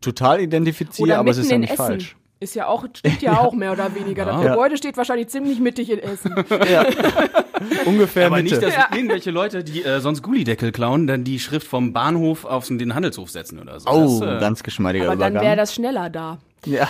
total 0.01 0.41
identifiziere, 0.41 1.17
aber 1.17 1.31
es 1.31 1.37
ist 1.37 1.49
ja 1.49 1.55
in 1.55 1.61
nicht 1.61 1.71
Essen. 1.73 1.77
falsch. 1.85 2.15
Ist 2.39 2.55
ja 2.55 2.65
auch, 2.67 2.85
steht 2.95 3.21
ja 3.21 3.39
auch 3.39 3.53
mehr 3.53 3.71
oder 3.71 3.93
weniger. 3.93 4.25
Das 4.25 4.43
Ja. 4.43 4.49
Gebäude 4.51 4.75
steht 4.75 4.97
wahrscheinlich 4.97 5.27
ziemlich 5.27 5.59
mittig 5.59 5.91
in 5.91 5.99
Essen. 5.99 6.33
Ungefähr 7.85 8.25
Aber 8.25 8.37
Mitte. 8.37 8.55
nicht, 8.55 8.63
dass 8.67 8.73
irgendwelche 8.97 9.29
Leute, 9.29 9.63
die 9.63 9.83
äh, 9.83 9.99
sonst 9.99 10.23
Gullideckel 10.23 10.71
klauen, 10.71 11.05
dann 11.05 11.23
die 11.23 11.39
Schrift 11.39 11.67
vom 11.67 11.93
Bahnhof 11.93 12.45
auf 12.45 12.67
den 12.67 12.95
Handelshof 12.95 13.29
setzen 13.29 13.59
oder 13.59 13.79
so. 13.79 13.87
oh, 13.89 14.19
das, 14.21 14.37
äh, 14.37 14.39
ganz 14.39 14.63
geschmeidiger 14.63 15.05
Aber 15.05 15.15
dann 15.17 15.33
Übergang. 15.33 15.45
wäre 15.47 15.55
das 15.57 15.75
schneller 15.75 16.09
da. 16.09 16.39
ja. 16.65 16.87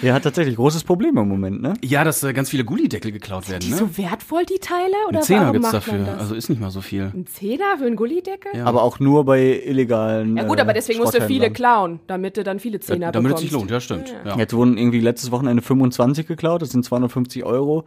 Ja, 0.00 0.14
hat 0.14 0.22
tatsächlich 0.22 0.56
großes 0.56 0.84
Problem 0.84 1.16
im 1.18 1.28
Moment, 1.28 1.60
ne? 1.60 1.74
Ja, 1.82 2.04
dass 2.04 2.22
äh, 2.22 2.32
ganz 2.32 2.48
viele 2.50 2.64
Gullideckel 2.64 3.12
geklaut 3.12 3.48
werden, 3.50 3.60
Die 3.60 3.70
ne? 3.70 3.76
so 3.76 3.98
wertvoll, 3.98 4.44
die 4.46 4.58
Teile? 4.58 4.94
Oder 5.08 5.18
Ein 5.18 5.22
Zehner 5.24 5.40
warum 5.42 5.52
gibt's 5.54 5.70
dafür, 5.70 6.16
also 6.18 6.34
ist 6.34 6.48
nicht 6.48 6.60
mal 6.60 6.70
so 6.70 6.80
viel. 6.80 7.10
ein 7.14 7.26
Zehner 7.26 7.76
für 7.78 7.84
einen 7.86 7.96
Gullideckel? 7.96 8.52
Ja. 8.56 8.64
Aber 8.64 8.82
auch 8.82 8.98
nur 9.00 9.24
bei 9.24 9.62
illegalen. 9.64 10.36
gut, 10.48 10.58
äh, 10.58 10.60
aber 10.62 10.72
deswegen 10.72 11.00
musst 11.00 11.14
du 11.14 11.20
viele 11.22 11.50
klauen, 11.50 12.00
damit 12.06 12.36
du 12.36 12.44
dann 12.44 12.58
viele 12.60 12.80
Zehner 12.80 13.08
Äh, 13.08 13.12
damit 13.12 13.32
es 13.32 13.34
bekommst. 13.34 13.42
sich 13.42 13.52
lohnt, 13.52 13.70
ja, 13.70 13.80
stimmt. 13.80 14.14
Ja. 14.24 14.36
Jetzt 14.38 14.54
wurden 14.54 14.78
irgendwie 14.78 15.00
letztes 15.00 15.30
Wochenende 15.30 15.62
25 15.62 16.26
geklaut, 16.26 16.62
das 16.62 16.70
sind 16.70 16.84
250 16.84 17.44
Euro. 17.44 17.84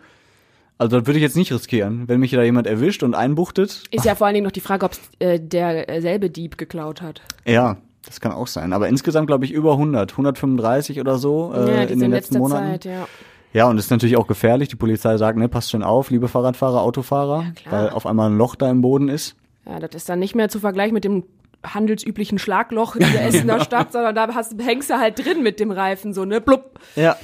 Also 0.77 0.97
das 0.99 1.07
würde 1.07 1.17
ich 1.19 1.23
jetzt 1.23 1.37
nicht 1.37 1.53
riskieren. 1.53 2.09
Wenn 2.09 2.19
mich 2.19 2.31
da 2.31 2.43
jemand 2.43 2.67
erwischt 2.67 3.01
und 3.01 3.15
einbuchtet, 3.15 3.83
Ist 3.91 4.03
ja 4.03 4.13
vor 4.13 4.27
allen 4.27 4.33
Dingen 4.33 4.43
noch 4.43 4.51
die 4.51 4.59
Frage, 4.59 4.85
ob 4.85 4.91
äh, 5.19 5.39
derselbe 5.39 6.29
Dieb 6.29 6.57
geklaut 6.57 7.01
hat. 7.01 7.21
ja, 7.45 7.77
das 8.05 8.19
kann 8.19 8.31
auch 8.31 8.47
sein. 8.47 8.73
Aber 8.73 8.87
insgesamt 8.87 9.27
glaube 9.27 9.45
ich 9.45 9.51
über 9.51 9.73
100, 9.73 10.11
135 10.11 10.99
oder 10.99 11.17
so 11.17 11.53
äh, 11.55 11.75
ja, 11.75 11.83
in 11.83 11.99
den 11.99 12.11
letzten 12.11 12.37
Monaten. 12.37 12.71
Zeit, 12.71 12.85
ja. 12.85 13.07
Ja, 13.53 13.69
und 13.69 13.77
das 13.77 13.85
ist 13.85 13.91
natürlich 13.91 14.17
auch 14.17 14.27
gefährlich. 14.27 14.67
Die 14.67 14.75
Polizei 14.75 15.15
sagt, 15.17 15.37
ne, 15.37 15.47
passt 15.47 15.71
schon 15.71 15.81
auf, 15.81 16.09
liebe 16.09 16.27
Fahrradfahrer, 16.27 16.81
Autofahrer, 16.81 17.45
klar. 17.55 17.73
weil 17.73 17.89
auf 17.91 18.05
einmal 18.05 18.29
ein 18.29 18.37
Loch 18.37 18.55
da 18.55 18.69
im 18.69 18.81
Boden 18.81 19.07
ist. 19.07 19.37
Ja, 19.65 19.79
das 19.79 19.95
ist 19.95 20.09
dann 20.09 20.19
nicht 20.19 20.35
mehr 20.35 20.49
zu 20.49 20.59
vergleichen 20.59 20.93
mit 20.93 21.05
dem 21.05 21.23
handelsüblichen 21.63 22.37
Schlagloch 22.37 22.95
in 22.95 23.09
der 23.11 23.25
Essener 23.27 23.61
Stadt, 23.61 23.93
sondern 23.93 24.13
da 24.13 24.27
hast, 24.35 24.61
hängst 24.61 24.89
du 24.89 24.99
halt 24.99 25.23
drin 25.23 25.41
mit 25.41 25.61
dem 25.61 25.71
Reifen, 25.71 26.13
so, 26.13 26.25
ne, 26.25 26.41
blub. 26.41 26.79
Ja. 26.95 27.15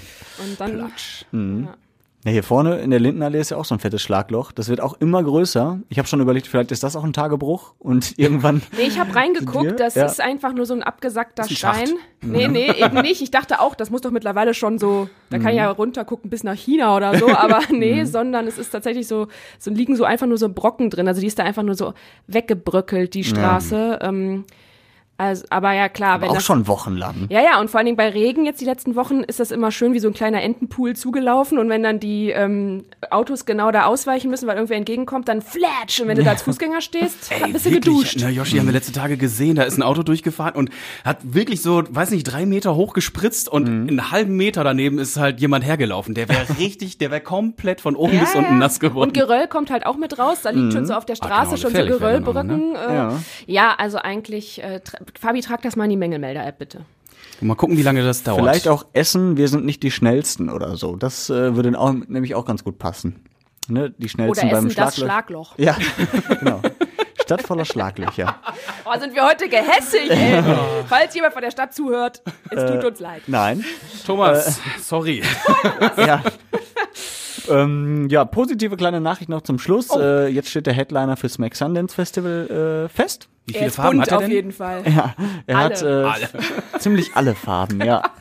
Und 0.41 0.59
dann, 0.59 0.77
Ja, 1.65 1.73
hier 2.29 2.43
vorne 2.43 2.77
in 2.81 2.91
der 2.91 2.99
Lindenallee 2.99 3.39
ist 3.39 3.49
ja 3.49 3.57
auch 3.57 3.65
so 3.65 3.73
ein 3.73 3.79
fettes 3.79 4.01
Schlagloch. 4.03 4.51
Das 4.51 4.69
wird 4.69 4.79
auch 4.79 4.93
immer 4.99 5.23
größer. 5.23 5.79
Ich 5.89 5.97
habe 5.97 6.07
schon 6.07 6.21
überlegt, 6.21 6.45
vielleicht 6.45 6.71
ist 6.71 6.83
das 6.83 6.95
auch 6.95 7.03
ein 7.03 7.13
Tagebruch 7.13 7.73
und 7.79 8.13
irgendwann. 8.19 8.61
nee, 8.77 8.83
ich 8.83 8.99
habe 8.99 9.15
reingeguckt, 9.15 9.79
das 9.79 9.95
Ja. 9.95 10.05
ist 10.05 10.21
einfach 10.21 10.53
nur 10.53 10.67
so 10.67 10.75
ein 10.75 10.83
abgesackter 10.83 11.43
ein 11.43 11.49
Schacht. 11.49 11.87
Stein. 11.87 11.95
Nee, 12.21 12.47
nee, 12.47 12.71
eben 12.71 13.01
nicht. 13.01 13.23
Ich 13.23 13.31
dachte 13.31 13.59
auch, 13.59 13.73
das 13.73 13.89
muss 13.89 14.01
doch 14.01 14.11
mittlerweile 14.11 14.53
schon 14.53 14.77
so, 14.77 15.09
da 15.31 15.39
kann 15.39 15.49
ich 15.49 15.55
ja 15.57 15.71
runtergucken 15.71 16.29
bis 16.29 16.43
nach 16.43 16.53
China 16.55 16.95
oder 16.95 17.17
so, 17.17 17.27
aber 17.35 17.61
nee, 17.71 18.03
sondern 18.03 18.45
es 18.45 18.59
ist 18.59 18.69
tatsächlich 18.69 19.07
so, 19.07 19.27
so 19.57 19.71
liegen 19.71 19.95
so 19.95 20.03
einfach 20.03 20.27
nur 20.27 20.37
so 20.37 20.47
Brocken 20.49 20.91
drin. 20.91 21.07
Also 21.07 21.21
die 21.21 21.27
ist 21.27 21.39
da 21.39 21.43
einfach 21.43 21.63
nur 21.63 21.73
so 21.75 21.93
weggebröckelt, 22.27 23.13
die 23.15 23.23
Straße. 23.23 23.97
Ähm, 24.01 24.45
also, 25.21 25.45
aber 25.49 25.73
ja, 25.73 25.87
klar, 25.89 26.19
wenn 26.21 26.29
auch 26.29 26.33
das 26.35 26.43
schon 26.45 26.67
wochenlang. 26.67 27.27
Ja, 27.29 27.41
ja, 27.41 27.59
und 27.59 27.69
vor 27.69 27.77
allen 27.79 27.85
Dingen 27.85 27.97
bei 27.97 28.09
Regen 28.09 28.45
jetzt 28.45 28.59
die 28.61 28.65
letzten 28.65 28.95
Wochen 28.95 29.21
ist 29.21 29.39
das 29.39 29.51
immer 29.51 29.71
schön 29.71 29.93
wie 29.93 29.99
so 29.99 30.07
ein 30.07 30.13
kleiner 30.13 30.41
Entenpool 30.41 30.95
zugelaufen 30.95 31.59
und 31.59 31.69
wenn 31.69 31.83
dann 31.83 31.99
die 31.99 32.29
ähm, 32.31 32.85
Autos 33.09 33.45
genau 33.45 33.71
da 33.71 33.85
ausweichen 33.85 34.29
müssen, 34.31 34.47
weil 34.47 34.55
irgendwer 34.55 34.77
entgegenkommt, 34.77 35.27
dann 35.27 35.41
flatsch 35.41 35.99
und 36.01 36.07
wenn 36.07 36.17
du 36.17 36.23
da 36.23 36.31
als 36.31 36.41
Fußgänger 36.43 36.81
stehst, 36.81 37.31
Ey, 37.31 37.51
bist 37.51 37.65
du 37.65 37.71
geduscht. 37.71 38.19
Ne, 38.21 38.29
Joshi 38.29 38.57
haben 38.57 38.65
wir 38.65 38.73
letzte 38.73 38.91
Tage 38.93 39.17
gesehen, 39.17 39.55
da 39.55 39.63
ist 39.63 39.77
ein 39.77 39.83
Auto 39.83 40.03
durchgefahren 40.03 40.55
und 40.55 40.69
hat 41.05 41.17
wirklich 41.21 41.61
so, 41.61 41.83
weiß 41.89 42.11
nicht, 42.11 42.23
drei 42.23 42.45
Meter 42.45 42.75
hoch 42.75 42.93
gespritzt 42.93 43.47
und 43.49 43.61
Mhm. 43.67 43.87
einen 43.89 44.11
halben 44.11 44.35
Meter 44.35 44.63
daneben 44.63 44.97
ist 44.99 45.17
halt 45.17 45.39
jemand 45.39 45.63
hergelaufen. 45.65 46.15
Der 46.15 46.27
wäre 46.29 46.45
richtig, 46.59 46.97
der 46.97 47.11
wäre 47.11 47.21
komplett 47.21 47.79
von 47.81 47.95
oben 47.95 48.19
bis 48.19 48.33
unten 48.35 48.57
nass 48.57 48.79
geworden. 48.79 49.09
Und 49.09 49.13
Geröll 49.13 49.47
kommt 49.47 49.69
halt 49.69 49.85
auch 49.85 49.97
mit 49.97 50.17
raus, 50.17 50.39
da 50.43 50.49
liegt 50.49 50.73
schon 50.73 50.85
so 50.85 50.93
auf 50.93 51.05
der 51.05 51.15
Ah, 51.19 51.25
Straße 51.25 51.49
genau, 51.55 51.61
schon 51.61 51.71
so 51.73 51.81
auch, 51.81 51.85
Geröllbrücken. 51.99 52.75
Äh, 52.75 52.93
Ja. 52.95 53.19
ja. 53.45 53.75
also 53.77 53.97
eigentlich, 53.99 54.63
äh, 54.63 54.79
Fabi, 55.19 55.41
trag 55.41 55.61
das 55.61 55.75
mal 55.75 55.85
in 55.85 55.91
die 55.91 55.97
Mängelmelder-App 55.97 56.57
bitte. 56.59 56.85
Mal 57.41 57.55
gucken, 57.55 57.75
wie 57.77 57.81
lange 57.81 58.03
das 58.03 58.21
dauert. 58.23 58.39
Vielleicht 58.39 58.67
auch 58.67 58.85
Essen, 58.93 59.35
wir 59.37 59.47
sind 59.47 59.65
nicht 59.65 59.81
die 59.81 59.89
schnellsten 59.91 60.49
oder 60.49 60.77
so. 60.77 60.95
Das 60.95 61.29
äh, 61.29 61.55
würde 61.55 61.77
auch, 61.79 61.91
nämlich 61.91 62.35
auch 62.35 62.45
ganz 62.45 62.63
gut 62.63 62.77
passen. 62.77 63.23
Ne? 63.67 63.93
Die 63.97 64.09
schnellsten 64.09 64.47
Oder 64.47 64.55
beim 64.57 64.67
Essen 64.67 64.75
das 64.77 64.95
Schlagloch. 64.97 65.55
Schlagloch. 65.55 65.57
Ja, 65.57 65.75
genau. 66.39 66.61
Stadt 67.21 67.41
voller 67.43 67.65
Schlaglöcher. 67.65 68.35
Oh, 68.83 68.99
sind 68.99 69.13
wir 69.15 69.23
heute 69.23 69.47
gehässig, 69.47 70.09
ey. 70.09 70.43
Falls 70.87 71.13
jemand 71.15 71.33
von 71.33 71.41
der 71.43 71.51
Stadt 71.51 71.73
zuhört, 71.73 72.21
es 72.49 72.57
Äh, 72.63 72.73
tut 72.75 72.83
uns 72.83 72.99
leid. 72.99 73.21
Nein. 73.27 73.63
Thomas, 74.05 74.59
sorry. 74.81 75.21
ja. 75.97 76.21
Ähm, 77.51 78.07
ja, 78.09 78.25
positive 78.25 78.77
kleine 78.77 79.01
Nachricht 79.01 79.29
noch 79.29 79.41
zum 79.41 79.59
Schluss. 79.59 79.89
Oh. 79.91 79.99
Äh, 79.99 80.27
jetzt 80.27 80.49
steht 80.49 80.65
der 80.67 80.73
Headliner 80.73 81.17
fürs 81.17 81.37
Mac 81.37 81.55
Sundance 81.55 81.93
Festival 81.95 82.85
äh, 82.85 82.89
fest. 82.89 83.27
Wie 83.47 83.53
Er 83.53 83.57
viele 83.57 83.67
ist 83.69 83.75
Farben 83.75 83.97
bunt 83.97 84.01
hat 84.03 84.11
er 84.11 84.17
auf 84.17 84.23
denn? 84.23 84.31
jeden 84.31 84.51
Fall. 84.51 84.83
Ja, 84.85 85.15
er 85.47 85.57
Alle. 85.57 86.09
hat 86.11 86.23
äh, 86.75 86.79
ziemlich 86.79 87.11
alle 87.15 87.33
Farben, 87.35 87.83
ja. 87.83 88.03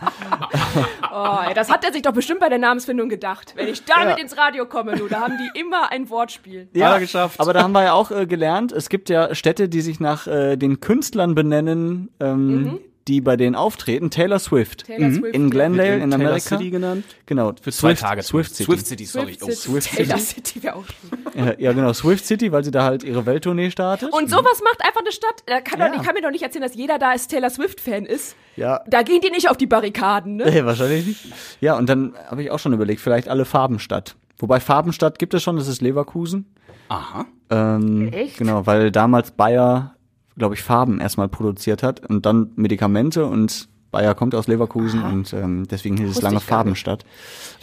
Oh, 1.13 1.39
ey, 1.47 1.55
das 1.55 1.69
hat 1.71 1.85
er 1.85 1.93
sich 1.93 2.03
doch 2.03 2.13
bestimmt 2.13 2.41
bei 2.41 2.49
der 2.49 2.59
Namensfindung 2.59 3.09
gedacht. 3.09 3.53
Wenn 3.57 3.69
ich 3.69 3.85
damit 3.85 4.17
Ja. 4.17 4.23
ins 4.23 4.37
Radio 4.39 4.65
komme, 4.65 4.95
du, 4.97 5.09
da 5.09 5.21
haben 5.21 5.35
die 5.39 5.59
immer 5.61 5.91
ein 5.91 6.09
Wortspiel. 6.09 6.69
Ja, 6.73 6.99
geschafft. 6.99 7.41
aber 7.41 7.53
da 7.53 7.63
haben 7.65 7.73
wir 7.73 7.83
ja 7.83 7.93
auch 7.93 8.11
äh, 8.11 8.27
gelernt, 8.27 8.73
es 8.73 8.89
gibt 8.89 9.09
ja 9.11 9.35
Städte, 9.35 9.69
die 9.69 9.81
sich 9.81 9.99
nach 10.01 10.27
äh, 10.27 10.57
den 10.57 10.81
Künstlern 10.81 11.35
benennen, 11.35 12.11
ähm, 12.21 12.79
die 13.11 13.21
bei 13.21 13.37
denen 13.37 13.55
auftreten. 13.57 14.09
Taylor 14.11 14.39
Swift. 14.39 14.89
Mhm. 14.89 14.93
Taylor 14.95 15.13
Swift. 15.13 15.35
In 15.35 15.51
Glendale 15.51 15.95
in 15.97 16.11
Taylor 16.11 16.15
Amerika. 16.15 16.41
City 16.41 16.71
genannt? 16.71 17.05
Genau. 17.27 17.53
Für 17.61 17.73
zwei 17.73 17.89
Swift, 17.91 18.03
Tage. 18.03 18.23
Swift 18.23 18.55
City. 18.55 18.65
Swift 18.65 18.87
City, 18.87 19.05
sorry. 19.05 19.35
Swift 19.35 19.43
Oh. 19.43 19.47
City. 19.51 19.57
Swift 19.61 19.97
Taylor 19.97 20.19
City. 20.19 20.41
City 20.49 20.63
wäre 20.63 20.77
auch. 20.77 20.85
Ja, 21.37 21.55
ja, 21.59 21.73
genau. 21.73 21.93
Swift 21.93 22.25
City, 22.25 22.53
weil 22.53 22.65
sie 22.65 22.71
da 22.71 22.85
halt 22.85 23.03
ihre 23.03 23.27
Welttournee 23.27 23.71
startet. 23.71 24.13
Und 24.13 24.31
sowas 24.31 24.61
macht 24.65 24.83
einfach 24.87 25.01
eine 25.01 25.13
Stadt. 25.13 25.43
Da 25.47 25.61
kann, 25.61 25.79
Ja. 25.81 25.89
doch, 25.89 25.97
ich 25.97 26.03
kann 26.07 26.15
mir 26.15 26.23
doch 26.23 26.31
nicht 26.31 26.43
erzählen, 26.43 26.63
dass 26.63 26.75
jeder 26.75 26.99
da 26.99 27.13
ist 27.13 27.29
Taylor 27.29 27.51
Swift-Fan 27.51 28.07
ist. 28.07 28.37
ja. 28.57 28.81
Da 28.87 29.03
gehen 29.03 29.21
die 29.23 29.31
nicht 29.31 29.51
auf 29.51 29.57
die 29.57 29.67
Barrikaden, 29.67 30.37
ne? 30.37 30.45
Nee, 30.51 30.65
wahrscheinlich 30.65 31.07
nicht. 31.07 31.27
Ja, 31.61 31.77
und 31.77 31.89
dann 31.89 32.15
habe 32.29 32.43
ich 32.43 32.51
auch 32.51 32.59
schon 32.59 32.73
überlegt, 32.73 33.01
vielleicht 33.01 33.29
alle 33.29 33.45
Farbenstadt. 33.45 34.17
Wobei 34.39 34.61
Farbenstadt 34.61 35.19
gibt 35.19 35.35
es 35.35 35.43
schon, 35.43 35.57
das 35.57 35.69
ist 35.69 35.83
Leverkusen. 35.83 36.47
Aha. 36.89 37.27
Ähm, 37.51 38.11
Echt? 38.13 38.39
Genau, 38.39 38.67
weil 38.67 38.91
damals 38.91 39.33
Bayer, 39.33 39.95
glaube 40.41 40.57
ich, 40.57 40.63
Farben 40.63 41.01
erstmal 41.01 41.29
produziert 41.29 41.85
hat 41.85 42.05
und 42.05 42.27
dann 42.27 42.51
Medikamente 42.57 43.25
und 43.27 43.69
Bayer 43.91 44.15
kommt 44.15 44.35
aus 44.35 44.47
Leverkusen 44.47 45.03
und 45.03 45.33
ähm, 45.33 45.67
deswegen 45.69 45.97
hieß 45.97 46.11
es 46.11 46.23
lange 46.23 46.41
Farbenstadt. 46.41 47.05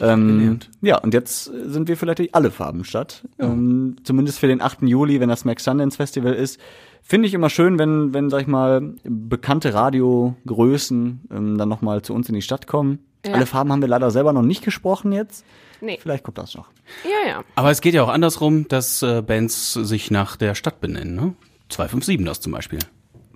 Ähm, 0.02 0.60
ja, 0.82 0.98
und 0.98 1.13
jetzt 1.13 1.46
sind 1.46 1.88
wir 1.88 1.96
vielleicht 1.96 2.36
alle 2.36 2.52
Farbenstadt. 2.52 3.26
Ähm, 3.40 3.96
zumindest 4.04 4.40
für 4.40 4.48
den 4.48 4.62
8. 4.62 4.82
Juli, 4.84 5.20
wenn 5.20 5.30
das 5.30 5.46
Max 5.46 5.63
Sundance 5.63 5.96
Festival 5.98 6.34
ist. 6.34 6.60
Finde 7.02 7.28
ich 7.28 7.34
immer 7.34 7.50
schön, 7.50 7.80
wenn, 7.80 8.13
wenn, 8.13 8.30
sag 8.30 8.42
ich 8.42 8.48
mal, 8.48 8.96
bekannte 9.04 9.74
Radiogrößen 9.74 11.22
ähm, 11.32 11.58
dann 11.58 11.70
nochmal 11.70 12.02
zu 12.02 12.13
uns 12.13 12.28
in 12.28 12.36
die 12.36 12.42
Stadt 12.42 12.68
kommen. 12.68 13.00
Ja. 13.26 13.34
Alle 13.34 13.46
Farben 13.46 13.72
haben 13.72 13.82
wir 13.82 13.88
leider 13.88 14.12
selber 14.12 14.34
noch 14.34 14.42
nicht 14.42 14.63
gesprochen 14.63 15.13
jetzt. 15.13 15.46
Nee. 15.80 15.98
Vielleicht 16.02 16.24
kommt 16.24 16.38
das 16.38 16.56
noch. 16.56 16.68
Ja, 17.06 17.30
ja. 17.30 17.44
Aber 17.56 17.72
es 17.72 17.82
geht 17.82 17.94
ja 17.94 18.04
auch 18.04 18.10
andersrum, 18.10 18.68
dass 18.68 19.02
äh, 19.02 19.22
Bands 19.22 19.74
sich 19.74 20.12
nach 20.12 20.36
der 20.36 20.56
Stadt 20.56 20.82
benennen, 20.82 21.16
ne? 21.16 21.34
257 21.70 22.26
das 22.26 22.42
zum 22.42 22.52
Beispiel. 22.52 22.80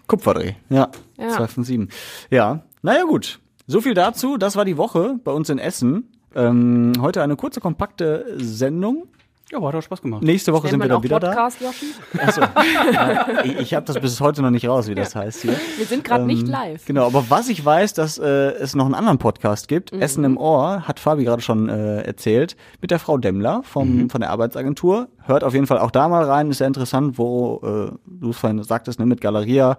Kupferdreh, 0.07 0.53
ja. 0.69 0.89
Ja. 1.17 1.29
2 1.29 1.47
von 1.47 1.63
7. 1.63 1.89
Ja, 2.29 2.63
naja 2.81 3.03
gut. 3.03 3.39
So 3.67 3.79
viel 3.81 3.93
dazu. 3.93 4.37
Das 4.37 4.55
war 4.55 4.65
die 4.65 4.77
Woche 4.77 5.15
bei 5.23 5.31
uns 5.31 5.49
in 5.49 5.59
Essen. 5.59 6.11
Ähm, 6.35 6.93
heute 6.99 7.21
eine 7.21 7.35
kurze, 7.35 7.61
kompakte 7.61 8.25
Sendung. 8.37 9.07
Ja, 9.51 9.57
aber 9.57 9.67
hat 9.67 9.75
auch 9.75 9.81
Spaß 9.81 10.01
gemacht. 10.01 10.23
Nächste 10.23 10.53
Woche 10.53 10.67
Nennt 10.67 10.71
sind 10.71 10.81
wir 10.81 10.87
dann 10.87 11.03
wieder 11.03 11.19
Podcast, 11.19 11.59
Yoshi? 11.59 11.87
da. 12.13 12.23
Achso. 12.23 12.41
ja, 12.93 13.27
ich 13.43 13.57
ich 13.59 13.73
habe 13.73 13.85
das 13.85 13.99
bis 13.99 14.21
heute 14.21 14.41
noch 14.41 14.49
nicht 14.49 14.67
raus, 14.67 14.87
wie 14.87 14.95
das 14.95 15.13
heißt 15.15 15.41
hier. 15.41 15.55
Wir 15.77 15.85
sind 15.85 16.03
gerade 16.05 16.23
nicht 16.25 16.43
Ähm, 16.43 16.49
live. 16.49 16.85
Genau, 16.85 17.05
aber 17.05 17.25
was 17.29 17.49
ich 17.49 17.63
weiß, 17.65 17.93
dass 17.93 18.17
äh, 18.17 18.25
es 18.25 18.75
noch 18.75 18.85
einen 18.85 18.95
anderen 18.95 19.17
Podcast 19.17 19.67
gibt, 19.67 19.91
Mhm. 19.91 20.01
Essen 20.01 20.23
im 20.23 20.37
Ohr, 20.37 20.87
hat 20.87 20.99
Fabi 21.01 21.25
gerade 21.25 21.41
schon 21.41 21.67
äh, 21.67 22.01
erzählt, 22.03 22.55
mit 22.81 22.91
der 22.91 22.99
Frau 22.99 23.17
Demmler 23.17 23.61
vom, 23.63 24.09
von 24.09 24.21
der 24.21 24.29
Arbeitsagentur. 24.29 25.09
Hört 25.23 25.43
auf 25.43 25.53
jeden 25.53 25.67
Fall 25.67 25.79
auch 25.79 25.91
da 25.91 26.07
mal 26.07 26.23
rein, 26.23 26.49
ist 26.49 26.59
sehr 26.59 26.67
interessant, 26.67 27.17
wo 27.17 27.59
äh, 27.63 27.91
du 28.05 28.29
es 28.29 28.37
vorhin 28.37 28.63
sagtest, 28.63 28.99
ne, 28.99 29.05
mit 29.05 29.19
Galeria 29.19 29.77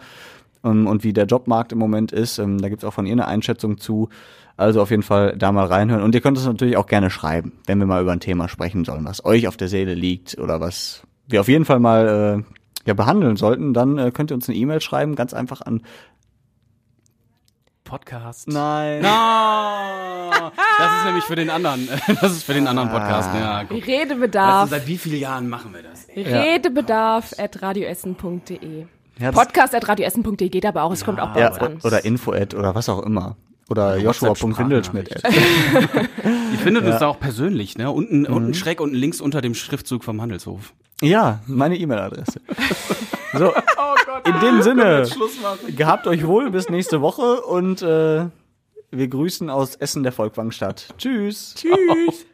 ähm, 0.65 0.87
und 0.87 1.05
wie 1.05 1.13
der 1.13 1.27
Jobmarkt 1.27 1.73
im 1.73 1.79
Moment 1.79 2.13
ist. 2.13 2.39
Ähm, 2.39 2.61
da 2.61 2.69
gibt's 2.69 2.85
auch 2.85 2.93
von 2.95 3.07
ihr 3.07 3.13
eine 3.13 3.27
Einschätzung 3.27 3.79
zu. 3.79 4.09
Also 4.57 4.83
auf 4.83 4.91
jeden 4.91 5.03
Fall 5.03 5.35
da 5.37 5.51
mal 5.51 5.67
reinhören. 5.67 6.03
Und 6.03 6.15
ihr 6.15 6.21
könnt 6.21 6.39
es 6.39 6.47
natürlich 6.47 6.77
auch 6.77 6.87
gerne 6.87 7.11
schreiben, 7.11 7.53
wenn 7.67 7.79
wir 7.79 7.87
mal 7.87 8.03
über 8.03 8.13
ein 8.13 8.21
Thema 8.21 8.49
sprechen 8.49 8.85
sollen, 8.85 9.05
was 9.05 9.25
euch 9.25 9.49
auf 9.49 9.57
der 9.57 9.69
Seele 9.69 9.95
liegt 9.95 10.39
oder 10.39 10.61
was 10.61 11.03
wir 11.27 11.41
auf 11.41 11.49
jeden 11.49 11.65
Fall 11.65 11.81
mal 11.81 12.45
äh, 12.45 12.89
ja, 12.89 12.95
behandeln 12.95 13.37
sollten. 13.37 13.75
Dann 13.75 13.99
äh, 13.99 14.11
könnt 14.11 14.31
ihr 14.31 14.35
uns 14.35 14.49
eine 14.49 14.59
E-Mail 14.59 14.81
schreiben, 14.81 15.15
ganz 15.15 15.35
einfach 15.35 15.63
an 15.63 15.83
Podcast. 17.85 18.49
Nein. 18.49 19.03
No! 19.03 20.51
Das 20.79 20.99
ist 20.99 21.05
nämlich 21.05 21.25
für 21.25 21.37
den 21.37 21.51
anderen. 21.51 21.89
Das 22.21 22.33
ist 22.33 22.45
für 22.45 22.55
den 22.55 22.67
anderen 22.67 22.89
Podcast. 22.91 23.31
Ja, 23.35 23.65
guck. 23.65 23.79
Weißt 23.79 23.87
du, 23.87 23.93
Redebedarf. 23.93 24.71
seit 24.71 24.87
wie 24.87 24.97
vielen 24.97 25.21
Jahren 25.21 25.49
machen 25.49 25.75
wir 25.75 25.83
das? 25.83 26.09
Redebedarf. 26.09 27.35
Ja, 27.37 27.45
at 27.45 27.61
radioessen.de 27.61 28.87
geht 30.51 30.67
aber 30.67 30.83
auch, 30.83 30.93
es 30.93 31.05
kommt 31.05 31.21
auch 31.21 31.33
bei 31.33 31.41
Ja, 31.41 31.49
uns 31.49 31.59
an. 31.59 31.79
oder 31.85 32.05
Info-Ad 32.05 32.57
oder 32.57 32.75
was 32.75 32.89
auch 32.89 33.03
immer. 33.05 33.37
Oder 33.71 33.97
joshua.windelschmidt. 33.97 35.11
Ihr 36.53 36.59
findet 36.59 36.85
uns 36.85 36.99
da 36.99 37.07
auch 37.07 37.19
persönlich, 37.21 37.79
ne? 37.79 37.91
Unten, 37.91 38.21
Mhm. 38.23 38.27
unten 38.27 38.55
schräg 38.55 38.81
unten 38.81 38.95
links 38.97 39.21
unter 39.21 39.41
dem 39.41 39.55
Schriftzug 39.55 40.05
vom 40.05 40.21
Handelshof. 40.21 40.75
Ja, 41.01 41.41
meine 41.47 41.77
E-Mail-Adresse. 41.77 42.41
So, 43.35 43.47
Oh 43.49 44.29
in 44.29 44.41
dem 44.41 44.61
Sinne, 44.61 45.07
gehabt 45.75 46.07
euch 46.07 46.27
wohl 46.27 46.51
bis 46.51 46.69
nächste 46.69 47.01
Woche 47.01 47.41
und 47.41 47.81
äh, 47.81 48.27
Wir 48.91 49.09
grüßen 49.09 49.49
aus 49.49 49.75
Essen 49.77 50.03
der 50.03 50.13
Volkwangstadt. 50.13 50.89
Tschüss. 50.99 51.55
Tschüss. 51.57 52.27